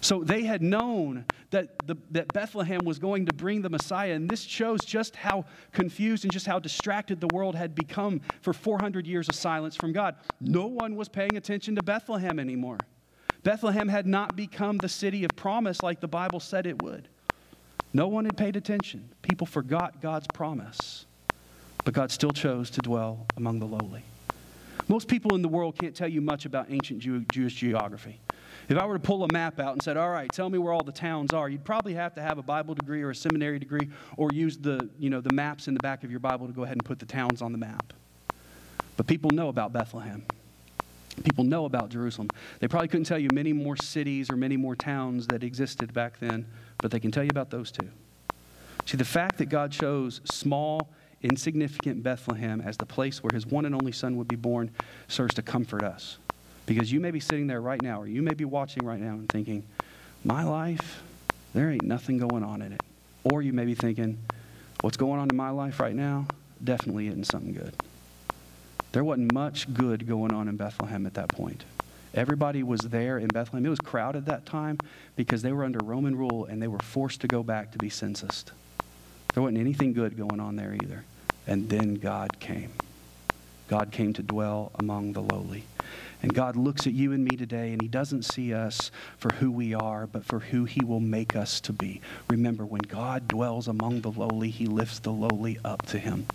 So 0.00 0.22
they 0.22 0.44
had 0.44 0.62
known 0.62 1.24
that, 1.50 1.86
the, 1.86 1.96
that 2.10 2.32
Bethlehem 2.32 2.84
was 2.84 2.98
going 2.98 3.26
to 3.26 3.32
bring 3.32 3.62
the 3.62 3.70
Messiah, 3.70 4.12
and 4.12 4.28
this 4.28 4.42
shows 4.42 4.84
just 4.84 5.16
how 5.16 5.44
confused 5.72 6.24
and 6.24 6.32
just 6.32 6.46
how 6.46 6.58
distracted 6.58 7.20
the 7.20 7.28
world 7.28 7.54
had 7.54 7.74
become 7.74 8.20
for 8.40 8.52
400 8.52 9.06
years 9.06 9.28
of 9.28 9.34
silence 9.34 9.76
from 9.76 9.92
God. 9.92 10.16
No 10.40 10.66
one 10.66 10.96
was 10.96 11.08
paying 11.08 11.36
attention 11.36 11.76
to 11.76 11.82
Bethlehem 11.82 12.38
anymore. 12.38 12.78
Bethlehem 13.42 13.88
had 13.88 14.06
not 14.06 14.34
become 14.34 14.78
the 14.78 14.88
city 14.88 15.24
of 15.24 15.30
promise 15.36 15.82
like 15.82 16.00
the 16.00 16.08
Bible 16.08 16.40
said 16.40 16.66
it 16.66 16.82
would. 16.82 17.08
No 17.92 18.08
one 18.08 18.24
had 18.24 18.36
paid 18.36 18.56
attention. 18.56 19.08
People 19.22 19.46
forgot 19.46 20.02
God's 20.02 20.26
promise, 20.26 21.06
but 21.84 21.94
God 21.94 22.10
still 22.10 22.32
chose 22.32 22.70
to 22.70 22.80
dwell 22.80 23.26
among 23.36 23.60
the 23.60 23.66
lowly. 23.66 24.02
Most 24.88 25.08
people 25.08 25.34
in 25.34 25.42
the 25.42 25.48
world 25.48 25.78
can't 25.78 25.94
tell 25.94 26.08
you 26.08 26.20
much 26.20 26.44
about 26.44 26.66
ancient 26.70 27.00
Jew- 27.00 27.24
Jewish 27.30 27.54
geography. 27.54 28.20
If 28.68 28.76
I 28.76 28.84
were 28.84 28.94
to 28.94 29.00
pull 29.00 29.22
a 29.22 29.32
map 29.32 29.60
out 29.60 29.74
and 29.74 29.82
said, 29.82 29.96
all 29.96 30.10
right, 30.10 30.30
tell 30.32 30.50
me 30.50 30.58
where 30.58 30.72
all 30.72 30.82
the 30.82 30.92
towns 30.92 31.32
are, 31.32 31.48
you'd 31.48 31.64
probably 31.64 31.94
have 31.94 32.14
to 32.14 32.22
have 32.22 32.38
a 32.38 32.42
Bible 32.42 32.74
degree 32.74 33.02
or 33.02 33.10
a 33.10 33.14
seminary 33.14 33.60
degree 33.60 33.88
or 34.16 34.30
use 34.32 34.56
the, 34.56 34.88
you 34.98 35.08
know, 35.08 35.20
the 35.20 35.32
maps 35.32 35.68
in 35.68 35.74
the 35.74 35.80
back 35.80 36.02
of 36.02 36.10
your 36.10 36.18
Bible 36.18 36.48
to 36.48 36.52
go 36.52 36.64
ahead 36.64 36.76
and 36.76 36.84
put 36.84 36.98
the 36.98 37.06
towns 37.06 37.42
on 37.42 37.52
the 37.52 37.58
map. 37.58 37.92
But 38.96 39.06
people 39.06 39.30
know 39.30 39.48
about 39.48 39.72
Bethlehem. 39.72 40.24
People 41.22 41.44
know 41.44 41.64
about 41.64 41.90
Jerusalem. 41.90 42.28
They 42.58 42.68
probably 42.68 42.88
couldn't 42.88 43.04
tell 43.04 43.18
you 43.18 43.28
many 43.32 43.52
more 43.52 43.76
cities 43.76 44.30
or 44.30 44.36
many 44.36 44.56
more 44.56 44.74
towns 44.74 45.26
that 45.28 45.44
existed 45.44 45.94
back 45.94 46.18
then, 46.18 46.46
but 46.78 46.90
they 46.90 47.00
can 47.00 47.10
tell 47.10 47.22
you 47.22 47.30
about 47.30 47.50
those 47.50 47.70
two. 47.70 47.88
See, 48.84 48.96
the 48.96 49.04
fact 49.04 49.38
that 49.38 49.46
God 49.46 49.72
chose 49.72 50.20
small, 50.24 50.90
insignificant 51.22 52.02
Bethlehem 52.02 52.60
as 52.60 52.76
the 52.76 52.86
place 52.86 53.22
where 53.22 53.32
his 53.32 53.46
one 53.46 53.64
and 53.64 53.74
only 53.74 53.92
son 53.92 54.16
would 54.16 54.28
be 54.28 54.36
born 54.36 54.70
serves 55.08 55.34
to 55.34 55.42
comfort 55.42 55.82
us. 55.82 56.18
Because 56.66 56.92
you 56.92 57.00
may 57.00 57.12
be 57.12 57.20
sitting 57.20 57.46
there 57.46 57.60
right 57.60 57.80
now, 57.80 58.02
or 58.02 58.06
you 58.06 58.22
may 58.22 58.34
be 58.34 58.44
watching 58.44 58.84
right 58.84 59.00
now 59.00 59.12
and 59.12 59.28
thinking, 59.28 59.62
my 60.24 60.42
life, 60.42 61.02
there 61.54 61.70
ain't 61.70 61.84
nothing 61.84 62.18
going 62.18 62.42
on 62.42 62.60
in 62.60 62.72
it. 62.72 62.82
Or 63.24 63.40
you 63.40 63.52
may 63.52 63.64
be 63.64 63.74
thinking, 63.74 64.18
what's 64.80 64.96
going 64.96 65.20
on 65.20 65.30
in 65.30 65.36
my 65.36 65.50
life 65.50 65.80
right 65.80 65.94
now 65.94 66.26
definitely 66.62 67.06
isn't 67.06 67.24
something 67.24 67.52
good. 67.52 67.74
There 68.92 69.04
wasn't 69.04 69.32
much 69.32 69.72
good 69.72 70.06
going 70.06 70.32
on 70.32 70.48
in 70.48 70.56
Bethlehem 70.56 71.06
at 71.06 71.14
that 71.14 71.28
point. 71.28 71.64
Everybody 72.14 72.62
was 72.62 72.80
there 72.80 73.18
in 73.18 73.28
Bethlehem. 73.28 73.66
It 73.66 73.68
was 73.68 73.78
crowded 73.78 74.26
that 74.26 74.46
time 74.46 74.78
because 75.16 75.42
they 75.42 75.52
were 75.52 75.64
under 75.64 75.80
Roman 75.84 76.16
rule 76.16 76.46
and 76.46 76.62
they 76.62 76.68
were 76.68 76.78
forced 76.78 77.20
to 77.20 77.28
go 77.28 77.42
back 77.42 77.72
to 77.72 77.78
be 77.78 77.90
censused. 77.90 78.52
There 79.34 79.42
wasn't 79.42 79.58
anything 79.58 79.92
good 79.92 80.16
going 80.16 80.40
on 80.40 80.56
there 80.56 80.74
either. 80.74 81.04
And 81.46 81.68
then 81.68 81.96
God 81.96 82.40
came. 82.40 82.72
God 83.68 83.92
came 83.92 84.14
to 84.14 84.22
dwell 84.22 84.72
among 84.78 85.12
the 85.12 85.20
lowly. 85.20 85.64
And 86.22 86.34
God 86.34 86.56
looks 86.56 86.86
at 86.86 86.92
you 86.92 87.12
and 87.12 87.24
me 87.24 87.36
today, 87.36 87.72
and 87.72 87.80
He 87.80 87.88
doesn't 87.88 88.24
see 88.24 88.54
us 88.54 88.90
for 89.18 89.30
who 89.34 89.50
we 89.50 89.74
are, 89.74 90.06
but 90.06 90.24
for 90.24 90.40
who 90.40 90.64
He 90.64 90.84
will 90.84 91.00
make 91.00 91.36
us 91.36 91.60
to 91.62 91.72
be. 91.72 92.00
Remember, 92.30 92.64
when 92.64 92.82
God 92.82 93.28
dwells 93.28 93.68
among 93.68 94.00
the 94.00 94.10
lowly, 94.10 94.50
He 94.50 94.66
lifts 94.66 94.98
the 94.98 95.12
lowly 95.12 95.58
up 95.64 95.86
to 95.86 95.98
Him. 95.98 96.26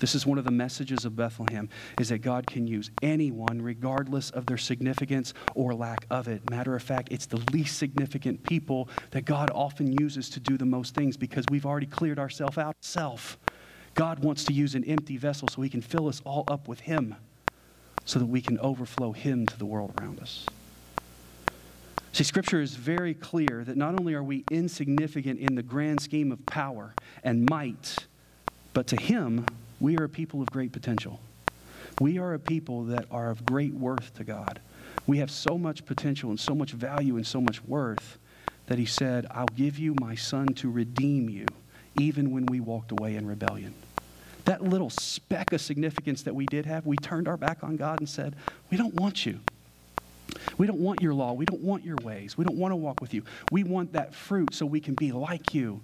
This 0.00 0.16
is 0.16 0.26
one 0.26 0.38
of 0.38 0.44
the 0.44 0.50
messages 0.50 1.04
of 1.04 1.14
Bethlehem 1.14 1.68
is 2.00 2.08
that 2.08 2.18
God 2.18 2.46
can 2.46 2.66
use 2.66 2.90
anyone 3.00 3.62
regardless 3.62 4.30
of 4.30 4.44
their 4.44 4.58
significance 4.58 5.34
or 5.54 5.72
lack 5.72 6.04
of 6.10 6.26
it. 6.26 6.50
Matter 6.50 6.74
of 6.74 6.82
fact, 6.82 7.08
it's 7.12 7.26
the 7.26 7.42
least 7.52 7.78
significant 7.78 8.42
people 8.42 8.88
that 9.12 9.24
God 9.24 9.50
often 9.54 9.92
uses 9.92 10.28
to 10.30 10.40
do 10.40 10.58
the 10.58 10.66
most 10.66 10.94
things 10.94 11.16
because 11.16 11.44
we've 11.48 11.64
already 11.64 11.86
cleared 11.86 12.18
ourselves 12.18 12.58
out 12.58 12.76
self. 12.80 13.38
God 13.94 14.18
wants 14.18 14.44
to 14.44 14.52
use 14.52 14.74
an 14.74 14.84
empty 14.84 15.16
vessel 15.16 15.46
so 15.48 15.62
he 15.62 15.70
can 15.70 15.80
fill 15.80 16.08
us 16.08 16.20
all 16.24 16.44
up 16.48 16.66
with 16.66 16.80
him 16.80 17.14
so 18.04 18.18
that 18.18 18.26
we 18.26 18.40
can 18.40 18.58
overflow 18.60 19.12
him 19.12 19.46
to 19.46 19.58
the 19.58 19.66
world 19.66 19.92
around 19.98 20.20
us. 20.20 20.46
See, 22.14 22.22
Scripture 22.22 22.60
is 22.60 22.76
very 22.76 23.12
clear 23.12 23.64
that 23.64 23.76
not 23.76 23.98
only 23.98 24.14
are 24.14 24.22
we 24.22 24.44
insignificant 24.48 25.40
in 25.40 25.56
the 25.56 25.64
grand 25.64 26.00
scheme 26.00 26.30
of 26.30 26.46
power 26.46 26.94
and 27.24 27.48
might, 27.50 28.06
but 28.72 28.86
to 28.86 28.96
Him, 28.96 29.44
we 29.80 29.98
are 29.98 30.04
a 30.04 30.08
people 30.08 30.40
of 30.40 30.48
great 30.48 30.70
potential. 30.70 31.18
We 32.00 32.18
are 32.18 32.34
a 32.34 32.38
people 32.38 32.84
that 32.84 33.06
are 33.10 33.30
of 33.30 33.44
great 33.44 33.74
worth 33.74 34.14
to 34.14 34.22
God. 34.22 34.60
We 35.08 35.18
have 35.18 35.30
so 35.30 35.58
much 35.58 35.84
potential 35.84 36.30
and 36.30 36.38
so 36.38 36.54
much 36.54 36.70
value 36.70 37.16
and 37.16 37.26
so 37.26 37.40
much 37.40 37.64
worth 37.64 38.18
that 38.66 38.78
He 38.78 38.86
said, 38.86 39.26
I'll 39.32 39.46
give 39.46 39.76
you 39.76 39.96
my 40.00 40.14
Son 40.14 40.46
to 40.54 40.70
redeem 40.70 41.28
you, 41.28 41.46
even 41.98 42.30
when 42.30 42.46
we 42.46 42.60
walked 42.60 42.92
away 42.92 43.16
in 43.16 43.26
rebellion. 43.26 43.74
That 44.44 44.62
little 44.62 44.90
speck 44.90 45.52
of 45.52 45.60
significance 45.60 46.22
that 46.22 46.34
we 46.34 46.46
did 46.46 46.66
have, 46.66 46.86
we 46.86 46.96
turned 46.96 47.28
our 47.28 47.36
back 47.36 47.64
on 47.64 47.76
God 47.76 48.00
and 48.00 48.08
said, 48.08 48.36
We 48.70 48.76
don't 48.76 48.94
want 48.94 49.24
you. 49.24 49.40
We 50.58 50.66
don't 50.66 50.80
want 50.80 51.00
your 51.00 51.14
law. 51.14 51.32
We 51.32 51.44
don't 51.44 51.62
want 51.62 51.84
your 51.84 51.96
ways. 52.02 52.36
We 52.36 52.44
don't 52.44 52.56
want 52.56 52.72
to 52.72 52.76
walk 52.76 53.00
with 53.00 53.14
you. 53.14 53.22
We 53.50 53.64
want 53.64 53.92
that 53.92 54.14
fruit 54.14 54.54
so 54.54 54.66
we 54.66 54.80
can 54.80 54.94
be 54.94 55.12
like 55.12 55.54
you. 55.54 55.80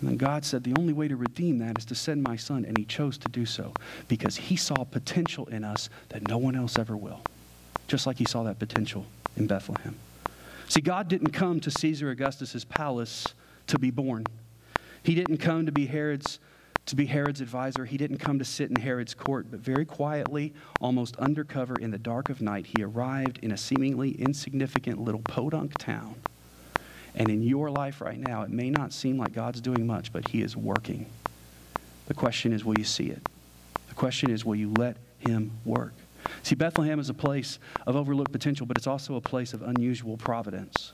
And 0.00 0.10
then 0.10 0.16
God 0.16 0.44
said, 0.44 0.64
The 0.64 0.74
only 0.78 0.92
way 0.92 1.08
to 1.08 1.16
redeem 1.16 1.58
that 1.58 1.78
is 1.78 1.84
to 1.86 1.94
send 1.94 2.22
my 2.22 2.36
son. 2.36 2.64
And 2.64 2.76
he 2.76 2.84
chose 2.84 3.16
to 3.18 3.28
do 3.28 3.46
so 3.46 3.72
because 4.08 4.36
he 4.36 4.56
saw 4.56 4.84
potential 4.84 5.46
in 5.46 5.64
us 5.64 5.88
that 6.10 6.28
no 6.28 6.38
one 6.38 6.56
else 6.56 6.78
ever 6.78 6.96
will, 6.96 7.22
just 7.88 8.06
like 8.06 8.18
he 8.18 8.24
saw 8.24 8.42
that 8.42 8.58
potential 8.58 9.06
in 9.36 9.46
Bethlehem. 9.46 9.96
See, 10.68 10.80
God 10.80 11.08
didn't 11.08 11.30
come 11.30 11.60
to 11.60 11.70
Caesar 11.70 12.10
Augustus's 12.10 12.64
palace 12.64 13.26
to 13.68 13.78
be 13.78 13.90
born, 13.90 14.26
he 15.02 15.14
didn't 15.14 15.38
come 15.38 15.66
to 15.66 15.72
be 15.72 15.86
Herod's 15.86 16.38
to 16.86 16.96
be 16.96 17.06
Herod's 17.06 17.40
advisor. 17.40 17.84
He 17.84 17.96
didn't 17.96 18.18
come 18.18 18.38
to 18.38 18.44
sit 18.44 18.70
in 18.70 18.76
Herod's 18.76 19.14
court, 19.14 19.46
but 19.50 19.60
very 19.60 19.84
quietly, 19.84 20.52
almost 20.80 21.16
undercover 21.16 21.76
in 21.76 21.90
the 21.90 21.98
dark 21.98 22.28
of 22.28 22.40
night, 22.40 22.66
he 22.66 22.82
arrived 22.82 23.38
in 23.42 23.52
a 23.52 23.56
seemingly 23.56 24.12
insignificant 24.12 25.00
little 25.00 25.22
podunk 25.22 25.78
town. 25.78 26.16
And 27.14 27.28
in 27.28 27.42
your 27.42 27.70
life 27.70 28.00
right 28.00 28.18
now, 28.18 28.42
it 28.42 28.50
may 28.50 28.70
not 28.70 28.92
seem 28.92 29.18
like 29.18 29.32
God's 29.32 29.60
doing 29.60 29.86
much, 29.86 30.12
but 30.12 30.28
he 30.28 30.42
is 30.42 30.56
working. 30.56 31.06
The 32.06 32.14
question 32.14 32.52
is, 32.52 32.64
will 32.64 32.78
you 32.78 32.84
see 32.84 33.08
it? 33.08 33.26
The 33.88 33.94
question 33.94 34.30
is, 34.30 34.44
will 34.44 34.56
you 34.56 34.72
let 34.78 34.96
him 35.20 35.52
work? 35.64 35.92
See, 36.42 36.54
Bethlehem 36.54 36.98
is 36.98 37.10
a 37.10 37.14
place 37.14 37.58
of 37.86 37.96
overlooked 37.96 38.32
potential, 38.32 38.66
but 38.66 38.76
it's 38.76 38.86
also 38.86 39.16
a 39.16 39.20
place 39.20 39.54
of 39.54 39.62
unusual 39.62 40.16
providence. 40.16 40.92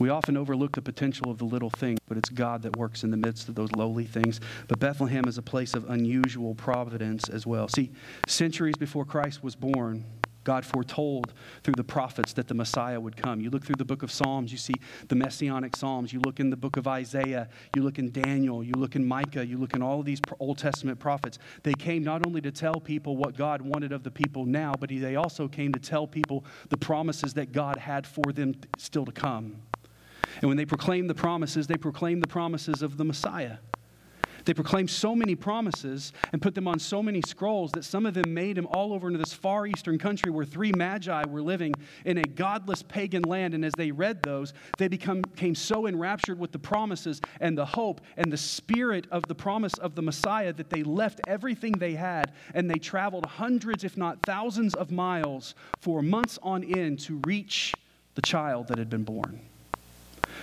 We 0.00 0.08
often 0.08 0.38
overlook 0.38 0.72
the 0.72 0.82
potential 0.82 1.30
of 1.30 1.36
the 1.36 1.44
little 1.44 1.68
things, 1.68 1.98
but 2.08 2.16
it's 2.16 2.30
God 2.30 2.62
that 2.62 2.76
works 2.76 3.04
in 3.04 3.10
the 3.10 3.18
midst 3.18 3.50
of 3.50 3.54
those 3.54 3.70
lowly 3.72 4.06
things. 4.06 4.40
But 4.66 4.78
Bethlehem 4.78 5.28
is 5.28 5.36
a 5.36 5.42
place 5.42 5.74
of 5.74 5.88
unusual 5.90 6.54
providence 6.54 7.28
as 7.28 7.46
well. 7.46 7.68
See, 7.68 7.92
centuries 8.26 8.78
before 8.78 9.04
Christ 9.04 9.44
was 9.44 9.54
born, 9.54 10.06
God 10.42 10.64
foretold 10.64 11.34
through 11.62 11.74
the 11.74 11.84
prophets 11.84 12.32
that 12.32 12.48
the 12.48 12.54
Messiah 12.54 12.98
would 12.98 13.14
come. 13.14 13.42
You 13.42 13.50
look 13.50 13.62
through 13.62 13.76
the 13.76 13.84
book 13.84 14.02
of 14.02 14.10
Psalms, 14.10 14.50
you 14.50 14.56
see 14.56 14.72
the 15.08 15.14
messianic 15.14 15.76
Psalms. 15.76 16.14
You 16.14 16.20
look 16.20 16.40
in 16.40 16.48
the 16.48 16.56
book 16.56 16.78
of 16.78 16.88
Isaiah, 16.88 17.50
you 17.76 17.82
look 17.82 17.98
in 17.98 18.10
Daniel, 18.10 18.64
you 18.64 18.72
look 18.72 18.96
in 18.96 19.04
Micah, 19.04 19.44
you 19.44 19.58
look 19.58 19.74
in 19.74 19.82
all 19.82 20.00
of 20.00 20.06
these 20.06 20.20
Old 20.38 20.56
Testament 20.56 20.98
prophets. 20.98 21.38
They 21.62 21.74
came 21.74 22.02
not 22.02 22.26
only 22.26 22.40
to 22.40 22.50
tell 22.50 22.80
people 22.80 23.18
what 23.18 23.36
God 23.36 23.60
wanted 23.60 23.92
of 23.92 24.02
the 24.02 24.10
people 24.10 24.46
now, 24.46 24.72
but 24.80 24.88
they 24.88 25.16
also 25.16 25.46
came 25.46 25.72
to 25.72 25.78
tell 25.78 26.06
people 26.06 26.46
the 26.70 26.78
promises 26.78 27.34
that 27.34 27.52
God 27.52 27.76
had 27.76 28.06
for 28.06 28.32
them 28.32 28.54
still 28.78 29.04
to 29.04 29.12
come. 29.12 29.56
And 30.40 30.48
when 30.48 30.56
they 30.56 30.64
proclaim 30.64 31.06
the 31.06 31.14
promises, 31.14 31.66
they 31.66 31.76
proclaim 31.76 32.20
the 32.20 32.26
promises 32.26 32.82
of 32.82 32.96
the 32.96 33.04
Messiah. 33.04 33.58
They 34.44 34.54
proclaimed 34.54 34.90
so 34.90 35.14
many 35.14 35.34
promises 35.34 36.12
and 36.32 36.40
put 36.40 36.54
them 36.54 36.66
on 36.66 36.78
so 36.78 37.02
many 37.02 37.20
scrolls 37.22 37.72
that 37.72 37.84
some 37.84 38.06
of 38.06 38.14
them 38.14 38.32
made 38.32 38.56
them 38.56 38.66
all 38.66 38.92
over 38.92 39.06
into 39.06 39.18
this 39.18 39.32
far 39.32 39.66
eastern 39.66 39.98
country 39.98 40.30
where 40.30 40.44
three 40.44 40.72
magi 40.72 41.24
were 41.26 41.42
living 41.42 41.74
in 42.04 42.18
a 42.18 42.22
godless 42.22 42.82
pagan 42.82 43.22
land. 43.22 43.54
And 43.54 43.64
as 43.64 43.74
they 43.76 43.90
read 43.90 44.22
those, 44.22 44.54
they 44.78 44.88
become, 44.88 45.22
became 45.22 45.54
so 45.54 45.86
enraptured 45.86 46.38
with 46.38 46.52
the 46.52 46.58
promises 46.58 47.20
and 47.40 47.56
the 47.56 47.66
hope 47.66 48.00
and 48.16 48.32
the 48.32 48.38
spirit 48.38 49.06
of 49.10 49.26
the 49.26 49.34
promise 49.34 49.74
of 49.74 49.94
the 49.94 50.02
Messiah 50.02 50.52
that 50.54 50.70
they 50.70 50.82
left 50.82 51.20
everything 51.26 51.72
they 51.72 51.94
had 51.94 52.32
and 52.54 52.70
they 52.70 52.78
traveled 52.78 53.26
hundreds, 53.26 53.84
if 53.84 53.96
not 53.96 54.22
thousands, 54.22 54.74
of 54.74 54.90
miles 54.90 55.54
for 55.80 56.00
months 56.00 56.38
on 56.42 56.64
end 56.64 56.98
to 57.00 57.20
reach 57.26 57.74
the 58.14 58.22
child 58.22 58.68
that 58.68 58.78
had 58.78 58.88
been 58.88 59.04
born 59.04 59.40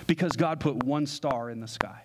because 0.07 0.35
God 0.35 0.59
put 0.59 0.83
one 0.83 1.05
star 1.05 1.49
in 1.49 1.59
the 1.59 1.67
sky. 1.67 2.03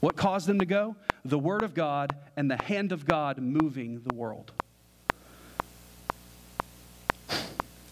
What 0.00 0.16
caused 0.16 0.46
them 0.46 0.58
to 0.58 0.66
go? 0.66 0.96
The 1.24 1.38
Word 1.38 1.62
of 1.62 1.74
God 1.74 2.16
and 2.36 2.50
the 2.50 2.62
hand 2.62 2.92
of 2.92 3.06
God 3.06 3.38
moving 3.38 4.02
the 4.04 4.14
world. 4.14 4.52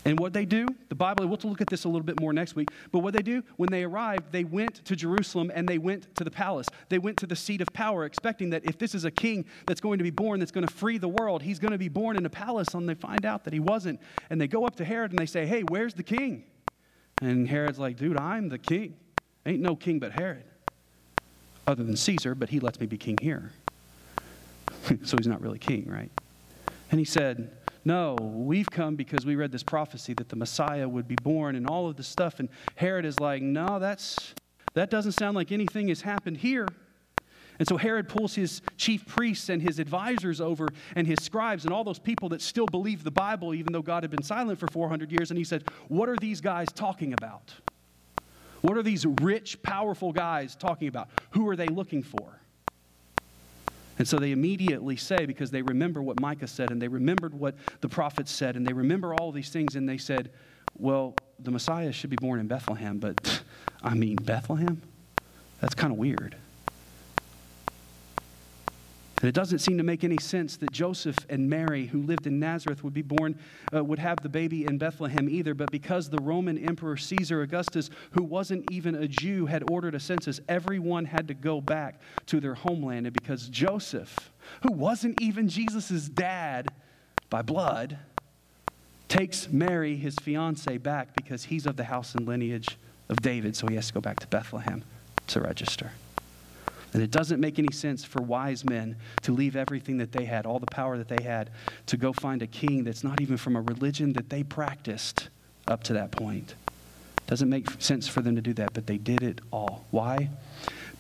And 0.07 0.19
what 0.19 0.35
they 0.35 0.45
do, 0.45 0.67
the 0.91 0.95
Bible, 0.95 1.27
we'll 1.27 1.39
look 1.45 1.63
at 1.63 1.69
this 1.69 1.85
a 1.85 1.89
little 1.89 2.05
bit 2.05 2.21
more 2.21 2.35
next 2.35 2.55
week, 2.55 2.69
but 2.93 2.99
what 2.99 3.15
they 3.15 3.23
do, 3.23 3.43
when 3.57 3.71
they 3.71 3.85
arrived, 3.85 4.33
they 4.33 4.45
went 4.45 4.85
to 4.85 4.95
Jerusalem 4.95 5.51
and 5.55 5.67
they 5.67 5.79
went 5.79 6.15
to 6.17 6.25
the 6.25 6.31
palace. 6.31 6.69
They 6.91 6.99
went 6.99 7.17
to 7.19 7.27
the 7.27 7.35
seat 7.35 7.63
of 7.63 7.73
power, 7.73 8.05
expecting 8.05 8.51
that 8.51 8.67
if 8.67 8.77
this 8.77 8.95
is 8.95 9.07
a 9.07 9.11
king 9.11 9.47
that's 9.67 9.81
going 9.81 9.97
to 9.97 10.05
be 10.05 10.11
born, 10.11 10.41
that's 10.41 10.53
going 10.53 10.67
to 10.67 10.73
free 10.73 10.99
the 10.99 11.09
world, 11.09 11.43
he's 11.43 11.59
going 11.59 11.73
to 11.73 11.79
be 11.79 11.89
born 11.89 12.19
in 12.19 12.27
a 12.27 12.31
palace. 12.31 12.75
And 12.75 12.87
they 12.87 12.95
find 12.95 13.25
out 13.25 13.45
that 13.45 13.55
he 13.55 13.61
wasn't. 13.61 13.99
And 14.29 14.39
they 14.39 14.47
go 14.47 14.67
up 14.67 14.77
to 14.77 14.85
Herod 14.85 15.11
and 15.11 15.19
they 15.19 15.27
say, 15.27 15.47
Hey, 15.47 15.63
where's 15.63 15.95
the 15.95 16.03
king? 16.03 16.45
And 17.23 17.49
Herod's 17.49 17.79
like, 17.79 17.97
Dude, 17.97 18.19
I'm 18.19 18.51
the 18.51 18.59
king. 18.59 18.97
Ain't 19.47 19.61
no 19.61 19.77
king 19.77 19.99
but 19.99 20.13
Herod, 20.13 20.45
other 21.67 21.85
than 21.85 21.97
Caesar, 21.97 22.35
but 22.35 22.49
he 22.49 22.61
lets 22.61 22.81
me 22.81 22.87
be 22.87 22.97
king 22.97 23.19
here. 23.21 23.53
so 25.05 25.17
he's 25.17 25.27
not 25.27 25.41
really 25.41 25.59
king, 25.59 25.87
right? 25.89 26.11
And 26.91 26.99
he 26.99 27.05
said, 27.05 27.51
No, 27.85 28.15
we've 28.15 28.71
come 28.71 28.97
because 28.97 29.27
we 29.27 29.37
read 29.37 29.53
this 29.53 29.63
prophecy 29.63 30.15
that 30.15 30.29
the 30.29 30.37
Messiah 30.37 30.89
would 30.89 31.09
be 31.09 31.17
born 31.17 31.57
and 31.57 31.67
all 31.67 31.89
of 31.89 31.97
this 31.97 32.09
stuff. 32.09 32.41
And 32.41 32.49
Herod 32.77 33.05
is 33.05 33.21
like, 33.21 33.43
No, 33.43 33.79
that's, 33.79 34.35
that 34.75 34.91
doesn't 34.91 35.13
sound 35.13 35.37
like 35.37 35.53
anything 35.53 35.89
has 35.89 36.01
happened 36.01 36.39
here. 36.39 36.67
And 37.59 37.69
so 37.69 37.77
Herod 37.77 38.09
pulls 38.09 38.35
his 38.35 38.63
chief 38.77 39.07
priests 39.07 39.49
and 39.49 39.63
his 39.63 39.79
advisors 39.79 40.41
over 40.41 40.69
and 40.97 41.07
his 41.07 41.23
scribes 41.23 41.65
and 41.65 41.73
all 41.73 41.85
those 41.85 42.01
people 42.01 42.29
that 42.31 42.43
still 42.43 42.67
believe 42.67 43.05
the 43.05 43.13
Bible, 43.13 43.55
even 43.55 43.73
though 43.73 43.83
God 43.83 44.03
had 44.03 44.11
been 44.11 44.25
silent 44.25 44.59
for 44.59 44.67
400 44.67 45.13
years. 45.13 45.31
And 45.31 45.39
he 45.39 45.45
said, 45.45 45.65
What 45.89 46.09
are 46.09 46.17
these 46.17 46.41
guys 46.41 46.69
talking 46.73 47.13
about? 47.13 47.55
What 48.65 48.79
are 48.79 48.83
these 48.83 49.05
rich, 49.21 49.63
powerful 49.63 50.11
guys 50.11 50.57
talking 50.57 50.89
about? 50.89 51.11
Who 51.33 51.47
are 51.51 51.55
they 51.55 51.67
looking 51.67 52.03
for? 52.03 52.41
And 53.99 54.09
so 54.09 54.17
they 54.17 54.33
immediately 54.33 54.97
say, 54.97 55.27
because 55.27 55.51
they 55.51 55.61
remember 55.61 56.03
what 56.03 56.19
Micah 56.19 56.47
said, 56.47 56.71
and 56.71 56.81
they 56.81 56.89
remembered 56.89 57.35
what 57.35 57.57
the 57.83 57.91
prophets 57.91 58.33
said, 58.33 58.57
and 58.57 58.67
they 58.67 58.73
remember 58.73 59.13
all 59.13 59.33
these 59.33 59.51
things, 59.51 59.77
and 59.77 59.87
they 59.87 59.99
said, 59.99 60.31
Well, 60.79 61.15
the 61.39 61.51
Messiah 61.51 61.93
should 61.93 62.09
be 62.09 62.17
born 62.17 62.41
in 62.41 62.47
Bethlehem, 62.47 62.97
but 63.01 63.43
I 63.83 63.93
mean, 63.93 64.17
Bethlehem? 64.17 64.81
That's 65.61 65.75
kind 65.75 65.93
of 65.93 65.99
weird. 65.99 66.35
And 69.21 69.29
it 69.29 69.35
doesn't 69.35 69.61
seem 69.61 69.79
to 69.79 69.85
make 69.85 70.05
any 70.05 70.19
sense 70.19 70.57
that 70.57 70.73
Joseph 70.73 71.17
and 71.29 71.49
Mary, 71.49 71.87
who 71.87 72.03
lived 72.03 72.27
in 72.27 72.39
Nazareth, 72.39 72.83
would 72.83 72.93
be 72.93 73.03
born, 73.03 73.39
uh, 73.75 73.83
would 73.83 73.99
have 73.99 74.21
the 74.23 74.29
baby 74.29 74.67
in 74.67 74.77
Bethlehem 74.77 75.29
either. 75.29 75.55
But 75.55 75.71
because 75.71 76.11
the 76.11 76.21
Roman 76.21 76.59
Emperor 76.59 76.97
Caesar 76.97 77.43
Augustus, 77.43 77.91
who 78.11 78.23
wasn't 78.23 78.71
even 78.71 78.97
a 78.97 79.09
Jew, 79.09 79.47
had 79.47 79.71
ordered 79.71 79.95
a 79.95 80.01
census, 80.01 80.41
everyone 80.49 81.05
had 81.05 81.29
to 81.29 81.35
go 81.35 81.61
back 81.61 82.01
to 82.27 82.41
their 82.41 82.55
homeland. 82.55 83.07
And 83.07 83.15
because 83.15 83.49
Joseph, 83.49 84.31
who 84.63 84.73
wasn't 84.73 85.21
even 85.23 85.49
Jesus' 85.49 86.09
dad 86.09 86.69
by 87.31 87.43
blood, 87.43 87.99
takes 89.09 89.49
Mary, 89.49 89.97
his 89.97 90.17
fiancee, 90.17 90.77
back 90.77 91.15
because 91.15 91.45
he's 91.45 91.67
of 91.67 91.77
the 91.77 91.85
house 91.85 92.15
and 92.15 92.27
lineage 92.27 92.77
of 93.09 93.19
David, 93.23 93.55
so 93.55 93.69
he 93.69 93.77
has 93.77 93.89
to 93.89 93.95
go 93.95 94.01
back 94.01 94.19
to 94.21 94.27
Bethlehem 94.27 94.83
to 95.29 95.41
register. 95.41 95.93
And 96.95 97.03
it 97.03 97.11
doesn't 97.11 97.41
make 97.41 97.59
any 97.59 97.73
sense 97.73 98.05
for 98.05 98.23
wise 98.23 98.65
men 98.65 98.97
to 99.23 99.33
leave 99.33 99.57
everything 99.57 99.99
that 99.99 100.13
they 100.13 100.25
had, 100.25 100.47
all 100.47 100.61
the 100.61 100.67
power 100.67 100.97
that 100.97 101.09
they 101.09 101.23
had, 101.23 101.51
to 101.87 101.97
go 101.97 102.13
find 102.13 102.41
a 102.41 102.47
king 102.47 102.85
that's 102.85 103.03
not 103.05 103.21
even 103.21 103.37
from 103.37 103.57
a 103.57 103.61
religion 103.61 104.13
that 104.15 104.31
they 104.31 104.45
practiced 104.45 105.29
up 105.67 105.83
to 105.85 105.93
that 105.95 106.13
point. 106.13 106.55
Doesn't 107.27 107.49
make 107.49 107.69
sense 107.81 108.07
for 108.07 108.21
them 108.21 108.37
to 108.37 108.43
do 108.43 108.53
that, 108.55 108.75
but 108.75 108.87
they 108.87 108.99
did 108.99 109.23
it 109.23 109.41
all. 109.51 109.87
Why? 109.91 110.31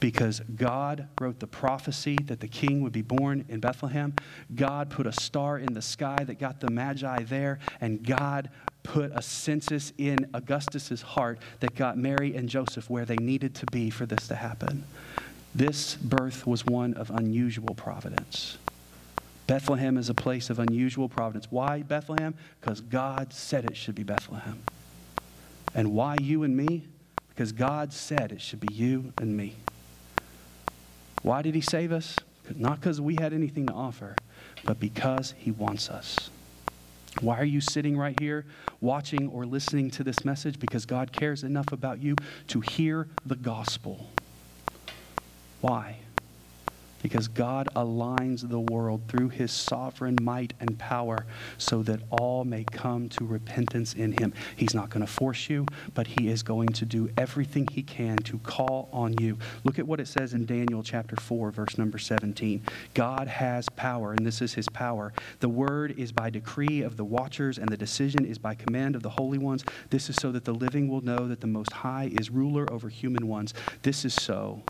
Because 0.00 0.40
God 0.56 1.06
wrote 1.20 1.38
the 1.38 1.46
prophecy 1.46 2.16
that 2.24 2.40
the 2.40 2.48
king 2.48 2.82
would 2.82 2.92
be 2.92 3.02
born 3.02 3.44
in 3.48 3.60
Bethlehem. 3.60 4.14
God 4.54 4.90
put 4.90 5.06
a 5.06 5.12
star 5.12 5.58
in 5.58 5.74
the 5.74 5.82
sky 5.82 6.24
that 6.24 6.40
got 6.40 6.60
the 6.60 6.70
Magi 6.70 7.22
there, 7.24 7.58
and 7.80 8.02
God 8.02 8.50
put 8.82 9.12
a 9.14 9.22
census 9.22 9.92
in 9.98 10.28
Augustus's 10.34 11.02
heart 11.02 11.38
that 11.60 11.74
got 11.74 11.96
Mary 11.96 12.34
and 12.34 12.48
Joseph 12.48 12.90
where 12.90 13.04
they 13.04 13.16
needed 13.16 13.54
to 13.56 13.66
be 13.66 13.90
for 13.90 14.06
this 14.06 14.28
to 14.28 14.34
happen. 14.34 14.84
This 15.54 15.94
birth 15.94 16.46
was 16.46 16.66
one 16.66 16.94
of 16.94 17.10
unusual 17.10 17.74
providence. 17.76 18.58
Bethlehem 19.46 19.96
is 19.98 20.08
a 20.08 20.14
place 20.14 20.50
of 20.50 20.58
unusual 20.58 21.08
providence. 21.08 21.46
Why 21.50 21.82
Bethlehem? 21.82 22.34
Because 22.60 22.80
God 22.80 23.32
said 23.32 23.64
it 23.66 23.76
should 23.76 23.94
be 23.94 24.02
Bethlehem. 24.02 24.58
And 25.74 25.92
why 25.92 26.16
you 26.20 26.42
and 26.42 26.56
me? 26.56 26.84
Because 27.28 27.52
God 27.52 27.92
said 27.92 28.32
it 28.32 28.40
should 28.40 28.60
be 28.60 28.72
you 28.72 29.12
and 29.18 29.36
me. 29.36 29.54
Why 31.22 31.42
did 31.42 31.54
He 31.54 31.60
save 31.60 31.92
us? 31.92 32.16
Not 32.56 32.80
because 32.80 33.00
we 33.00 33.16
had 33.20 33.32
anything 33.32 33.66
to 33.66 33.72
offer, 33.72 34.16
but 34.64 34.80
because 34.80 35.34
He 35.36 35.52
wants 35.52 35.88
us. 35.88 36.30
Why 37.20 37.38
are 37.38 37.44
you 37.44 37.60
sitting 37.60 37.96
right 37.96 38.18
here 38.18 38.44
watching 38.80 39.28
or 39.28 39.46
listening 39.46 39.90
to 39.92 40.02
this 40.02 40.24
message? 40.24 40.58
Because 40.58 40.84
God 40.84 41.12
cares 41.12 41.44
enough 41.44 41.70
about 41.70 42.02
you 42.02 42.16
to 42.48 42.60
hear 42.60 43.08
the 43.24 43.36
gospel. 43.36 44.10
Why? 45.64 45.96
because 47.04 47.28
God 47.28 47.68
aligns 47.76 48.48
the 48.48 48.58
world 48.58 49.02
through 49.08 49.28
his 49.28 49.52
sovereign 49.52 50.16
might 50.22 50.54
and 50.58 50.78
power 50.78 51.26
so 51.58 51.82
that 51.82 52.00
all 52.08 52.46
may 52.46 52.64
come 52.64 53.10
to 53.10 53.26
repentance 53.26 53.92
in 53.92 54.12
him. 54.12 54.32
He's 54.56 54.72
not 54.72 54.88
going 54.88 55.04
to 55.04 55.12
force 55.12 55.50
you, 55.50 55.66
but 55.92 56.06
he 56.06 56.28
is 56.28 56.42
going 56.42 56.68
to 56.68 56.86
do 56.86 57.10
everything 57.18 57.68
he 57.70 57.82
can 57.82 58.16
to 58.16 58.38
call 58.38 58.88
on 58.90 59.18
you. 59.18 59.36
Look 59.64 59.78
at 59.78 59.86
what 59.86 60.00
it 60.00 60.08
says 60.08 60.32
in 60.32 60.46
Daniel 60.46 60.82
chapter 60.82 61.14
4, 61.16 61.50
verse 61.50 61.76
number 61.76 61.98
17. 61.98 62.62
God 62.94 63.28
has 63.28 63.68
power, 63.68 64.12
and 64.12 64.24
this 64.24 64.40
is 64.40 64.54
his 64.54 64.70
power. 64.70 65.12
The 65.40 65.48
word 65.50 65.98
is 65.98 66.10
by 66.10 66.30
decree 66.30 66.80
of 66.80 66.96
the 66.96 67.04
watchers, 67.04 67.58
and 67.58 67.68
the 67.68 67.76
decision 67.76 68.24
is 68.24 68.38
by 68.38 68.54
command 68.54 68.96
of 68.96 69.02
the 69.02 69.10
holy 69.10 69.36
ones. 69.36 69.62
This 69.90 70.08
is 70.08 70.16
so 70.16 70.32
that 70.32 70.46
the 70.46 70.54
living 70.54 70.88
will 70.88 71.02
know 71.02 71.28
that 71.28 71.42
the 71.42 71.46
Most 71.46 71.70
High 71.70 72.10
is 72.18 72.30
ruler 72.30 72.64
over 72.72 72.88
human 72.88 73.28
ones. 73.28 73.52
This 73.82 74.06
is 74.06 74.14
so 74.14 74.62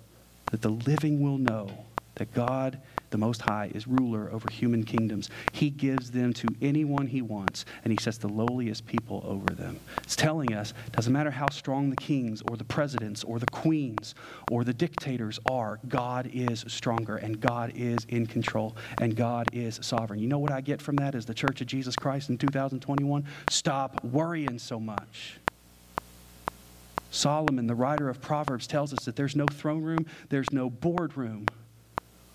that 0.51 0.63
the 0.63 0.71
living 0.71 1.23
will 1.23 1.39
know 1.39 1.69
that 2.17 2.33
God, 2.33 2.81
the 3.11 3.19
Most 3.19 3.41
High, 3.41 3.71
is 3.75 3.87
ruler 3.87 4.31
over 4.33 4.51
human 4.51 4.85
kingdoms. 4.85 5.31
He 5.53 5.71
gives 5.71 6.11
them 6.11 6.33
to 6.35 6.49
anyone 6.63 7.07
he 7.07 7.23
wants, 7.23 7.65
and 7.83 7.93
he 7.93 7.99
sets 8.01 8.19
the 8.19 8.29
lowliest 8.29 8.87
people 8.87 9.23
over 9.27 9.47
them. 9.55 9.79
It's 10.03 10.17
telling 10.17 10.55
us 10.55 10.75
doesn't 10.93 11.13
matter 11.13 11.31
how 11.31 11.49
strong 11.51 11.91
the 11.91 11.97
kings 11.97 12.43
or 12.49 12.57
the 12.57 12.65
presidents 12.65 13.25
or 13.25 13.39
the 13.39 13.47
queens 13.47 14.15
or 14.51 14.65
the 14.65 14.75
dictators 14.75 15.39
are, 15.51 15.81
God 15.89 16.31
is 16.33 16.65
stronger, 16.69 17.17
and 17.17 17.41
God 17.41 17.73
is 17.75 18.05
in 18.09 18.27
control, 18.27 18.77
and 18.99 19.17
God 19.17 19.49
is 19.53 19.79
sovereign. 19.83 20.21
You 20.21 20.29
know 20.29 20.39
what 20.39 20.53
I 20.53 20.61
get 20.61 20.81
from 20.81 20.97
that 20.97 21.15
as 21.15 21.27
the 21.27 21.35
Church 21.35 21.61
of 21.61 21.67
Jesus 21.67 21.97
Christ 21.97 22.31
in 22.31 22.39
2021? 22.39 23.25
Stop 23.51 24.03
worrying 24.05 24.59
so 24.59 24.79
much. 24.79 25.39
Solomon, 27.15 27.67
the 27.67 27.75
writer 27.75 28.09
of 28.09 28.21
Proverbs, 28.21 28.67
tells 28.67 28.93
us 28.93 29.05
that 29.05 29.17
there's 29.17 29.37
no 29.37 29.47
throne 29.47 29.83
room, 29.83 30.05
there's 30.29 30.53
no 30.53 30.69
boardroom 30.69 31.47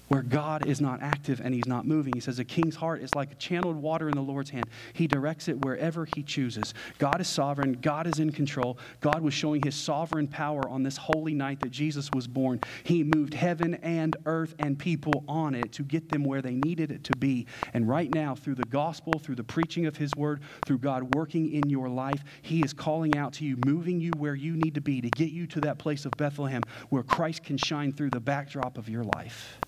where 0.09 0.21
God 0.21 0.65
is 0.67 0.81
not 0.81 1.01
active 1.01 1.39
and 1.43 1.53
he's 1.53 1.65
not 1.65 1.87
moving. 1.87 2.13
He 2.13 2.19
says, 2.19 2.39
A 2.39 2.43
king's 2.43 2.75
heart 2.75 3.01
is 3.01 3.15
like 3.15 3.39
channeled 3.39 3.77
water 3.77 4.09
in 4.09 4.15
the 4.15 4.21
Lord's 4.21 4.49
hand. 4.49 4.65
He 4.93 5.07
directs 5.07 5.47
it 5.47 5.63
wherever 5.63 6.05
he 6.05 6.21
chooses. 6.21 6.73
God 6.97 7.21
is 7.21 7.27
sovereign. 7.27 7.73
God 7.73 8.07
is 8.07 8.19
in 8.19 8.31
control. 8.31 8.77
God 9.01 9.21
was 9.21 9.33
showing 9.33 9.61
his 9.63 9.75
sovereign 9.75 10.27
power 10.27 10.67
on 10.67 10.83
this 10.83 10.97
holy 10.97 11.33
night 11.33 11.59
that 11.61 11.71
Jesus 11.71 12.09
was 12.13 12.27
born. 12.27 12.59
He 12.83 13.03
moved 13.03 13.33
heaven 13.33 13.75
and 13.75 14.17
earth 14.25 14.55
and 14.59 14.77
people 14.77 15.23
on 15.27 15.55
it 15.55 15.71
to 15.73 15.83
get 15.83 16.09
them 16.09 16.23
where 16.23 16.41
they 16.41 16.55
needed 16.55 16.91
it 16.91 17.03
to 17.05 17.15
be. 17.17 17.45
And 17.73 17.87
right 17.87 18.13
now, 18.13 18.35
through 18.35 18.55
the 18.55 18.65
gospel, 18.65 19.19
through 19.19 19.35
the 19.35 19.43
preaching 19.43 19.85
of 19.85 19.95
his 19.95 20.11
word, 20.15 20.41
through 20.65 20.79
God 20.79 21.15
working 21.15 21.53
in 21.53 21.69
your 21.69 21.87
life, 21.87 22.23
he 22.41 22.63
is 22.63 22.73
calling 22.73 23.15
out 23.17 23.33
to 23.33 23.45
you, 23.45 23.57
moving 23.65 24.01
you 24.01 24.11
where 24.17 24.35
you 24.35 24.55
need 24.55 24.73
to 24.75 24.81
be 24.81 25.01
to 25.01 25.09
get 25.11 25.29
you 25.29 25.45
to 25.47 25.61
that 25.61 25.77
place 25.77 26.05
of 26.05 26.11
Bethlehem 26.17 26.63
where 26.89 27.03
Christ 27.03 27.43
can 27.43 27.57
shine 27.57 27.91
through 27.91 28.09
the 28.09 28.19
backdrop 28.19 28.77
of 28.77 28.89
your 28.89 29.03
life. 29.03 29.59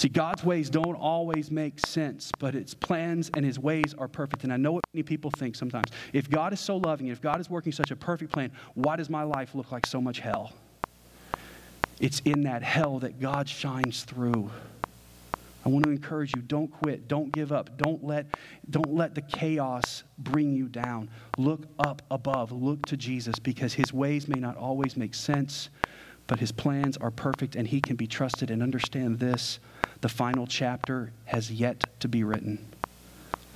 See, 0.00 0.08
God's 0.08 0.42
ways 0.42 0.70
don't 0.70 0.94
always 0.94 1.50
make 1.50 1.78
sense, 1.78 2.32
but 2.38 2.54
his 2.54 2.72
plans 2.72 3.30
and 3.34 3.44
his 3.44 3.58
ways 3.58 3.94
are 3.98 4.08
perfect. 4.08 4.44
And 4.44 4.50
I 4.50 4.56
know 4.56 4.72
what 4.72 4.82
many 4.94 5.02
people 5.02 5.30
think 5.30 5.54
sometimes. 5.54 5.90
If 6.14 6.30
God 6.30 6.54
is 6.54 6.60
so 6.60 6.78
loving, 6.78 7.08
if 7.08 7.20
God 7.20 7.38
is 7.38 7.50
working 7.50 7.70
such 7.70 7.90
a 7.90 7.96
perfect 7.96 8.32
plan, 8.32 8.50
why 8.72 8.96
does 8.96 9.10
my 9.10 9.24
life 9.24 9.54
look 9.54 9.70
like 9.70 9.84
so 9.84 10.00
much 10.00 10.18
hell? 10.18 10.54
It's 12.00 12.20
in 12.20 12.44
that 12.44 12.62
hell 12.62 12.98
that 13.00 13.20
God 13.20 13.46
shines 13.46 14.04
through. 14.04 14.50
I 15.66 15.68
want 15.68 15.84
to 15.84 15.90
encourage 15.90 16.34
you 16.34 16.40
don't 16.40 16.68
quit, 16.68 17.06
don't 17.06 17.30
give 17.30 17.52
up, 17.52 17.76
don't 17.76 18.02
let, 18.02 18.38
don't 18.70 18.94
let 18.94 19.14
the 19.14 19.20
chaos 19.20 20.04
bring 20.16 20.54
you 20.54 20.68
down. 20.68 21.10
Look 21.36 21.66
up 21.78 22.00
above, 22.10 22.52
look 22.52 22.86
to 22.86 22.96
Jesus 22.96 23.38
because 23.38 23.74
his 23.74 23.92
ways 23.92 24.28
may 24.28 24.40
not 24.40 24.56
always 24.56 24.96
make 24.96 25.12
sense, 25.12 25.68
but 26.26 26.40
his 26.40 26.52
plans 26.52 26.96
are 26.96 27.10
perfect 27.10 27.54
and 27.54 27.68
he 27.68 27.82
can 27.82 27.96
be 27.96 28.06
trusted. 28.06 28.50
And 28.50 28.62
understand 28.62 29.18
this 29.18 29.60
the 30.00 30.08
final 30.08 30.46
chapter 30.46 31.12
has 31.26 31.50
yet 31.50 31.84
to 32.00 32.08
be 32.08 32.24
written. 32.24 32.66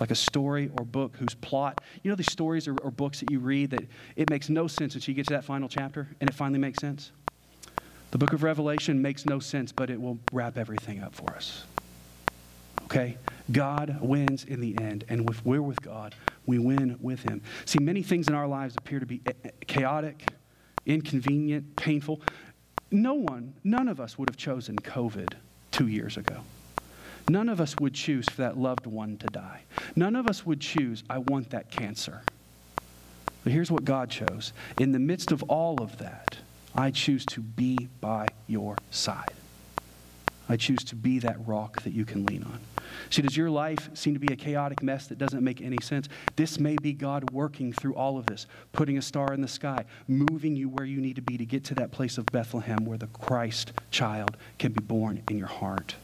Like 0.00 0.10
a 0.10 0.16
story 0.16 0.70
or 0.78 0.84
book 0.84 1.16
whose 1.16 1.34
plot, 1.34 1.80
you 2.02 2.10
know, 2.10 2.16
these 2.16 2.30
stories 2.30 2.66
or, 2.66 2.76
or 2.78 2.90
books 2.90 3.20
that 3.20 3.30
you 3.30 3.38
read 3.38 3.70
that 3.70 3.84
it 4.16 4.28
makes 4.28 4.48
no 4.48 4.66
sense 4.66 4.94
until 4.94 5.12
you 5.12 5.14
get 5.14 5.26
to 5.28 5.34
that 5.34 5.44
final 5.44 5.68
chapter 5.68 6.08
and 6.20 6.28
it 6.28 6.34
finally 6.34 6.58
makes 6.58 6.78
sense. 6.78 7.12
The 8.10 8.18
book 8.18 8.32
of 8.32 8.42
Revelation 8.42 9.00
makes 9.00 9.26
no 9.26 9.38
sense, 9.38 9.72
but 9.72 9.90
it 9.90 10.00
will 10.00 10.18
wrap 10.32 10.56
everything 10.56 11.02
up 11.02 11.14
for 11.14 11.30
us. 11.34 11.64
Okay? 12.84 13.16
God 13.50 13.98
wins 14.00 14.44
in 14.44 14.60
the 14.60 14.78
end, 14.80 15.04
and 15.08 15.28
if 15.28 15.44
we're 15.44 15.62
with 15.62 15.80
God, 15.82 16.14
we 16.46 16.58
win 16.58 16.96
with 17.00 17.22
Him. 17.22 17.42
See, 17.64 17.80
many 17.80 18.02
things 18.02 18.28
in 18.28 18.34
our 18.34 18.46
lives 18.46 18.76
appear 18.76 19.00
to 19.00 19.06
be 19.06 19.20
chaotic, 19.66 20.28
inconvenient, 20.86 21.74
painful. 21.74 22.20
No 22.90 23.14
one, 23.14 23.54
none 23.64 23.88
of 23.88 23.98
us 24.00 24.16
would 24.16 24.28
have 24.28 24.36
chosen 24.36 24.76
COVID 24.76 25.32
two 25.74 25.88
years 25.88 26.16
ago. 26.16 26.36
None 27.28 27.48
of 27.48 27.60
us 27.60 27.74
would 27.80 27.94
choose 27.94 28.28
for 28.28 28.42
that 28.42 28.56
loved 28.56 28.86
one 28.86 29.16
to 29.16 29.26
die. 29.26 29.62
None 29.96 30.14
of 30.14 30.28
us 30.28 30.46
would 30.46 30.60
choose, 30.60 31.02
I 31.10 31.18
want 31.18 31.50
that 31.50 31.68
cancer. 31.70 32.22
But 33.42 33.52
here's 33.52 33.72
what 33.72 33.84
God 33.84 34.08
chose. 34.08 34.52
In 34.78 34.92
the 34.92 35.00
midst 35.00 35.32
of 35.32 35.42
all 35.44 35.82
of 35.82 35.98
that, 35.98 36.36
I 36.76 36.92
choose 36.92 37.26
to 37.26 37.40
be 37.40 37.88
by 38.00 38.28
your 38.46 38.76
side. 38.92 39.32
I 40.48 40.56
choose 40.56 40.84
to 40.84 40.94
be 40.94 41.18
that 41.20 41.44
rock 41.44 41.82
that 41.82 41.92
you 41.92 42.04
can 42.04 42.24
lean 42.24 42.44
on. 42.44 42.60
See, 43.10 43.22
does 43.22 43.36
your 43.36 43.50
life 43.50 43.90
seem 43.94 44.14
to 44.14 44.20
be 44.20 44.32
a 44.32 44.36
chaotic 44.36 44.82
mess 44.82 45.06
that 45.08 45.18
doesn't 45.18 45.42
make 45.42 45.60
any 45.60 45.78
sense? 45.82 46.08
This 46.36 46.58
may 46.58 46.76
be 46.76 46.92
God 46.92 47.30
working 47.30 47.72
through 47.72 47.94
all 47.94 48.18
of 48.18 48.26
this, 48.26 48.46
putting 48.72 48.98
a 48.98 49.02
star 49.02 49.32
in 49.32 49.40
the 49.40 49.48
sky, 49.48 49.84
moving 50.08 50.56
you 50.56 50.68
where 50.68 50.86
you 50.86 51.00
need 51.00 51.16
to 51.16 51.22
be 51.22 51.36
to 51.36 51.46
get 51.46 51.64
to 51.64 51.74
that 51.76 51.90
place 51.90 52.18
of 52.18 52.26
Bethlehem 52.26 52.84
where 52.84 52.98
the 52.98 53.06
Christ 53.08 53.72
child 53.90 54.36
can 54.58 54.72
be 54.72 54.82
born 54.82 55.22
in 55.28 55.38
your 55.38 55.48
heart. 55.48 55.96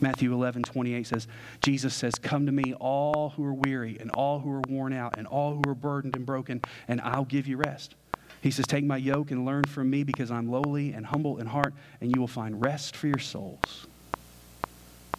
Matthew 0.00 0.32
11, 0.32 0.62
28 0.62 1.06
says, 1.06 1.28
Jesus 1.60 1.94
says, 1.94 2.14
Come 2.14 2.46
to 2.46 2.52
me, 2.52 2.74
all 2.74 3.30
who 3.30 3.44
are 3.44 3.52
weary 3.52 3.98
and 4.00 4.10
all 4.12 4.38
who 4.38 4.50
are 4.50 4.62
worn 4.68 4.92
out 4.92 5.18
and 5.18 5.26
all 5.26 5.54
who 5.54 5.70
are 5.70 5.74
burdened 5.74 6.16
and 6.16 6.24
broken, 6.24 6.62
and 6.88 7.00
I'll 7.02 7.26
give 7.26 7.46
you 7.46 7.58
rest. 7.58 7.94
He 8.40 8.50
says, 8.50 8.66
Take 8.66 8.84
my 8.84 8.96
yoke 8.96 9.30
and 9.30 9.44
learn 9.44 9.64
from 9.64 9.90
me 9.90 10.02
because 10.02 10.30
I'm 10.30 10.50
lowly 10.50 10.92
and 10.92 11.04
humble 11.04 11.38
in 11.38 11.46
heart, 11.46 11.74
and 12.00 12.14
you 12.14 12.20
will 12.20 12.28
find 12.28 12.64
rest 12.64 12.96
for 12.96 13.06
your 13.06 13.18
souls. 13.18 13.86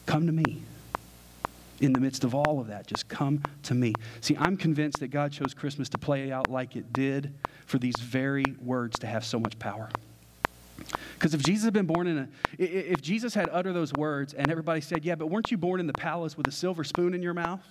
Come 0.07 0.25
to 0.25 0.33
me. 0.33 0.63
In 1.81 1.93
the 1.93 1.99
midst 1.99 2.23
of 2.23 2.35
all 2.35 2.59
of 2.59 2.67
that, 2.67 2.85
just 2.85 3.07
come 3.07 3.41
to 3.63 3.73
me. 3.73 3.93
See, 4.21 4.37
I'm 4.37 4.55
convinced 4.55 4.99
that 4.99 5.07
God 5.07 5.31
chose 5.31 5.53
Christmas 5.53 5.89
to 5.89 5.97
play 5.97 6.31
out 6.31 6.49
like 6.49 6.75
it 6.75 6.93
did 6.93 7.33
for 7.65 7.79
these 7.79 7.95
very 7.99 8.45
words 8.61 8.99
to 8.99 9.07
have 9.07 9.25
so 9.25 9.39
much 9.39 9.57
power. 9.57 9.89
Because 11.15 11.33
if 11.33 11.41
Jesus 11.41 11.65
had 11.65 11.73
been 11.73 11.87
born 11.87 12.07
in 12.07 12.17
a, 12.19 12.27
if 12.57 13.01
Jesus 13.01 13.33
had 13.33 13.49
uttered 13.51 13.73
those 13.73 13.93
words 13.93 14.33
and 14.33 14.49
everybody 14.49 14.81
said, 14.81 15.03
Yeah, 15.03 15.15
but 15.15 15.27
weren't 15.27 15.51
you 15.51 15.57
born 15.57 15.79
in 15.79 15.87
the 15.87 15.93
palace 15.93 16.37
with 16.37 16.47
a 16.47 16.51
silver 16.51 16.83
spoon 16.83 17.13
in 17.13 17.21
your 17.21 17.33
mouth? 17.33 17.61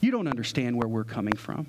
You 0.00 0.10
don't 0.10 0.28
understand 0.28 0.76
where 0.76 0.88
we're 0.88 1.04
coming 1.04 1.36
from. 1.36 1.66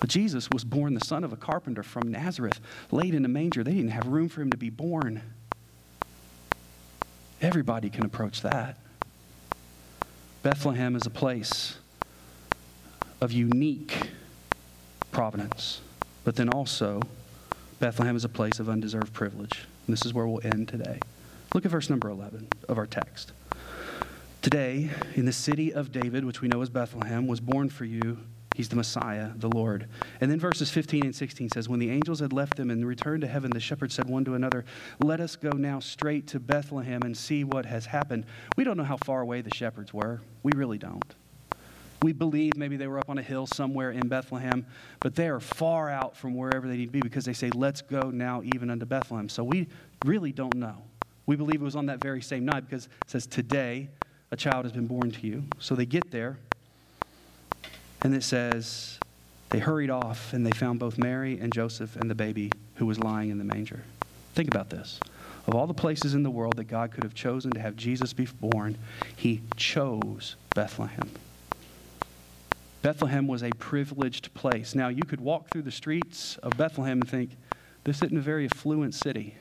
But 0.00 0.10
Jesus 0.10 0.48
was 0.50 0.64
born 0.64 0.94
the 0.94 1.04
son 1.04 1.24
of 1.24 1.32
a 1.32 1.36
carpenter 1.36 1.82
from 1.82 2.10
Nazareth, 2.10 2.60
laid 2.90 3.14
in 3.14 3.24
a 3.24 3.28
manger. 3.28 3.64
They 3.64 3.72
didn't 3.72 3.90
have 3.90 4.06
room 4.06 4.28
for 4.28 4.42
him 4.42 4.50
to 4.50 4.56
be 4.56 4.70
born. 4.70 5.22
Everybody 7.40 7.90
can 7.90 8.04
approach 8.04 8.42
that. 8.42 8.78
Bethlehem 10.42 10.94
is 10.94 11.04
a 11.04 11.10
place 11.10 11.78
of 13.20 13.32
unique 13.32 14.10
providence, 15.10 15.80
but 16.24 16.36
then 16.36 16.48
also, 16.48 17.00
Bethlehem 17.80 18.14
is 18.14 18.24
a 18.24 18.28
place 18.28 18.60
of 18.60 18.68
undeserved 18.68 19.12
privilege. 19.12 19.66
And 19.86 19.92
this 19.92 20.06
is 20.06 20.14
where 20.14 20.26
we'll 20.26 20.44
end 20.44 20.68
today. 20.68 21.00
Look 21.54 21.64
at 21.64 21.70
verse 21.70 21.90
number 21.90 22.08
11 22.08 22.48
of 22.68 22.78
our 22.78 22.86
text. 22.86 23.32
Today, 24.42 24.90
in 25.16 25.24
the 25.24 25.32
city 25.32 25.72
of 25.72 25.90
David, 25.90 26.24
which 26.24 26.40
we 26.40 26.48
know 26.48 26.62
as 26.62 26.68
Bethlehem, 26.68 27.26
was 27.26 27.40
born 27.40 27.68
for 27.68 27.84
you 27.84 28.18
He's 28.58 28.68
the 28.68 28.74
Messiah, 28.74 29.30
the 29.36 29.48
Lord. 29.48 29.86
And 30.20 30.28
then 30.28 30.40
verses 30.40 30.68
15 30.68 31.04
and 31.04 31.14
16 31.14 31.50
says, 31.50 31.68
When 31.68 31.78
the 31.78 31.90
angels 31.90 32.18
had 32.18 32.32
left 32.32 32.56
them 32.56 32.70
and 32.70 32.84
returned 32.84 33.20
to 33.20 33.28
heaven, 33.28 33.52
the 33.52 33.60
shepherds 33.60 33.94
said 33.94 34.10
one 34.10 34.24
to 34.24 34.34
another, 34.34 34.64
Let 34.98 35.20
us 35.20 35.36
go 35.36 35.50
now 35.50 35.78
straight 35.78 36.26
to 36.26 36.40
Bethlehem 36.40 37.02
and 37.02 37.16
see 37.16 37.44
what 37.44 37.64
has 37.66 37.86
happened. 37.86 38.26
We 38.56 38.64
don't 38.64 38.76
know 38.76 38.82
how 38.82 38.96
far 38.96 39.20
away 39.20 39.42
the 39.42 39.54
shepherds 39.54 39.94
were. 39.94 40.22
We 40.42 40.50
really 40.56 40.76
don't. 40.76 41.14
We 42.02 42.12
believe 42.12 42.56
maybe 42.56 42.76
they 42.76 42.88
were 42.88 42.98
up 42.98 43.08
on 43.08 43.18
a 43.18 43.22
hill 43.22 43.46
somewhere 43.46 43.92
in 43.92 44.08
Bethlehem, 44.08 44.66
but 44.98 45.14
they 45.14 45.28
are 45.28 45.38
far 45.38 45.88
out 45.88 46.16
from 46.16 46.34
wherever 46.34 46.66
they 46.66 46.78
need 46.78 46.86
to 46.86 46.90
be 46.90 47.00
because 47.00 47.24
they 47.24 47.34
say, 47.34 47.50
Let's 47.50 47.80
go 47.80 48.10
now 48.10 48.42
even 48.42 48.70
unto 48.70 48.86
Bethlehem. 48.86 49.28
So 49.28 49.44
we 49.44 49.68
really 50.04 50.32
don't 50.32 50.56
know. 50.56 50.82
We 51.26 51.36
believe 51.36 51.60
it 51.60 51.64
was 51.64 51.76
on 51.76 51.86
that 51.86 52.02
very 52.02 52.22
same 52.22 52.44
night 52.44 52.68
because 52.68 52.86
it 52.86 52.90
says, 53.06 53.28
Today 53.28 53.88
a 54.32 54.36
child 54.36 54.64
has 54.64 54.72
been 54.72 54.88
born 54.88 55.12
to 55.12 55.24
you. 55.24 55.44
So 55.60 55.76
they 55.76 55.86
get 55.86 56.10
there. 56.10 56.40
And 58.02 58.14
it 58.14 58.22
says, 58.22 58.98
they 59.50 59.58
hurried 59.58 59.90
off 59.90 60.32
and 60.32 60.46
they 60.46 60.52
found 60.52 60.78
both 60.78 60.98
Mary 60.98 61.38
and 61.40 61.52
Joseph 61.52 61.96
and 61.96 62.10
the 62.10 62.14
baby 62.14 62.52
who 62.76 62.86
was 62.86 62.98
lying 62.98 63.30
in 63.30 63.38
the 63.38 63.44
manger. 63.44 63.82
Think 64.34 64.48
about 64.48 64.70
this. 64.70 65.00
Of 65.46 65.54
all 65.54 65.66
the 65.66 65.74
places 65.74 66.14
in 66.14 66.22
the 66.22 66.30
world 66.30 66.56
that 66.56 66.64
God 66.64 66.92
could 66.92 67.02
have 67.02 67.14
chosen 67.14 67.50
to 67.52 67.60
have 67.60 67.74
Jesus 67.74 68.12
be 68.12 68.26
born, 68.26 68.76
he 69.16 69.40
chose 69.56 70.36
Bethlehem. 70.54 71.10
Bethlehem 72.82 73.26
was 73.26 73.42
a 73.42 73.50
privileged 73.50 74.32
place. 74.34 74.74
Now, 74.74 74.88
you 74.88 75.02
could 75.02 75.20
walk 75.20 75.50
through 75.50 75.62
the 75.62 75.72
streets 75.72 76.36
of 76.42 76.56
Bethlehem 76.56 77.00
and 77.00 77.08
think, 77.08 77.30
this 77.84 78.02
isn't 78.02 78.16
a 78.16 78.20
very 78.20 78.44
affluent 78.44 78.94
city. 78.94 79.34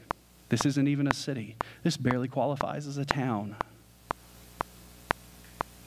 This 0.49 0.65
isn't 0.65 0.87
even 0.87 1.07
a 1.07 1.13
city. 1.13 1.57
This 1.83 1.97
barely 1.97 2.29
qualifies 2.29 2.87
as 2.87 2.97
a 2.97 3.05
town. 3.05 3.57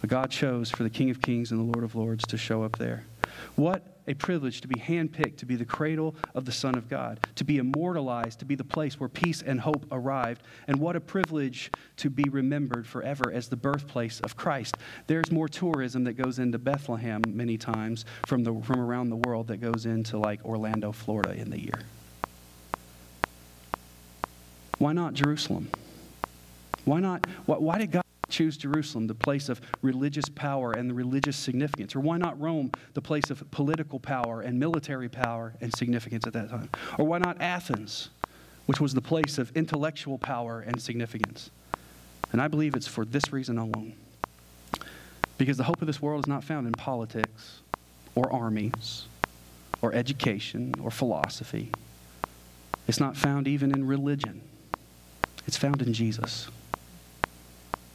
But 0.01 0.11
God 0.11 0.31
chose 0.31 0.71
for 0.71 0.83
the 0.83 0.91
King 0.91 1.11
of 1.11 1.21
Kings 1.21 1.51
and 1.51 1.61
the 1.61 1.65
Lord 1.65 1.85
of 1.85 1.95
Lords 1.95 2.27
to 2.29 2.39
show 2.39 2.63
up 2.63 2.79
there. 2.79 3.05
What 3.57 3.85
a 4.07 4.15
privilege 4.15 4.61
to 4.63 4.69
be 4.69 4.75
handpicked 4.75 5.37
to 5.39 5.47
be 5.47 5.57
the 5.57 5.65
cradle 5.65 6.17
of 6.35 6.45
the 6.45 6.53
Son 6.53 6.75
of 6.75 6.89
God, 6.89 7.21
to 7.37 7.45
be 7.45 7.59
immortalized, 7.59 8.41
to 8.41 8.45
be 8.45 8.55
the 8.55 8.65
place 8.65 8.99
where 8.99 9.09
peace 9.09 9.43
and 9.43 9.61
hope 9.61 9.87
arrived. 9.93 10.43
And 10.67 10.81
what 10.81 10.97
a 10.97 11.01
privilege 11.01 11.71
to 11.99 12.11
be 12.11 12.25
remembered 12.25 12.87
forever 12.87 13.31
as 13.33 13.49
the 13.49 13.57
birthplace 13.57 14.21
of 14.21 14.37
Christ. 14.37 14.77
There's 15.07 15.31
more 15.31 15.49
tourism 15.49 16.05
that 16.05 16.15
goes 16.15 16.39
into 16.39 16.59
Bethlehem 16.59 17.23
many 17.29 17.57
times 17.57 18.05
from, 18.27 18.43
the, 18.43 18.55
from 18.63 18.81
around 18.81 19.11
the 19.11 19.17
world 19.17 19.49
that 19.49 19.59
goes 19.59 19.87
into 19.87 20.19
like 20.19 20.45
Orlando, 20.45 20.93
Florida 20.93 21.33
in 21.33 21.51
the 21.51 21.61
year. 21.61 21.81
Why 24.79 24.93
not 24.93 25.15
Jerusalem? 25.15 25.71
Why 26.87 27.01
not? 27.01 27.27
Why, 27.45 27.59
why 27.59 27.79
did 27.79 27.93
God 27.93 28.03
choose 28.31 28.57
Jerusalem, 28.57 29.07
the 29.07 29.14
place 29.14 29.49
of 29.49 29.61
religious 29.83 30.28
power 30.28 30.72
and 30.72 30.89
the 30.89 30.95
religious 30.95 31.37
significance? 31.37 31.95
Or 31.95 32.01
why 32.01 32.18
not 32.18 32.41
Rome, 32.41 32.70
the 32.95 33.03
place 33.03 33.31
of 33.31 33.49
political 33.51 33.99
power 33.99 34.41
and 34.41 34.59
military 34.59 35.09
power 35.09 35.55
and 35.61 35.74
significance 35.74 36.26
at 36.26 36.33
that 36.33 36.51
time? 36.51 36.70
Or 36.99 37.05
why 37.05 37.18
not 37.18 37.41
Athens, 37.41 38.11
which 38.66 38.81
was 38.81 38.95
the 38.95 39.03
place 39.03 39.39
of 39.39 39.55
intellectual 39.57 40.18
power 40.18 40.61
and 40.66 40.81
significance? 40.81 41.51
And 42.33 42.41
I 42.41 42.49
believe 42.49 42.76
it's 42.76 42.87
for 42.87 43.05
this 43.05 43.33
reason 43.33 43.59
alone. 43.59 43.95
Because 45.39 45.57
the 45.57 45.64
hope 45.64 45.81
of 45.81 45.87
this 45.87 46.03
world 46.03 46.24
is 46.24 46.28
not 46.28 46.45
found 46.45 46.66
in 46.66 46.72
politics 46.74 47.61
or 48.14 48.33
armies 48.33 49.07
or 49.83 49.95
education 49.95 50.74
or 50.83 50.91
philosophy. 50.91 51.70
It's 52.87 53.01
not 53.01 53.16
found 53.16 53.49
even 53.49 53.72
in 53.72 53.87
religion. 53.87 54.43
It's 55.47 55.57
found 55.57 55.83
in 55.83 55.93
Jesus. 55.93 56.49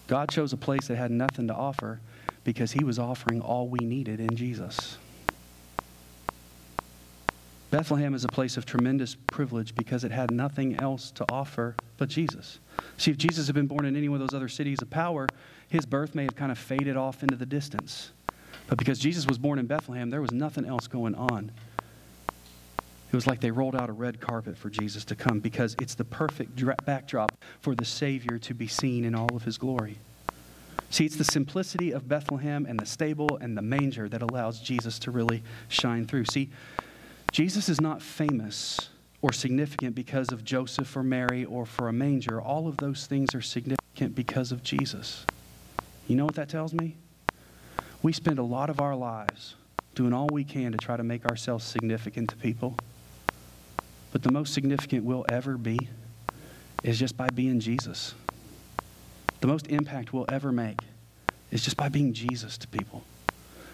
God 0.07 0.29
chose 0.29 0.53
a 0.53 0.57
place 0.57 0.87
that 0.87 0.97
had 0.97 1.11
nothing 1.11 1.47
to 1.47 1.53
offer 1.53 1.99
because 2.43 2.71
he 2.71 2.83
was 2.83 2.99
offering 2.99 3.41
all 3.41 3.67
we 3.67 3.79
needed 3.79 4.19
in 4.19 4.35
Jesus. 4.35 4.97
Bethlehem 7.71 8.13
is 8.13 8.23
a 8.23 8.29
place 8.29 8.55
of 8.55 8.65
tremendous 8.65 9.15
privilege 9.27 9.75
because 9.75 10.03
it 10.03 10.11
had 10.11 10.31
nothing 10.31 10.79
else 10.79 11.11
to 11.11 11.25
offer 11.29 11.75
but 11.97 12.07
Jesus. 12.07 12.59
See, 12.97 13.11
if 13.11 13.17
Jesus 13.17 13.47
had 13.47 13.55
been 13.55 13.67
born 13.67 13.85
in 13.85 13.95
any 13.95 14.07
one 14.07 14.21
of 14.21 14.27
those 14.27 14.37
other 14.37 14.47
cities 14.47 14.81
of 14.81 14.89
power, 14.89 15.27
his 15.67 15.85
birth 15.85 16.15
may 16.15 16.23
have 16.23 16.35
kind 16.35 16.51
of 16.51 16.57
faded 16.57 16.95
off 16.95 17.23
into 17.23 17.35
the 17.35 17.45
distance. 17.45 18.11
But 18.67 18.77
because 18.77 18.99
Jesus 18.99 19.25
was 19.25 19.37
born 19.37 19.59
in 19.59 19.65
Bethlehem, 19.65 20.09
there 20.09 20.21
was 20.21 20.31
nothing 20.31 20.65
else 20.65 20.87
going 20.87 21.15
on. 21.15 21.51
It 23.11 23.15
was 23.15 23.27
like 23.27 23.39
they 23.39 23.51
rolled 23.51 23.75
out 23.75 23.89
a 23.89 23.93
red 23.93 24.19
carpet 24.19 24.57
for 24.57 24.69
Jesus 24.69 25.05
to 25.05 25.15
come 25.15 25.39
because 25.39 25.75
it's 25.79 25.95
the 25.95 26.03
perfect 26.03 26.61
backdrop 26.85 27.31
for 27.61 27.75
the 27.75 27.85
Savior 27.85 28.37
to 28.39 28.53
be 28.53 28.67
seen 28.67 29.05
in 29.05 29.15
all 29.15 29.33
of 29.35 29.43
his 29.43 29.57
glory. 29.57 29.97
See, 30.89 31.05
it's 31.05 31.15
the 31.15 31.23
simplicity 31.23 31.91
of 31.91 32.07
Bethlehem 32.07 32.65
and 32.65 32.79
the 32.79 32.85
stable 32.85 33.37
and 33.41 33.57
the 33.57 33.61
manger 33.61 34.07
that 34.09 34.21
allows 34.21 34.59
Jesus 34.59 34.99
to 34.99 35.11
really 35.11 35.43
shine 35.67 36.05
through. 36.05 36.25
See, 36.25 36.49
Jesus 37.31 37.69
is 37.69 37.81
not 37.81 38.01
famous 38.01 38.89
or 39.21 39.33
significant 39.33 39.95
because 39.95 40.31
of 40.31 40.43
Joseph 40.43 40.95
or 40.95 41.03
Mary 41.03 41.45
or 41.45 41.65
for 41.65 41.89
a 41.89 41.93
manger. 41.93 42.39
All 42.39 42.67
of 42.67 42.77
those 42.77 43.07
things 43.07 43.33
are 43.33 43.41
significant 43.41 44.15
because 44.15 44.51
of 44.51 44.63
Jesus. 44.63 45.25
You 46.07 46.15
know 46.15 46.25
what 46.25 46.35
that 46.35 46.49
tells 46.49 46.73
me? 46.73 46.95
We 48.03 48.13
spend 48.13 48.39
a 48.39 48.43
lot 48.43 48.69
of 48.69 48.79
our 48.79 48.95
lives 48.95 49.55
doing 49.95 50.13
all 50.13 50.27
we 50.31 50.43
can 50.43 50.71
to 50.71 50.77
try 50.77 50.95
to 50.95 51.03
make 51.03 51.25
ourselves 51.25 51.65
significant 51.65 52.29
to 52.29 52.35
people. 52.35 52.77
But 54.15 54.23
the 54.23 54.31
most 54.31 54.53
significant 54.53 55.03
we'll 55.03 55.25
ever 55.27 55.57
be 55.57 55.89
is 56.83 56.97
just 56.97 57.17
by 57.17 57.27
being 57.31 57.59
Jesus. 57.59 58.13
The 59.41 59.47
most 59.47 59.67
impact 59.67 60.13
we'll 60.13 60.25
ever 60.29 60.53
make 60.53 60.79
is 61.51 61.61
just 61.61 61.75
by 61.75 61.89
being 61.89 62.13
Jesus 62.13 62.57
to 62.59 62.67
people. 62.69 63.03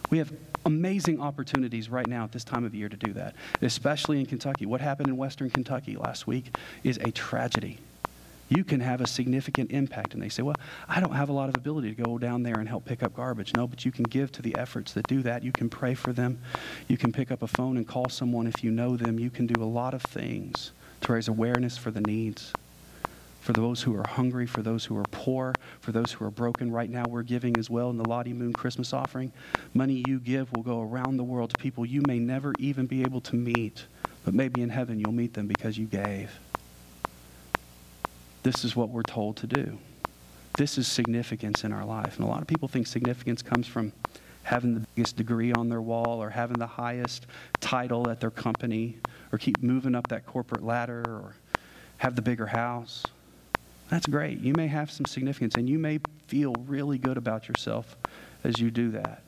We 0.10 0.18
have 0.18 0.34
amazing 0.66 1.22
opportunities 1.22 1.92
right 1.92 2.08
now 2.08 2.24
at 2.24 2.32
this 2.32 2.44
time 2.44 2.66
of 2.66 2.74
year 2.74 2.90
to 2.90 2.98
do 2.98 3.14
that, 3.14 3.36
especially 3.62 4.20
in 4.20 4.26
Kentucky. 4.26 4.66
What 4.66 4.82
happened 4.82 5.10
in 5.10 5.16
Western 5.16 5.52
Kentucky 5.52 5.96
last 5.96 6.26
week 6.26 6.58
is 6.84 6.98
a 6.98 7.12
tragedy 7.12 7.78
you 8.52 8.66
can 8.66 8.82
have 8.82 9.00
a 9.00 9.08
significant 9.08 9.72
impact. 9.72 10.14
And 10.14 10.22
they 10.22 10.28
say, 10.28 10.44
well, 10.44 10.58
I 10.90 11.00
don't 11.00 11.14
have 11.14 11.30
a 11.30 11.34
lot 11.34 11.48
of 11.48 11.56
ability 11.56 11.96
to 11.96 12.04
go 12.04 12.18
down 12.18 12.44
there 12.44 12.60
and 12.60 12.68
help 12.68 12.84
pick 12.84 13.02
up 13.02 13.16
garbage. 13.16 13.54
No, 13.56 13.66
but 13.66 13.86
you 13.86 13.94
can 13.94 14.04
give 14.04 14.32
to 14.34 14.42
the 14.42 14.56
efforts 14.58 14.92
that 14.94 15.08
do 15.08 15.22
that. 15.24 15.42
You 15.42 15.54
can 15.54 15.70
pray 15.70 15.94
for 15.94 16.12
them. 16.12 16.38
You 16.90 16.98
can 16.98 17.14
pick 17.14 17.32
up 17.32 17.42
a 17.42 17.48
phone 17.48 17.78
and 17.78 17.88
call 17.88 18.10
someone 18.10 18.48
if 18.48 18.62
you 18.62 18.70
know 18.70 18.98
them. 18.98 19.18
You 19.18 19.30
can 19.30 19.48
do 19.48 19.64
a 19.64 19.66
lot 19.66 19.94
of 19.94 20.02
things 20.02 20.74
to 21.02 21.14
raise 21.14 21.30
awareness 21.30 21.78
for 21.78 21.92
the 21.92 22.02
needs. 22.02 22.52
For 23.40 23.54
those 23.54 23.82
who 23.82 23.96
are 23.96 24.06
hungry, 24.06 24.46
for 24.46 24.62
those 24.62 24.84
who 24.86 24.98
are 24.98 25.06
poor, 25.12 25.56
for 25.80 25.94
those 25.94 26.12
who 26.12 26.26
are 26.26 26.30
broken. 26.30 26.72
Right 26.72 26.90
now, 26.90 27.06
we're 27.08 27.24
giving 27.24 27.58
as 27.58 27.70
well 27.70 27.90
in 27.90 27.98
the 27.98 28.08
Lottie 28.08 28.34
Moon 28.34 28.52
Christmas 28.52 28.92
offering. 28.94 29.32
Money 29.74 30.04
you 30.08 30.20
give 30.20 30.52
will 30.52 30.62
go 30.62 30.82
around 30.82 31.16
the 31.16 31.24
world 31.24 31.52
to 31.52 31.58
people 31.58 31.86
you 31.86 32.04
may 32.06 32.20
never 32.20 32.54
even 32.60 32.86
be 32.86 33.02
able 33.02 33.22
to 33.22 33.36
meet, 33.36 33.86
but 34.26 34.34
maybe 34.34 34.62
in 34.62 34.70
heaven 34.70 35.00
you'll 35.00 35.14
meet 35.14 35.34
them 35.34 35.48
because 35.48 35.78
you 35.78 35.86
gave. 35.86 36.30
This 38.44 38.66
is 38.66 38.76
what 38.76 38.90
we're 38.90 39.04
told 39.04 39.38
to 39.38 39.48
do. 39.48 39.78
This 40.58 40.78
is 40.78 40.88
significance 40.88 41.64
in 41.64 41.72
our 41.72 41.86
life. 41.86 42.18
And 42.18 42.26
a 42.26 42.28
lot 42.28 42.42
of 42.42 42.48
people 42.48 42.68
think 42.68 42.88
significance 42.88 43.42
comes 43.42 43.68
from 43.68 43.94
having 44.44 44.74
the 44.74 44.86
biggest 44.96 45.16
degree 45.16 45.54
on 45.54 45.70
their 45.70 45.82
wall 45.82 46.22
or 46.22 46.30
having 46.30 46.58
the 46.58 46.68
highest 46.68 47.28
title 47.60 48.10
at 48.10 48.20
their 48.20 48.32
company 48.32 48.98
or 49.32 49.38
keep 49.38 49.62
moving 49.62 49.96
up 49.96 50.08
that 50.08 50.26
corporate 50.26 50.64
ladder 50.64 51.04
or 51.08 51.36
have 51.98 52.16
the 52.16 52.22
bigger 52.22 52.48
house. 52.48 53.06
That's 53.90 54.08
great. 54.08 54.40
You 54.40 54.54
may 54.54 54.68
have 54.68 54.90
some 54.90 55.06
significance 55.06 55.56
and 55.56 55.70
you 55.70 55.78
may 55.78 56.00
feel 56.28 56.54
really 56.66 56.98
good 56.98 57.18
about 57.18 57.48
yourself 57.48 57.96
as 58.44 58.60
you 58.60 58.72
do 58.72 58.92
that. 58.92 59.22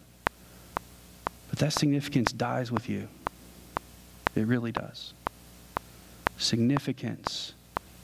But 1.50 1.60
that 1.60 1.74
significance 1.74 2.32
dies 2.32 2.72
with 2.72 2.90
you. 2.90 3.08
It 4.36 4.48
really 4.48 4.72
does. 4.72 5.14
Significance 6.38 7.54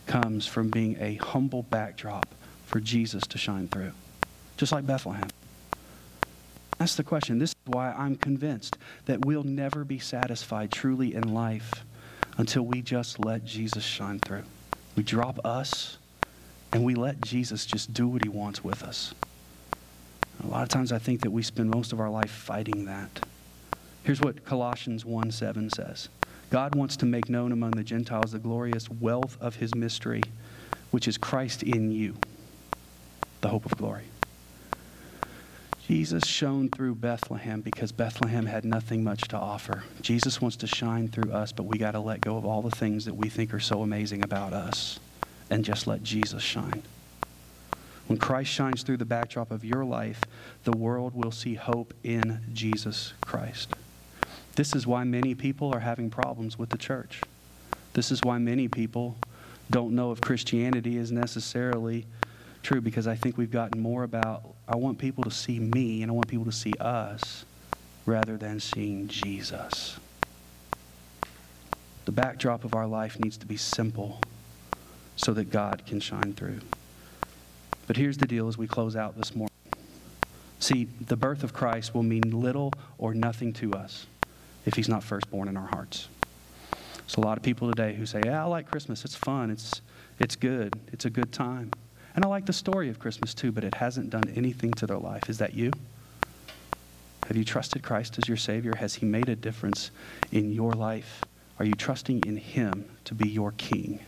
comes 0.10 0.47
from 0.47 0.70
being 0.70 0.97
a 0.99 1.14
humble 1.18 1.62
backdrop 1.62 2.26
for 2.66 2.80
Jesus 2.80 3.28
to 3.28 3.38
shine 3.38 3.68
through, 3.68 3.91
just 4.57 4.72
like 4.72 4.88
Bethlehem. 4.88 5.30
That's 6.80 6.95
the 6.95 7.03
question. 7.03 7.38
This 7.38 7.51
is 7.51 7.55
why 7.68 7.91
I'm 7.91 8.16
convinced 8.16 8.76
that 9.05 9.24
we'll 9.24 9.43
never 9.43 9.84
be 9.84 9.99
satisfied 9.99 10.72
truly 10.72 11.14
in 11.14 11.36
life 11.36 11.86
until 12.38 12.64
we 12.64 12.82
just 12.82 13.24
let 13.24 13.45
Jesus 13.45 13.84
shine 13.84 14.18
through. 14.20 14.45
We 14.95 15.03
drop 15.03 15.45
us 15.45 15.99
and 16.74 16.84
we 16.84 16.95
let 16.95 17.22
Jesus 17.22 17.68
just 17.68 17.93
do 17.93 18.07
what 18.07 18.24
he 18.24 18.30
wants 18.30 18.64
with 18.64 18.82
us. 18.82 19.14
A 20.43 20.47
lot 20.47 20.64
of 20.64 20.70
times 20.70 20.91
I 20.91 20.97
think 20.97 21.22
that 21.22 21.32
we 21.32 21.43
spend 21.43 21.70
most 21.70 21.93
of 21.93 21.99
our 21.99 22.10
life 22.10 22.32
fighting 22.32 22.86
that. 22.86 23.28
Here's 24.01 24.22
what 24.22 24.43
Colossians 24.43 25.05
1 25.05 25.30
7 25.30 25.70
says 25.70 26.10
God 26.50 26.74
wants 26.76 26.97
to 26.97 27.06
make 27.06 27.30
known 27.30 27.52
among 27.52 27.72
the 27.72 27.84
Gentiles 27.84 28.32
the 28.32 28.39
glorious 28.39 28.89
wealth 28.89 29.38
of 29.39 29.56
his 29.56 29.76
mystery, 29.76 30.24
which 30.91 31.08
is 31.08 31.18
Christ 31.18 31.62
in 31.62 31.91
you, 31.91 32.16
the 33.41 33.50
hope 33.50 33.66
of 33.66 33.78
glory. 33.78 34.06
Jesus 35.88 36.26
shone 36.26 36.70
through 36.70 36.95
Bethlehem 36.95 37.62
because 37.62 37.91
Bethlehem 37.91 38.45
had 38.45 38.64
nothing 38.64 39.04
much 39.04 39.22
to 39.30 39.38
offer. 39.38 39.84
Jesus 40.02 40.39
wants 40.39 40.58
to 40.58 40.68
shine 40.68 41.08
through 41.08 41.32
us, 41.32 41.52
but 41.52 41.64
we 41.64 41.78
got 41.78 41.91
to 41.91 42.00
let 42.00 42.22
go 42.22 42.38
of 42.38 42.45
all 42.45 42.62
the 42.62 42.70
things 42.72 43.06
that 43.06 43.16
we 43.16 43.28
think 43.28 43.54
are 43.54 43.60
so 43.60 43.82
amazing 43.82 44.24
about 44.24 44.54
us 44.54 45.00
and 45.50 45.66
just 45.66 45.88
let 45.88 46.04
Jesus 46.04 46.43
shine. 46.43 46.84
When 48.06 48.18
Christ 48.18 48.52
shines 48.52 48.84
through 48.84 48.97
the 48.97 49.06
backdrop 49.06 49.52
of 49.52 49.64
your 49.64 49.86
life, 49.86 50.22
the 50.64 50.78
world 50.78 51.14
will 51.16 51.32
see 51.32 51.56
hope 51.56 51.93
in 52.04 52.41
Jesus 52.54 53.14
Christ. 53.22 53.74
This 54.60 54.76
is 54.76 54.86
why 54.86 55.05
many 55.05 55.36
people 55.36 55.74
are 55.74 55.80
having 55.80 56.10
problems 56.10 56.60
with 56.60 56.68
the 56.68 56.78
church. 56.78 57.22
This 57.93 58.12
is 58.12 58.22
why 58.24 58.39
many 58.39 58.68
people 58.68 59.16
don't 59.72 59.95
know 59.95 60.12
if 60.12 60.20
Christianity 60.20 60.97
is 60.97 61.14
necessarily 61.14 62.05
true 62.62 62.82
because 62.82 63.07
I 63.07 63.16
think 63.16 63.38
we've 63.38 63.53
gotten 63.53 63.80
more 63.80 64.03
about, 64.03 64.43
I 64.68 64.76
want 64.76 64.97
people 64.97 65.24
to 65.24 65.32
see 65.32 65.60
me 65.60 66.01
and 66.01 66.12
I 66.12 66.14
want 66.14 66.28
people 66.28 66.43
to 66.43 66.51
see 66.51 66.74
us 66.78 67.45
rather 68.05 68.36
than 68.36 68.60
seeing 68.60 69.07
Jesus. 69.07 69.97
The 72.03 72.12
backdrop 72.12 72.66
of 72.66 72.76
our 72.76 72.86
life 72.86 73.18
needs 73.18 73.38
to 73.38 73.45
be 73.45 73.55
simple 73.55 74.20
so 75.16 75.32
that 75.36 75.51
God 75.51 75.84
can 75.86 76.01
shine 76.01 76.34
through. 76.34 76.60
But 77.88 77.95
here's 77.95 78.18
the 78.18 78.28
deal 78.28 78.49
as 78.49 78.57
we 78.57 78.68
close 78.68 78.97
out 78.97 79.16
this 79.18 79.34
morning. 79.34 79.55
See, 80.60 80.89
the 80.99 81.16
birth 81.16 81.45
of 81.45 81.53
Christ 81.53 81.95
will 81.95 82.03
mean 82.03 82.41
little 82.41 82.74
or 82.97 83.14
nothing 83.14 83.53
to 83.53 83.72
us 83.72 84.05
if 84.66 84.76
he's 84.76 84.89
not 84.89 85.03
firstborn 85.03 85.47
in 85.47 85.57
our 85.57 85.68
hearts. 85.68 86.07
There's 86.97 87.18
a 87.18 87.22
lot 87.22 87.38
of 87.38 87.43
people 87.43 87.70
today 87.70 87.95
who 87.95 88.05
say, 88.05 88.22
Yeah, 88.24 88.43
I 88.43 88.47
like 88.47 88.70
Christmas. 88.70 89.03
It's 89.03 89.16
fun. 89.16 89.49
It's, 89.49 89.82
it's 90.20 90.36
good. 90.36 90.76
It's 90.91 91.05
a 91.05 91.10
good 91.10 91.32
time. 91.32 91.72
And 92.16 92.26
I 92.26 92.28
like 92.28 92.45
the 92.45 92.53
story 92.53 92.89
of 92.89 92.99
Christmas 92.99 93.34
too, 93.34 93.51
but 93.51 93.64
it 93.64 93.76
hasn't 93.76 94.10
done 94.10 94.32
anything 94.36 94.74
to 94.74 94.86
their 94.86 94.97
life. 94.97 95.30
Is 95.30 95.38
that 95.39 95.53
you? 95.53 95.72
Have 97.28 97.38
you 97.38 97.45
trusted 97.45 97.84
Christ 97.84 98.18
as 98.18 98.28
your 98.28 98.38
Savior? 98.38 98.76
Has 98.76 98.95
He 98.95 99.05
made 99.05 99.30
a 99.30 99.36
difference 99.36 99.91
in 100.32 100.51
your 100.51 100.74
life? 100.74 101.24
Are 101.60 101.66
you 101.66 101.74
trusting 101.74 102.24
in 102.26 102.38
Him 102.38 102.86
to 103.05 103.14
be 103.14 103.28
your 103.28 103.51
King? 103.53 103.99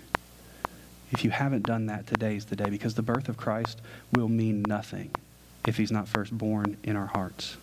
If 1.11 1.23
you 1.23 1.29
haven't 1.29 1.65
done 1.65 1.87
that, 1.87 2.07
today 2.07 2.35
is 2.35 2.45
the 2.45 2.55
day 2.55 2.69
because 2.69 2.95
the 2.95 3.01
birth 3.01 3.29
of 3.29 3.37
Christ 3.37 3.81
will 4.13 4.29
mean 4.29 4.63
nothing 4.67 5.11
if 5.67 5.77
He's 5.77 5.91
not 5.91 6.07
first 6.07 6.35
born 6.35 6.77
in 6.83 6.95
our 6.95 7.07
hearts. 7.07 7.57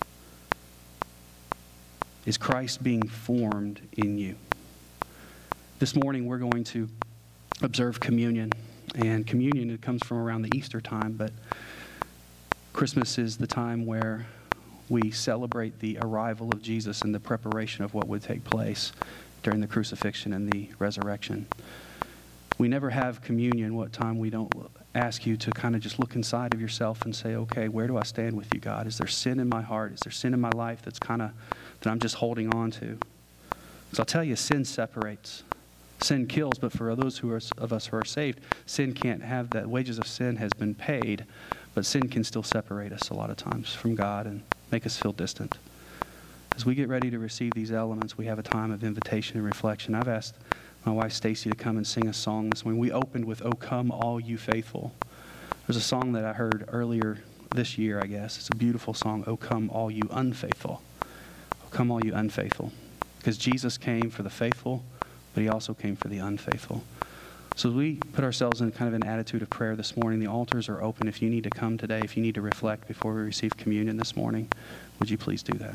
Is 2.29 2.37
Christ 2.37 2.83
being 2.85 3.09
formed 3.09 3.81
in 3.95 4.19
you? 4.19 4.37
This 5.79 5.97
morning, 5.97 6.27
we're 6.27 6.37
going 6.37 6.63
to 6.65 6.87
observe 7.63 8.01
communion. 8.01 8.53
And 8.97 9.27
communion, 9.27 9.71
it 9.71 9.81
comes 9.81 10.03
from 10.05 10.19
around 10.19 10.43
the 10.43 10.55
Easter 10.55 10.79
time, 10.79 11.15
but 11.15 11.33
Christmas 12.75 13.17
is 13.17 13.39
the 13.39 13.47
time 13.47 13.87
where 13.87 14.27
we 14.91 15.11
celebrate 15.11 15.79
the 15.79 15.97
arrival 16.03 16.51
of 16.51 16.61
Jesus 16.61 17.01
and 17.01 17.15
the 17.15 17.21
preparation 17.21 17.83
of 17.83 17.95
what 17.95 18.07
would 18.09 18.23
take 18.23 18.45
place 18.45 18.93
during 19.43 19.63
the 19.63 19.67
crucifixion 19.67 20.35
and 20.35 20.53
the 20.53 20.69
resurrection. 20.79 21.47
We 22.59 22.69
never 22.69 22.91
have 22.91 23.23
communion 23.23 23.75
what 23.75 23.95
time 23.95 24.19
we 24.19 24.29
don't 24.29 24.53
ask 24.95 25.25
you 25.25 25.39
to 25.39 25.51
kind 25.53 25.75
of 25.75 25.81
just 25.81 25.99
look 25.99 26.15
inside 26.15 26.53
of 26.53 26.61
yourself 26.61 27.07
and 27.07 27.17
say, 27.17 27.37
okay, 27.37 27.69
where 27.69 27.87
do 27.87 27.97
I 27.97 28.03
stand 28.03 28.37
with 28.37 28.53
you, 28.53 28.61
God? 28.61 28.87
Is 28.87 28.99
there 28.99 29.07
sin 29.07 29.41
in 29.41 29.49
my 29.49 29.63
heart? 29.63 29.93
Is 29.93 30.01
there 30.01 30.13
sin 30.13 30.35
in 30.35 30.41
my 30.41 30.51
life 30.51 30.83
that's 30.83 30.99
kind 30.99 31.23
of, 31.23 31.31
that 31.81 31.91
I'm 31.91 32.01
just 32.01 32.17
holding 32.17 32.53
on 32.55 32.71
to? 32.73 32.99
So 33.93 34.01
I'll 34.01 34.05
tell 34.05 34.25
you, 34.25 34.37
sin 34.37 34.65
separates. 34.65 35.43
Sin 36.01 36.27
kills, 36.27 36.59
but 36.59 36.71
for 36.71 36.95
those 36.95 37.19
who 37.19 37.33
are, 37.33 37.41
of 37.57 37.73
us 37.73 37.87
who 37.87 37.97
are 37.97 38.05
saved, 38.05 38.41
sin 38.67 38.93
can't 38.93 39.23
have 39.23 39.51
that. 39.51 39.69
Wages 39.69 39.99
of 39.99 40.07
sin 40.07 40.37
has 40.37 40.53
been 40.53 40.75
paid, 40.75 41.25
but 41.75 41.85
sin 41.85 42.09
can 42.09 42.23
still 42.23 42.45
separate 42.45 42.93
us 42.93 43.11
a 43.11 43.15
lot 43.15 43.31
of 43.31 43.37
times 43.37 43.75
from 43.75 43.97
God 43.97 44.27
and 44.27 44.43
make 44.71 44.87
us 44.87 44.97
feel 44.97 45.13
distant. 45.13 45.59
As 46.55 46.65
we 46.65 46.75
get 46.75 46.89
ready 46.89 47.11
to 47.11 47.19
receive 47.19 47.53
these 47.55 47.73
elements, 47.73 48.17
we 48.17 48.27
have 48.27 48.39
a 48.39 48.43
time 48.43 48.71
of 48.71 48.85
invitation 48.85 49.39
and 49.39 49.47
reflection. 49.47 49.95
I've 49.95 50.09
asked 50.09 50.37
my 50.85 50.93
wife 50.93 51.13
Stacy 51.13 51.51
to 51.51 51.57
come 51.57 51.77
and 51.77 51.87
sing 51.87 52.07
a 52.07 52.13
song 52.13 52.51
this 52.51 52.65
morning. 52.65 52.81
We 52.81 52.93
opened 52.93 53.25
with 53.25 53.43
"Oh 53.45 53.53
Come 53.53 53.91
All 53.91 54.21
You 54.21 54.39
Faithful." 54.39 54.95
There's 55.67 55.77
a 55.77 55.81
song 55.81 56.13
that 56.13 56.25
I 56.25 56.33
heard 56.33 56.69
earlier 56.69 57.19
this 57.55 57.77
year, 57.77 58.01
I 58.01 58.07
guess. 58.07 58.39
It's 58.39 58.51
a 58.51 58.57
beautiful 58.57 58.95
song, 58.95 59.25
"Oh 59.27 59.37
Come 59.37 59.69
All 59.71 59.91
You 59.91 60.09
Unfaithful." 60.11 60.81
Come 61.71 61.91
all 61.91 62.05
you 62.05 62.15
unfaithful. 62.15 62.73
Because 63.19 63.39
Jesus 63.39 63.79
came 63.79 64.11
for 64.11 64.23
the 64.23 64.31
faithful, 64.31 64.83
but 65.35 65.43
he 65.43 65.49
also 65.49 65.75
came 65.75 65.97
for 65.97 66.09
the 66.09 66.19
unfaithful. 66.19 66.83
So 67.57 67.71
we 67.71 67.97
put 67.97 68.25
ourselves 68.25 68.61
in 68.61 68.71
kind 68.71 68.89
of 68.89 68.95
an 68.95 69.03
attitude 69.03 69.43
of 69.43 69.51
prayer 69.51 69.75
this 69.75 69.97
morning, 69.97 70.21
the 70.21 70.29
altars 70.29 70.69
are 70.69 70.81
open. 70.81 71.09
If 71.09 71.21
you 71.21 71.29
need 71.29 71.43
to 71.45 71.51
come 71.51 71.77
today, 71.77 72.03
if 72.05 72.17
you 72.17 72.23
need 72.23 72.37
to 72.37 72.41
reflect 72.41 72.87
before 72.87 73.15
we 73.15 73.23
receive 73.23 73.57
communion 73.57 73.97
this 73.97 74.17
morning, 74.17 74.49
would 75.01 75.11
you 75.11 75.19
please 75.19 75.43
do 75.43 75.55
that? 75.55 75.75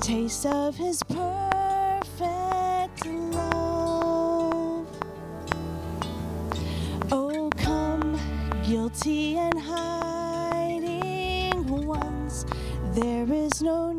Taste 0.00 0.46
of 0.46 0.76
his 0.76 1.02
perfect 1.02 2.06
love. 3.06 4.86
Oh, 7.10 7.50
come, 7.56 8.18
guilty 8.66 9.36
and 9.36 9.58
hiding 9.58 10.86
ones. 11.86 12.46
There 12.92 13.32
is 13.32 13.60
no 13.60 13.97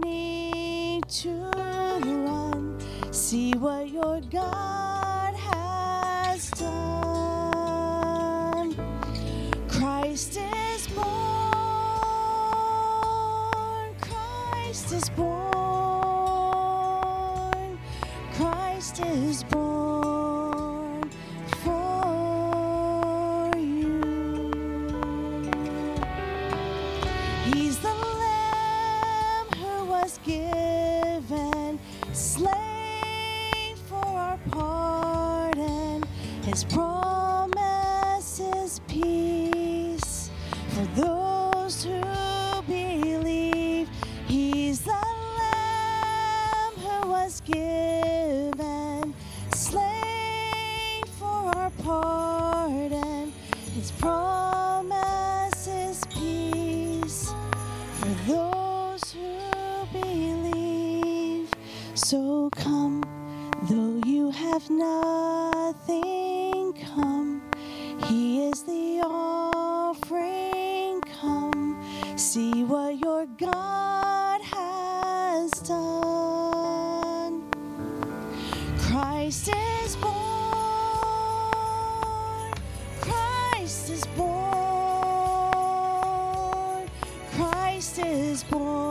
Is 87.98 88.44
born 88.44 88.89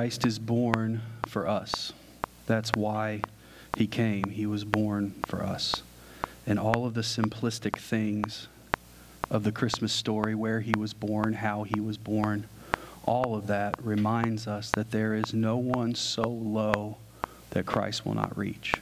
Christ 0.00 0.24
is 0.24 0.38
born 0.38 1.02
for 1.26 1.46
us. 1.46 1.92
That's 2.46 2.72
why 2.72 3.20
he 3.76 3.86
came. 3.86 4.30
He 4.30 4.46
was 4.46 4.64
born 4.64 5.12
for 5.26 5.42
us. 5.42 5.82
And 6.46 6.58
all 6.58 6.86
of 6.86 6.94
the 6.94 7.02
simplistic 7.02 7.76
things 7.76 8.48
of 9.30 9.44
the 9.44 9.52
Christmas 9.52 9.92
story, 9.92 10.34
where 10.34 10.60
he 10.60 10.72
was 10.74 10.94
born, 10.94 11.34
how 11.34 11.64
he 11.64 11.80
was 11.80 11.98
born, 11.98 12.48
all 13.04 13.34
of 13.34 13.46
that 13.48 13.74
reminds 13.84 14.46
us 14.46 14.70
that 14.70 14.90
there 14.90 15.14
is 15.14 15.34
no 15.34 15.58
one 15.58 15.94
so 15.94 16.22
low 16.22 16.96
that 17.50 17.66
Christ 17.66 18.06
will 18.06 18.14
not 18.14 18.38
reach. 18.38 18.72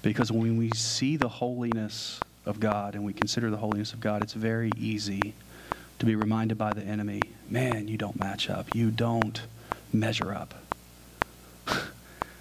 Because 0.00 0.32
when 0.32 0.56
we 0.56 0.70
see 0.70 1.18
the 1.18 1.28
holiness 1.28 2.20
of 2.46 2.58
God 2.58 2.94
and 2.94 3.04
we 3.04 3.12
consider 3.12 3.50
the 3.50 3.58
holiness 3.58 3.92
of 3.92 4.00
God, 4.00 4.22
it's 4.22 4.32
very 4.32 4.70
easy 4.78 5.34
to 5.98 6.06
be 6.06 6.16
reminded 6.16 6.56
by 6.56 6.72
the 6.72 6.84
enemy 6.84 7.20
man, 7.50 7.86
you 7.86 7.98
don't 7.98 8.18
match 8.18 8.48
up. 8.48 8.74
You 8.74 8.90
don't 8.90 9.42
measure 9.92 10.32
up. 10.34 10.54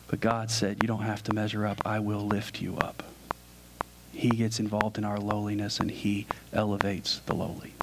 but 0.08 0.20
God 0.20 0.52
said, 0.52 0.82
You 0.82 0.88
don't 0.88 1.04
have 1.04 1.24
to 1.24 1.34
measure 1.34 1.66
up. 1.66 1.82
I 1.86 2.00
will 2.00 2.26
lift 2.26 2.62
you 2.62 2.78
up. 2.78 3.04
He 4.12 4.30
gets 4.30 4.60
involved 4.60 4.98
in 4.98 5.04
our 5.04 5.20
lowliness 5.20 5.80
and 5.80 5.92
He 5.92 6.28
elevates 6.54 7.20
the 7.26 7.36
lowly. 7.36 7.74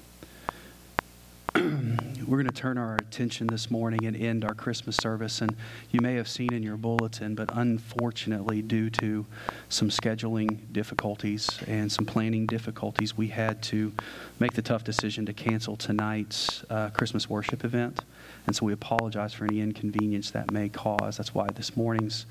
We're 2.27 2.37
going 2.37 2.47
to 2.47 2.53
turn 2.61 2.79
our 2.79 2.95
attention 2.95 3.45
this 3.45 3.69
morning 3.69 4.03
and 4.07 4.15
end 4.15 4.45
our 4.45 4.55
Christmas 4.55 4.95
service. 4.95 5.41
And 5.41 5.55
you 5.91 6.01
may 6.01 6.15
have 6.15 6.27
seen 6.27 6.53
in 6.53 6.63
your 6.63 6.75
bulletin, 6.75 7.35
but 7.35 7.51
unfortunately, 7.53 8.63
due 8.63 8.89
to 8.91 9.27
some 9.69 9.89
scheduling 9.89 10.57
difficulties 10.71 11.59
and 11.67 11.91
some 11.91 12.07
planning 12.07 12.47
difficulties, 12.47 13.15
we 13.15 13.27
had 13.27 13.61
to 13.63 13.93
make 14.39 14.53
the 14.53 14.63
tough 14.63 14.83
decision 14.83 15.27
to 15.27 15.33
cancel 15.33 15.75
tonight's 15.75 16.63
uh, 16.71 16.89
Christmas 16.89 17.29
worship 17.29 17.63
event. 17.63 18.03
And 18.47 18.55
so 18.55 18.65
we 18.65 18.73
apologize 18.73 19.33
for 19.33 19.45
any 19.45 19.61
inconvenience 19.61 20.31
that 20.31 20.51
may 20.51 20.69
cause. 20.69 21.17
That's 21.17 21.35
why 21.35 21.49
this 21.53 21.77
morning's 21.77 22.25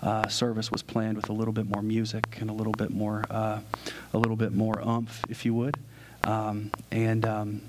uh, 0.00 0.28
service 0.28 0.70
was 0.70 0.82
planned 0.82 1.16
with 1.16 1.28
a 1.28 1.32
little 1.32 1.52
bit 1.52 1.68
more 1.68 1.82
music 1.82 2.38
and 2.40 2.50
a 2.50 2.54
little 2.54 2.72
bit 2.74 2.90
more, 2.90 3.24
uh, 3.28 3.58
a 4.12 4.18
little 4.18 4.36
bit 4.36 4.52
more 4.52 4.80
umph, 4.80 5.24
if 5.28 5.44
you 5.44 5.54
would. 5.54 5.76
Um, 6.22 6.70
and 6.92 7.24
um, 7.24 7.62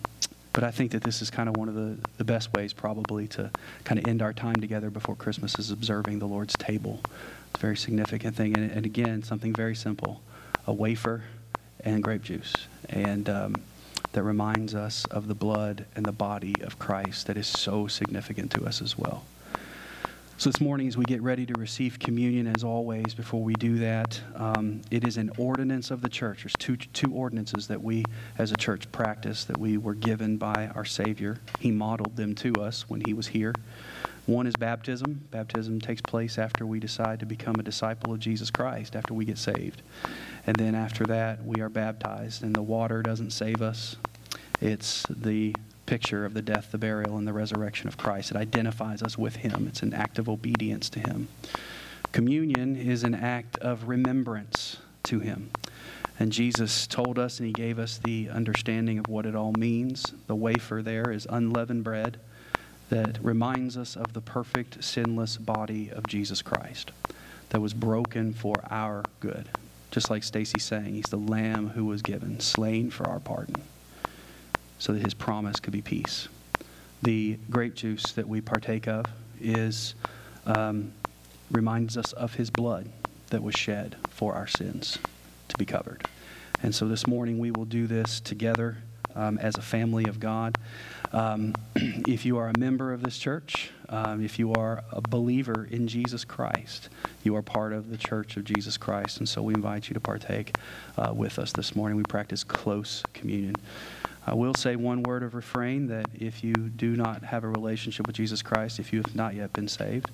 but 0.54 0.64
I 0.64 0.72
think 0.72 0.92
that 0.92 1.04
this 1.04 1.22
is 1.22 1.30
kind 1.30 1.48
of 1.48 1.58
one 1.58 1.70
of 1.70 1.76
the, 1.76 1.98
the 2.18 2.24
best 2.24 2.54
ways, 2.54 2.74
probably, 2.74 3.28
to 3.30 3.50
kind 3.84 4.00
of 4.00 4.08
end 4.08 4.22
our 4.22 4.34
time 4.34 4.56
together 4.58 4.90
before 4.90 5.16
Christmas 5.16 5.58
is 5.58 5.72
observing 5.72 6.20
the 6.20 6.28
Lord's 6.28 6.56
table. 6.56 7.00
It's 7.04 7.56
a 7.56 7.62
very 7.62 7.78
significant 7.78 8.36
thing. 8.36 8.56
And, 8.58 8.70
and 8.72 8.86
again, 8.86 9.24
something 9.24 9.54
very 9.54 9.76
simple 9.76 10.22
a 10.68 10.74
wafer 10.74 11.24
and 11.84 12.04
grape 12.04 12.24
juice. 12.24 12.54
And 12.90 13.30
um, 13.30 13.56
that 14.14 14.24
reminds 14.24 14.76
us 14.76 15.06
of 15.06 15.28
the 15.28 15.36
blood 15.36 15.86
and 15.96 16.06
the 16.06 16.12
body 16.12 16.56
of 16.62 16.78
Christ 16.78 17.28
that 17.28 17.38
is 17.38 17.48
so 17.48 17.88
significant 17.88 18.52
to 18.52 18.66
us 18.66 18.82
as 18.82 18.98
well. 18.98 19.24
So, 20.42 20.50
this 20.50 20.60
morning, 20.60 20.88
as 20.88 20.98
we 20.98 21.06
get 21.06 21.22
ready 21.22 21.46
to 21.46 21.54
receive 21.60 22.00
communion, 22.00 22.48
as 22.48 22.64
always, 22.64 23.14
before 23.14 23.44
we 23.44 23.54
do 23.54 23.78
that, 23.78 24.20
um, 24.34 24.82
it 24.90 25.08
is 25.08 25.18
an 25.18 25.30
ordinance 25.38 25.92
of 25.92 26.02
the 26.02 26.10
church. 26.10 26.42
There's 26.42 26.56
two, 26.58 26.78
two 26.78 27.14
ordinances 27.14 27.68
that 27.68 27.84
we, 27.84 28.06
as 28.40 28.52
a 28.52 28.56
church, 28.56 28.92
practice 28.92 29.44
that 29.46 29.60
we 29.60 29.78
were 29.78 29.94
given 29.94 30.38
by 30.38 30.72
our 30.74 30.84
Savior. 30.84 31.38
He 31.60 31.70
modeled 31.70 32.16
them 32.16 32.34
to 32.38 32.56
us 32.56 32.90
when 32.90 33.02
He 33.06 33.14
was 33.14 33.28
here. 33.28 33.54
One 34.26 34.48
is 34.48 34.56
baptism. 34.56 35.28
Baptism 35.30 35.80
takes 35.80 36.02
place 36.02 36.40
after 36.40 36.66
we 36.66 36.80
decide 36.80 37.20
to 37.20 37.28
become 37.28 37.58
a 37.60 37.64
disciple 37.64 38.12
of 38.12 38.20
Jesus 38.20 38.50
Christ, 38.50 38.96
after 38.96 39.14
we 39.14 39.26
get 39.26 39.38
saved. 39.38 39.84
And 40.48 40.56
then 40.56 40.74
after 40.74 41.04
that, 41.04 41.46
we 41.46 41.62
are 41.62 41.70
baptized. 41.70 42.42
And 42.42 42.56
the 42.56 42.64
water 42.64 43.04
doesn't 43.04 43.30
save 43.30 43.62
us, 43.62 43.96
it's 44.60 45.06
the 45.08 45.54
picture 45.92 46.24
of 46.24 46.34
the 46.34 46.42
death, 46.42 46.72
the 46.72 46.78
burial, 46.78 47.18
and 47.18 47.28
the 47.28 47.34
resurrection 47.34 47.90
of 47.90 47.98
Christ. 47.98 48.32
It 48.32 48.38
identifies 48.38 49.04
us 49.04 49.18
with 49.18 49.36
Him, 49.36 49.68
it's 49.68 49.84
an 49.84 49.94
act 49.94 50.20
of 50.20 50.30
obedience 50.30 50.90
to 50.92 51.02
Him. 51.02 51.28
Communion 52.14 52.78
is 52.78 53.04
an 53.04 53.14
act 53.14 53.58
of 53.58 53.90
remembrance 53.90 54.78
to 55.04 55.20
Him. 55.20 55.52
And 56.18 56.32
Jesus 56.32 56.88
told 56.88 57.20
us 57.20 57.40
and 57.42 57.48
He 57.48 57.52
gave 57.52 57.78
us 57.78 57.98
the 57.98 58.30
understanding 58.30 59.00
of 59.00 59.10
what 59.10 59.26
it 59.26 59.36
all 59.36 59.52
means. 59.52 60.14
The 60.28 60.36
wafer 60.36 60.82
there 60.82 61.12
is 61.12 61.28
unleavened 61.30 61.84
bread 61.84 62.22
that 62.88 63.22
reminds 63.22 63.76
us 63.76 63.98
of 63.98 64.14
the 64.14 64.22
perfect, 64.22 64.82
sinless 64.82 65.36
body 65.36 65.90
of 65.92 66.08
Jesus 66.08 66.42
Christ 66.42 66.92
that 67.50 67.60
was 67.60 67.74
broken 67.74 68.32
for 68.32 68.56
our 68.70 69.04
good. 69.20 69.50
Just 69.92 70.10
like 70.10 70.24
Stacy 70.24 70.58
saying, 70.58 70.94
He's 70.94 71.10
the 71.10 71.18
Lamb 71.18 71.72
who 71.72 71.84
was 71.84 72.02
given, 72.02 72.40
slain 72.40 72.92
for 72.92 73.06
our 73.10 73.20
pardon 73.20 73.62
so 74.82 74.94
that 74.94 75.04
his 75.04 75.14
promise 75.14 75.60
could 75.60 75.72
be 75.72 75.84
peace. 75.84 76.28
The 77.04 77.38
grape 77.52 77.76
juice 77.76 78.14
that 78.14 78.28
we 78.28 78.42
partake 78.42 78.88
of 78.88 79.06
is 79.40 79.94
um, 80.48 80.92
reminds 81.52 81.98
us 81.98 82.14
of 82.14 82.34
his 82.34 82.50
blood 82.50 82.90
that 83.30 83.44
was 83.44 83.54
shed 83.54 83.96
for 84.10 84.34
our 84.34 84.48
sins 84.48 84.98
to 85.50 85.58
be 85.58 85.66
covered. 85.66 86.04
And 86.64 86.74
so 86.74 86.88
this 86.88 87.06
morning 87.06 87.38
we 87.38 87.52
will 87.52 87.66
do 87.66 87.86
this 87.86 88.20
together 88.20 88.78
um, 89.16 89.38
as 89.38 89.56
a 89.56 89.62
family 89.62 90.06
of 90.06 90.20
God. 90.20 90.58
Um, 91.14 91.54
if 91.76 92.26
you 92.26 92.40
are 92.40 92.50
a 92.50 92.58
member 92.58 92.92
of 92.92 93.04
this 93.04 93.20
church, 93.20 93.70
um, 93.90 94.24
if 94.26 94.40
you 94.40 94.52
are 94.54 94.84
a 94.92 95.02
believer 95.02 95.68
in 95.70 95.88
Jesus 95.88 96.26
Christ, 96.26 96.90
you 97.24 97.36
are 97.36 97.44
part 97.44 97.74
of 97.74 97.92
the 97.92 97.98
church 97.98 98.36
of 98.36 98.46
Jesus 98.46 98.78
Christ. 98.78 99.20
And 99.20 99.30
so 99.30 99.44
we 99.44 99.54
invite 99.54 99.90
you 99.90 99.94
to 99.94 100.00
partake 100.00 100.56
uh, 100.98 101.14
with 101.16 101.38
us 101.38 101.52
this 101.52 101.76
morning. 101.76 101.98
We 101.98 102.04
practice 102.04 102.44
close 102.44 103.04
communion. 103.14 103.58
I 104.26 104.34
will 104.36 104.54
say 104.54 104.76
one 104.76 105.04
word 105.04 105.24
of 105.24 105.34
refrain 105.34 105.88
that 105.88 106.06
if 106.14 106.44
you 106.44 106.54
do 106.54 106.96
not 106.96 107.24
have 107.24 107.44
a 107.44 107.48
relationship 107.48 108.06
with 108.06 108.16
Jesus 108.16 108.42
Christ, 108.42 108.80
if 108.80 108.94
you 108.94 109.02
have 109.02 109.16
not 109.16 109.34
yet 109.34 109.52
been 109.54 109.68
saved, 109.68 110.12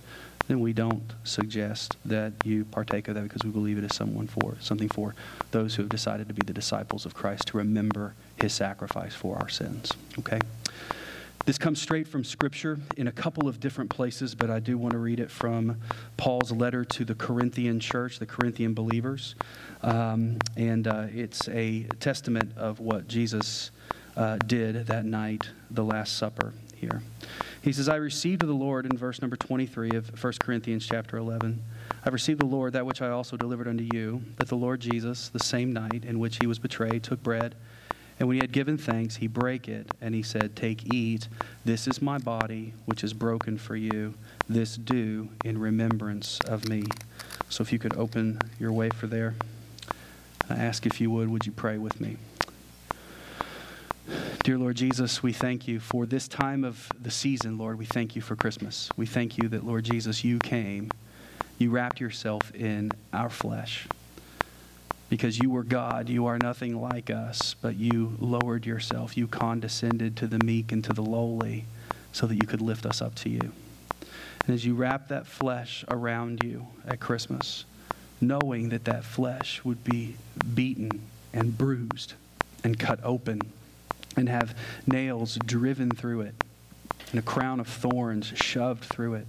then 0.48 0.62
we 0.62 0.72
don't 0.72 1.14
suggest 1.24 1.98
that 2.06 2.34
you 2.46 2.64
partake 2.66 3.10
of 3.10 3.16
that 3.16 3.24
because 3.24 3.44
we 3.44 3.50
believe 3.50 3.78
it 3.78 3.84
is 3.84 3.94
someone 3.94 4.28
for 4.28 4.56
something 4.62 4.88
for 4.88 5.14
those 5.52 5.76
who 5.76 5.84
have 5.84 5.90
decided 5.90 6.28
to 6.30 6.34
be 6.34 6.42
the 6.46 6.54
disciples 6.54 7.06
of 7.06 7.14
Christ 7.14 7.48
to 7.48 7.58
remember 7.58 8.14
his 8.38 8.54
sacrifice 8.54 9.14
for 9.14 9.38
our 9.38 9.50
sins. 9.50 9.92
Okay? 10.20 10.40
This 11.46 11.58
comes 11.58 11.82
straight 11.82 12.08
from 12.08 12.26
Scripture 12.26 12.78
in 12.98 13.08
a 13.08 13.12
couple 13.12 13.48
of 13.48 13.62
different 13.62 13.90
places, 13.90 14.36
but 14.36 14.50
I 14.50 14.60
do 14.60 14.78
want 14.78 14.92
to 14.92 14.98
read 14.98 15.22
it 15.22 15.32
from 15.32 15.78
Paul's 16.18 16.52
letter 16.52 16.84
to 16.84 17.06
the 17.06 17.16
Corinthian 17.16 17.80
church, 17.80 18.20
the 18.20 18.26
Corinthian 18.26 18.74
believers. 18.74 19.36
Um, 19.82 20.40
and 20.58 20.88
uh, 20.88 21.08
it's 21.14 21.48
a 21.48 21.84
testament 22.02 22.52
of 22.58 22.82
what 22.82 23.08
Jesus 23.08 23.72
uh, 24.18 24.38
did 24.38 24.88
that 24.88 25.06
night, 25.06 25.50
the 25.72 25.84
Last 25.84 26.18
Supper 26.18 26.54
here. 26.76 27.02
He 27.62 27.72
says, 27.72 27.88
I 27.88 27.96
received 27.96 28.44
of 28.44 28.50
the 28.50 28.56
Lord 28.56 28.86
in 28.86 28.98
verse 28.98 29.22
number 29.22 29.36
23 29.36 29.92
of 29.92 30.24
1 30.24 30.34
Corinthians 30.40 30.86
chapter 30.86 31.18
11. 31.18 31.62
I 32.04 32.10
received 32.10 32.40
the 32.40 32.46
Lord 32.46 32.74
that 32.74 32.86
which 32.86 33.02
I 33.02 33.10
also 33.10 33.38
delivered 33.38 33.68
unto 33.68 33.88
you, 33.94 34.22
that 34.38 34.48
the 34.48 34.56
Lord 34.56 34.80
Jesus, 34.80 35.30
the 35.30 35.40
same 35.40 35.72
night 35.72 36.04
in 36.06 36.20
which 36.20 36.38
he 36.38 36.48
was 36.48 36.60
betrayed, 36.60 37.04
took 37.04 37.22
bread. 37.22 37.56
And 38.20 38.28
when 38.28 38.36
he 38.36 38.42
had 38.42 38.52
given 38.52 38.78
thanks, 38.78 39.18
he 39.18 39.28
brake 39.28 39.68
it, 39.68 39.92
and 40.02 40.16
he 40.16 40.24
said, 40.24 40.56
Take, 40.56 40.92
eat. 40.92 41.28
This 41.66 41.88
is 41.88 42.02
my 42.02 42.18
body, 42.18 42.74
which 42.86 43.04
is 43.04 43.14
broken 43.14 43.58
for 43.58 43.76
you. 43.76 44.16
This 44.50 44.76
do 44.76 45.30
in 45.46 45.60
remembrance 45.60 46.40
of 46.48 46.68
me. 46.68 46.84
So 47.50 47.62
if 47.62 47.72
you 47.72 47.78
could 47.78 47.96
open 47.96 48.40
your 48.60 48.72
wafer 48.72 49.06
there, 49.06 49.36
I 50.50 50.56
ask 50.56 50.86
if 50.86 51.00
you 51.00 51.12
would, 51.12 51.30
would 51.30 51.46
you 51.46 51.52
pray 51.52 51.78
with 51.78 52.02
me? 52.02 52.18
Dear 54.44 54.58
Lord 54.58 54.78
Jesus, 54.78 55.22
we 55.22 55.34
thank 55.34 55.68
you 55.68 55.80
for 55.80 56.06
this 56.06 56.28
time 56.30 56.64
of 56.64 56.90
the 57.02 57.12
season, 57.12 57.58
Lord. 57.58 57.78
We 57.78 57.86
thank 57.86 58.16
you 58.16 58.22
for 58.22 58.38
Christmas. 58.38 58.90
We 58.96 59.06
thank 59.06 59.38
you 59.38 59.50
that, 59.50 59.66
Lord 59.66 59.84
Jesus, 59.84 60.24
you 60.24 60.40
came. 60.40 60.90
You 61.58 61.70
wrapped 61.70 62.00
yourself 62.00 62.56
in 62.56 62.92
our 63.12 63.30
flesh. 63.30 63.88
Because 65.10 65.38
you 65.38 65.50
were 65.50 65.64
God, 65.64 66.08
you 66.08 66.28
are 66.28 66.38
nothing 66.38 66.80
like 66.80 67.10
us, 67.10 67.56
but 67.62 67.76
you 67.76 68.16
lowered 68.20 68.66
yourself. 68.66 69.18
You 69.18 69.28
condescended 69.28 70.16
to 70.18 70.28
the 70.28 70.40
meek 70.40 70.72
and 70.72 70.82
to 70.86 70.94
the 70.94 71.04
lowly 71.04 71.66
so 72.14 72.26
that 72.26 72.36
you 72.36 72.48
could 72.48 72.62
lift 72.62 72.86
us 72.86 73.02
up 73.02 73.16
to 73.16 73.30
you. 73.30 73.52
And 74.46 74.54
as 74.54 74.66
you 74.66 74.76
wrap 74.76 75.10
that 75.10 75.28
flesh 75.28 75.84
around 75.90 76.42
you 76.44 76.68
at 76.88 77.02
Christmas, 77.02 77.66
knowing 78.22 78.70
that 78.70 78.86
that 78.86 79.04
flesh 79.04 79.64
would 79.66 79.84
be 79.84 80.16
beaten 80.56 81.02
and 81.34 81.58
bruised 81.58 82.14
and 82.64 82.80
cut 82.80 83.02
open 83.04 83.42
and 84.18 84.30
have 84.30 84.56
nails 84.86 85.38
driven 85.46 85.92
through 85.92 86.22
it 86.22 86.36
and 87.12 87.20
a 87.20 87.24
crown 87.24 87.60
of 87.60 87.68
thorns 87.68 88.28
shoved 88.36 88.84
through 88.84 89.16
it. 89.16 89.28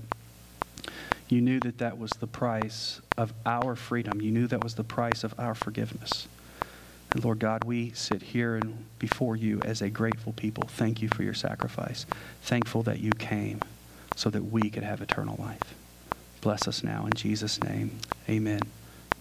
You 1.28 1.41
knew 1.41 1.61
that 1.61 1.78
that 1.78 1.99
was 1.99 2.11
the 2.12 2.26
price 2.26 3.01
of 3.16 3.32
our 3.45 3.76
freedom. 3.76 4.20
You 4.20 4.30
knew 4.30 4.47
that 4.47 4.64
was 4.64 4.74
the 4.74 4.84
price 4.84 5.24
of 5.24 5.34
our 5.39 5.55
forgiveness. 5.55 6.26
And 7.11 7.24
Lord 7.24 7.39
God, 7.39 7.64
we 7.64 7.93
sit 7.93 8.22
here 8.22 8.57
and 8.57 8.84
before 8.99 9.36
you 9.36 9.61
as 9.64 9.80
a 9.80 9.91
grateful 9.91 10.32
people. 10.32 10.64
Thank 10.68 11.03
you 11.03 11.09
for 11.09 11.22
your 11.22 11.34
sacrifice. 11.34 12.07
Thankful 12.43 12.82
that 12.84 13.01
you 13.01 13.12
came 13.12 13.61
so 14.16 14.30
that 14.30 14.45
we 14.45 14.70
could 14.70 14.82
have 14.82 15.01
eternal 15.01 15.36
life. 15.39 15.74
Bless 16.41 16.66
us 16.66 16.82
now 16.82 17.07
in 17.07 17.12
Jesus' 17.12 17.62
name. 17.62 17.99
Amen. 18.28 18.61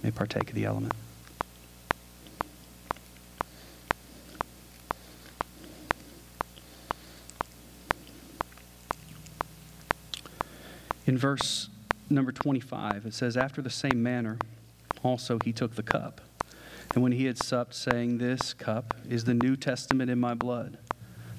May 0.04 0.12
partake 0.12 0.50
of 0.50 0.56
the 0.56 0.66
element. 0.66 0.94
In 11.08 11.18
verse 11.18 11.70
number 12.10 12.34
25, 12.34 13.06
it 13.06 13.14
says, 13.14 13.38
After 13.38 13.62
the 13.62 13.70
same 13.70 14.04
manner, 14.04 14.38
also 15.04 15.40
he 15.44 15.54
took 15.54 15.76
the 15.76 15.84
cup. 15.84 16.20
And 16.94 17.02
when 17.02 17.14
he 17.14 17.26
had 17.26 17.38
supped, 17.38 17.74
saying, 17.74 18.18
This 18.18 18.54
cup 18.54 18.94
is 19.10 19.24
the 19.24 19.34
New 19.34 19.56
Testament 19.56 20.12
in 20.12 20.20
my 20.20 20.34
blood. 20.34 20.78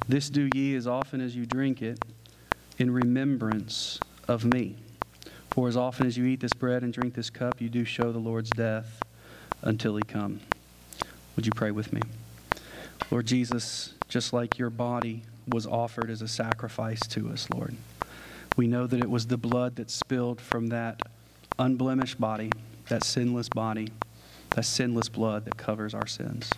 This 0.09 0.31
do 0.31 0.49
ye 0.55 0.75
as 0.75 0.87
often 0.87 1.21
as 1.21 1.37
you 1.37 1.45
drink 1.45 1.83
it 1.83 2.03
in 2.79 2.91
remembrance 2.91 4.01
of 4.27 4.45
me. 4.45 4.77
For 5.51 5.69
as 5.69 5.77
often 5.77 6.07
as 6.07 6.17
you 6.17 6.25
eat 6.25 6.41
this 6.41 6.55
bread 6.55 6.83
and 6.83 6.93
drink 6.93 7.15
this 7.15 7.29
cup, 7.29 7.61
you 7.61 7.69
do 7.69 7.85
show 7.85 8.11
the 8.11 8.19
Lord's 8.19 8.51
death 8.51 9.03
until 9.61 9.97
he 9.97 10.03
come. 10.03 10.41
Would 11.37 11.45
you 11.45 11.53
pray 11.55 11.73
with 11.73 11.93
me? 11.93 12.01
Lord 13.11 13.27
Jesus, 13.27 13.93
just 14.09 14.33
like 14.33 14.59
your 14.59 14.71
body 14.71 15.25
was 15.47 15.67
offered 15.67 16.11
as 16.11 16.23
a 16.23 16.29
sacrifice 16.29 17.01
to 17.09 17.29
us, 17.31 17.49
Lord, 17.51 17.75
we 18.59 18.67
know 18.67 18.89
that 18.89 18.99
it 18.99 19.09
was 19.09 19.29
the 19.29 19.37
blood 19.37 19.77
that 19.77 19.89
spilled 19.89 20.41
from 20.41 20.67
that 20.67 21.01
unblemished 21.61 22.21
body, 22.21 22.51
that 22.89 23.05
sinless 23.05 23.49
body, 23.49 23.89
that 24.51 24.65
sinless 24.65 25.09
blood 25.09 25.45
that 25.45 25.57
covers 25.57 25.95
our 25.95 26.09
sins. 26.09 26.51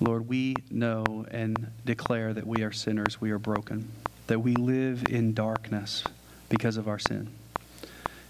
Lord, 0.00 0.26
we 0.26 0.56
know 0.70 1.26
and 1.30 1.70
declare 1.84 2.32
that 2.32 2.46
we 2.46 2.62
are 2.62 2.72
sinners, 2.72 3.20
we 3.20 3.30
are 3.30 3.38
broken, 3.38 3.92
that 4.26 4.38
we 4.38 4.54
live 4.54 5.04
in 5.10 5.34
darkness 5.34 6.02
because 6.48 6.78
of 6.78 6.88
our 6.88 6.98
sin. 6.98 7.28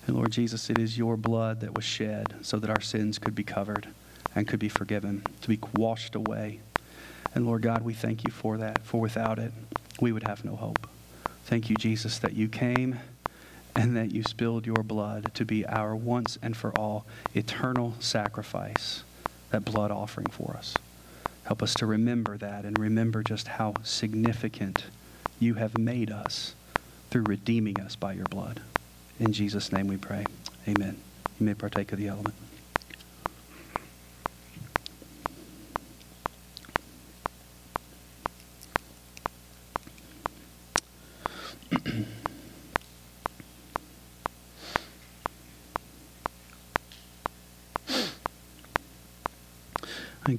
And 0.09 0.17
Lord 0.17 0.33
Jesus, 0.33 0.69
it 0.69 0.81
is 0.81 0.99
your 0.99 1.17
blood 1.17 1.61
that 1.61 1.77
was 1.77 1.85
shed 1.85 2.35
so 2.43 2.59
that 2.59 2.69
our 2.69 2.81
sins 2.81 3.17
could 3.17 3.37
be 3.37 3.45
covered 3.45 3.87
and 4.35 4.49
could 4.49 4.59
be 4.59 4.69
forgiven, 4.69 5.23
to 5.41 5.49
be 5.49 5.61
washed 5.77 6.17
away. 6.17 6.59
And 7.33 7.47
Lord 7.47 7.63
God, 7.63 7.85
we 7.85 7.95
thank 7.95 8.25
you 8.25 8.33
for 8.33 8.57
that, 8.59 8.85
for 8.85 9.01
without 9.01 9.39
it, 9.39 9.53
we 10.01 10.11
would 10.11 10.25
have 10.25 10.45
no 10.45 10.57
hope. 10.57 10.89
Thank 11.45 11.71
you, 11.71 11.77
Jesus, 11.77 12.19
that 12.21 12.35
you 12.35 12.49
came 12.49 12.99
and 13.75 13.97
that 13.97 14.13
you 14.13 14.23
spilled 14.23 14.67
your 14.67 14.83
blood 14.83 15.33
to 15.35 15.45
be 15.45 15.67
our 15.67 15.95
once 15.97 16.39
and 16.43 16.57
for 16.57 16.73
all 16.79 17.07
eternal 17.35 17.95
sacrifice, 18.01 19.03
that 19.51 19.65
blood 19.65 19.91
offering 19.91 20.29
for 20.29 20.55
us. 20.57 20.75
Help 21.45 21.63
us 21.63 21.75
to 21.75 21.87
remember 21.87 22.37
that 22.37 22.65
and 22.65 22.79
remember 22.79 23.23
just 23.23 23.49
how 23.49 23.75
significant 23.83 24.85
you 25.41 25.55
have 25.55 25.77
made 25.77 26.11
us 26.11 26.55
through 27.11 27.25
redeeming 27.25 27.81
us 27.81 27.97
by 27.97 28.13
your 28.13 28.27
blood. 28.27 28.61
In 29.19 29.33
Jesus' 29.33 29.73
name 29.73 29.89
we 29.89 29.97
pray. 29.97 30.25
Amen. 30.69 30.97
You 31.39 31.47
may 31.47 31.55
partake 31.55 31.93
of 31.93 31.99
the 31.99 32.09
element. 32.09 32.35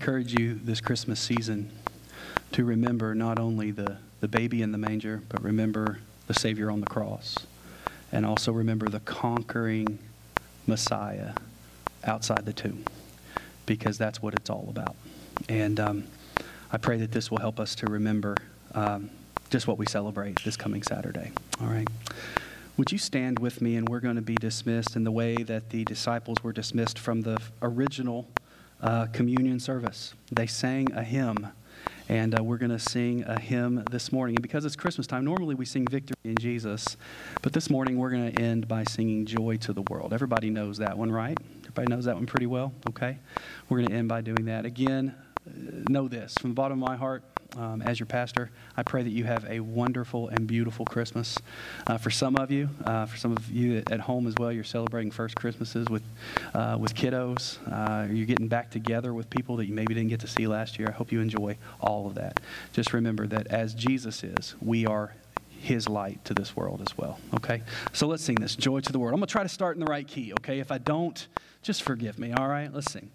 Encourage 0.03 0.37
you 0.37 0.59
this 0.65 0.81
Christmas 0.81 1.17
season 1.17 1.71
to 2.51 2.65
remember 2.65 3.15
not 3.15 3.39
only 3.39 3.71
the, 3.71 3.95
the 4.19 4.27
baby 4.27 4.61
in 4.61 4.73
the 4.73 4.77
manger, 4.77 5.21
but 5.29 5.41
remember 5.41 5.99
the 6.27 6.33
Savior 6.33 6.69
on 6.69 6.81
the 6.81 6.85
cross. 6.85 7.37
And 8.11 8.25
also 8.25 8.51
remember 8.51 8.89
the 8.89 8.99
conquering 8.99 9.99
Messiah 10.67 11.31
outside 12.03 12.45
the 12.45 12.51
tomb, 12.51 12.83
because 13.65 13.97
that's 13.97 14.21
what 14.21 14.33
it's 14.33 14.49
all 14.49 14.65
about. 14.67 14.97
And 15.47 15.79
um, 15.79 16.03
I 16.69 16.79
pray 16.79 16.97
that 16.97 17.13
this 17.13 17.31
will 17.31 17.39
help 17.39 17.57
us 17.57 17.73
to 17.75 17.85
remember 17.85 18.35
um, 18.75 19.09
just 19.51 19.69
what 19.69 19.77
we 19.77 19.85
celebrate 19.85 20.43
this 20.43 20.57
coming 20.57 20.83
Saturday. 20.83 21.31
All 21.61 21.67
right. 21.67 21.87
Would 22.75 22.91
you 22.91 22.97
stand 22.97 23.39
with 23.39 23.61
me? 23.61 23.77
And 23.77 23.87
we're 23.87 24.01
going 24.01 24.17
to 24.17 24.21
be 24.21 24.35
dismissed 24.35 24.97
in 24.97 25.05
the 25.05 25.11
way 25.11 25.35
that 25.35 25.69
the 25.69 25.85
disciples 25.85 26.43
were 26.43 26.51
dismissed 26.51 26.99
from 26.99 27.21
the 27.21 27.41
original 27.61 28.27
uh, 28.81 29.07
communion 29.07 29.59
service. 29.59 30.13
They 30.31 30.47
sang 30.47 30.91
a 30.93 31.03
hymn, 31.03 31.47
and 32.09 32.37
uh, 32.37 32.43
we're 32.43 32.57
going 32.57 32.71
to 32.71 32.79
sing 32.79 33.23
a 33.23 33.39
hymn 33.39 33.83
this 33.91 34.11
morning. 34.11 34.35
And 34.35 34.41
because 34.43 34.65
it's 34.65 34.75
Christmas 34.75 35.07
time, 35.07 35.23
normally 35.25 35.55
we 35.55 35.65
sing 35.65 35.85
Victory 35.85 36.15
in 36.23 36.35
Jesus, 36.37 36.97
but 37.41 37.53
this 37.53 37.69
morning 37.69 37.97
we're 37.97 38.11
going 38.11 38.33
to 38.33 38.41
end 38.41 38.67
by 38.67 38.83
singing 38.83 39.25
Joy 39.25 39.57
to 39.57 39.73
the 39.73 39.83
World. 39.83 40.13
Everybody 40.13 40.49
knows 40.49 40.77
that 40.79 40.97
one, 40.97 41.11
right? 41.11 41.37
Everybody 41.59 41.87
knows 41.87 42.05
that 42.05 42.15
one 42.15 42.25
pretty 42.25 42.45
well? 42.45 42.73
Okay. 42.89 43.17
We're 43.69 43.77
going 43.79 43.89
to 43.89 43.95
end 43.95 44.09
by 44.09 44.21
doing 44.21 44.45
that. 44.45 44.65
Again, 44.65 45.15
know 45.45 46.07
this 46.07 46.35
from 46.39 46.51
the 46.51 46.55
bottom 46.55 46.81
of 46.81 46.89
my 46.89 46.95
heart, 46.95 47.23
um, 47.57 47.81
as 47.83 47.99
your 47.99 48.07
pastor, 48.07 48.49
I 48.75 48.83
pray 48.83 49.03
that 49.03 49.11
you 49.11 49.25
have 49.25 49.45
a 49.45 49.59
wonderful 49.59 50.29
and 50.29 50.47
beautiful 50.47 50.85
Christmas. 50.85 51.37
Uh, 51.85 51.97
for 51.97 52.09
some 52.09 52.35
of 52.35 52.51
you, 52.51 52.69
uh, 52.85 53.05
for 53.05 53.17
some 53.17 53.31
of 53.31 53.49
you 53.51 53.83
at 53.91 53.99
home 53.99 54.27
as 54.27 54.35
well, 54.39 54.51
you're 54.51 54.63
celebrating 54.63 55.11
first 55.11 55.35
Christmases 55.35 55.87
with, 55.89 56.03
uh, 56.53 56.77
with 56.79 56.95
kiddos. 56.95 57.57
Uh, 57.71 58.11
you're 58.11 58.25
getting 58.25 58.47
back 58.47 58.71
together 58.71 59.13
with 59.13 59.29
people 59.29 59.57
that 59.57 59.65
you 59.65 59.73
maybe 59.73 59.93
didn't 59.93 60.09
get 60.09 60.21
to 60.21 60.27
see 60.27 60.47
last 60.47 60.79
year. 60.79 60.87
I 60.89 60.93
hope 60.93 61.11
you 61.11 61.21
enjoy 61.21 61.57
all 61.79 62.07
of 62.07 62.15
that. 62.15 62.39
Just 62.71 62.93
remember 62.93 63.27
that 63.27 63.47
as 63.47 63.73
Jesus 63.73 64.23
is, 64.23 64.55
we 64.61 64.85
are 64.85 65.13
his 65.63 65.87
light 65.87 66.23
to 66.25 66.33
this 66.33 66.55
world 66.57 66.81
as 66.81 66.97
well. 66.97 67.17
Okay? 67.33 67.63
So 67.93 68.07
let's 68.07 68.21
sing 68.23 68.35
this 68.35 68.55
Joy 68.55 68.81
to 68.81 68.91
the 68.91 68.99
World. 68.99 69.13
I'm 69.13 69.19
going 69.19 69.27
to 69.27 69.31
try 69.31 69.43
to 69.43 69.49
start 69.49 69.77
in 69.77 69.79
the 69.79 69.89
right 69.89 70.05
key, 70.05 70.33
okay? 70.33 70.59
If 70.59 70.71
I 70.71 70.77
don't, 70.77 71.25
just 71.61 71.83
forgive 71.83 72.19
me, 72.19 72.33
all 72.33 72.49
right? 72.49 72.71
Let's 72.71 72.91
sing. 72.91 73.09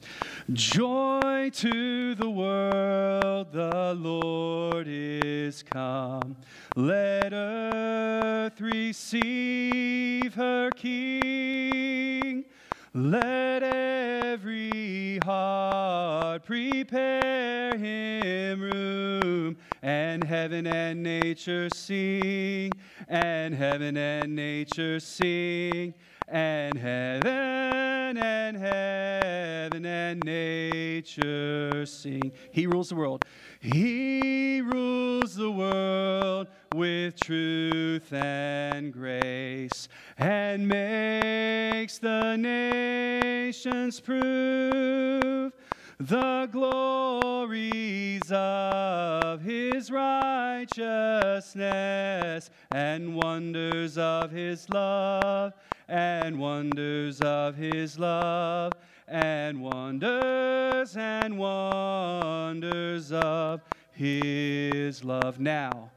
Joy 0.55 1.51
to 1.53 2.15
the 2.15 2.31
world, 2.31 3.53
the 3.53 3.95
Lord 3.99 4.87
is 4.89 5.63
come. 5.63 6.37
Let 6.75 7.35
earth 7.35 8.59
receive 8.61 10.35
her 10.35 10.71
King. 10.71 12.47
Let 12.95 13.63
every 13.63 15.19
heart 15.23 16.45
prepare 16.45 17.77
him 17.77 18.61
room, 18.61 19.59
and 19.83 20.25
heaven 20.25 20.67
and 20.67 21.03
nature 21.03 21.71
sing, 21.71 22.79
and 23.09 23.55
heaven 23.55 23.97
and 23.97 24.35
nature 24.35 25.01
sing, 25.01 25.95
and 26.27 26.79
heaven 26.79 28.17
and 28.19 28.57
heaven 28.57 29.87
and 29.87 30.25
nature 30.25 31.87
sing. 31.87 32.33
He 32.51 32.67
rules 32.67 32.89
the 32.89 32.97
world. 32.97 33.23
He 33.61 34.61
rules 34.61 35.35
the 35.35 35.51
world 35.51 36.49
with 36.71 37.17
truth 37.17 38.13
and 38.13 38.93
grace, 38.93 39.89
and 40.17 40.69
makes 40.69 41.99
the 41.99 42.37
nations 42.37 44.01
prove 44.01 45.53
the 45.99 46.49
glories 46.53 48.31
of 48.31 49.43
his 49.43 49.91
righteousness 49.91 52.51
and 52.71 53.17
wonders 53.17 53.99
of 53.99 54.31
his 54.31 54.71
love 54.71 55.55
and 55.89 56.39
wonders 56.39 57.21
of 57.21 57.57
his 57.57 57.99
love 57.99 58.73
and 59.09 59.61
wonders 59.61 60.97
and 60.97 61.37
wonders 61.37 63.11
of 63.11 63.61
his 63.91 65.03
love. 65.03 65.41
Now 65.41 65.91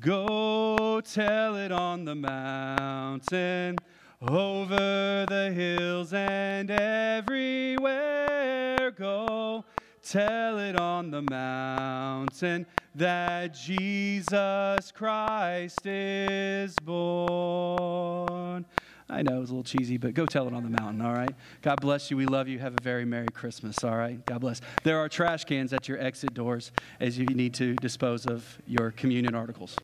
go 0.00 1.00
tell 1.00 1.54
it 1.54 1.70
on 1.70 2.04
the 2.04 2.16
mountain 2.16 3.76
over 4.20 5.26
the 5.28 5.52
hills 5.54 6.12
and 6.12 6.72
everywhere 6.72 8.73
go. 8.96 9.64
Tell 10.02 10.58
it 10.58 10.78
on 10.78 11.10
the 11.10 11.22
mountain 11.22 12.66
that 12.94 13.54
Jesus 13.54 14.92
Christ 14.92 15.80
is 15.84 16.76
born. 16.82 18.66
I 19.08 19.22
know 19.22 19.36
it 19.36 19.40
was 19.40 19.50
a 19.50 19.54
little 19.54 19.64
cheesy, 19.64 19.96
but 19.96 20.14
go 20.14 20.26
tell 20.26 20.46
it 20.46 20.54
on 20.54 20.62
the 20.62 20.82
mountain, 20.82 21.00
all 21.00 21.14
right? 21.14 21.34
God 21.62 21.80
bless 21.80 22.10
you. 22.10 22.16
We 22.16 22.26
love 22.26 22.48
you. 22.48 22.58
Have 22.58 22.74
a 22.74 22.82
very 22.82 23.04
Merry 23.04 23.28
Christmas, 23.32 23.82
all 23.84 23.96
right? 23.96 24.24
God 24.26 24.40
bless. 24.40 24.60
There 24.82 24.98
are 24.98 25.08
trash 25.08 25.44
cans 25.44 25.72
at 25.72 25.88
your 25.88 25.98
exit 25.98 26.34
doors 26.34 26.72
as 27.00 27.18
you 27.18 27.26
need 27.26 27.54
to 27.54 27.74
dispose 27.76 28.26
of 28.26 28.58
your 28.66 28.90
communion 28.90 29.34
articles. 29.34 29.76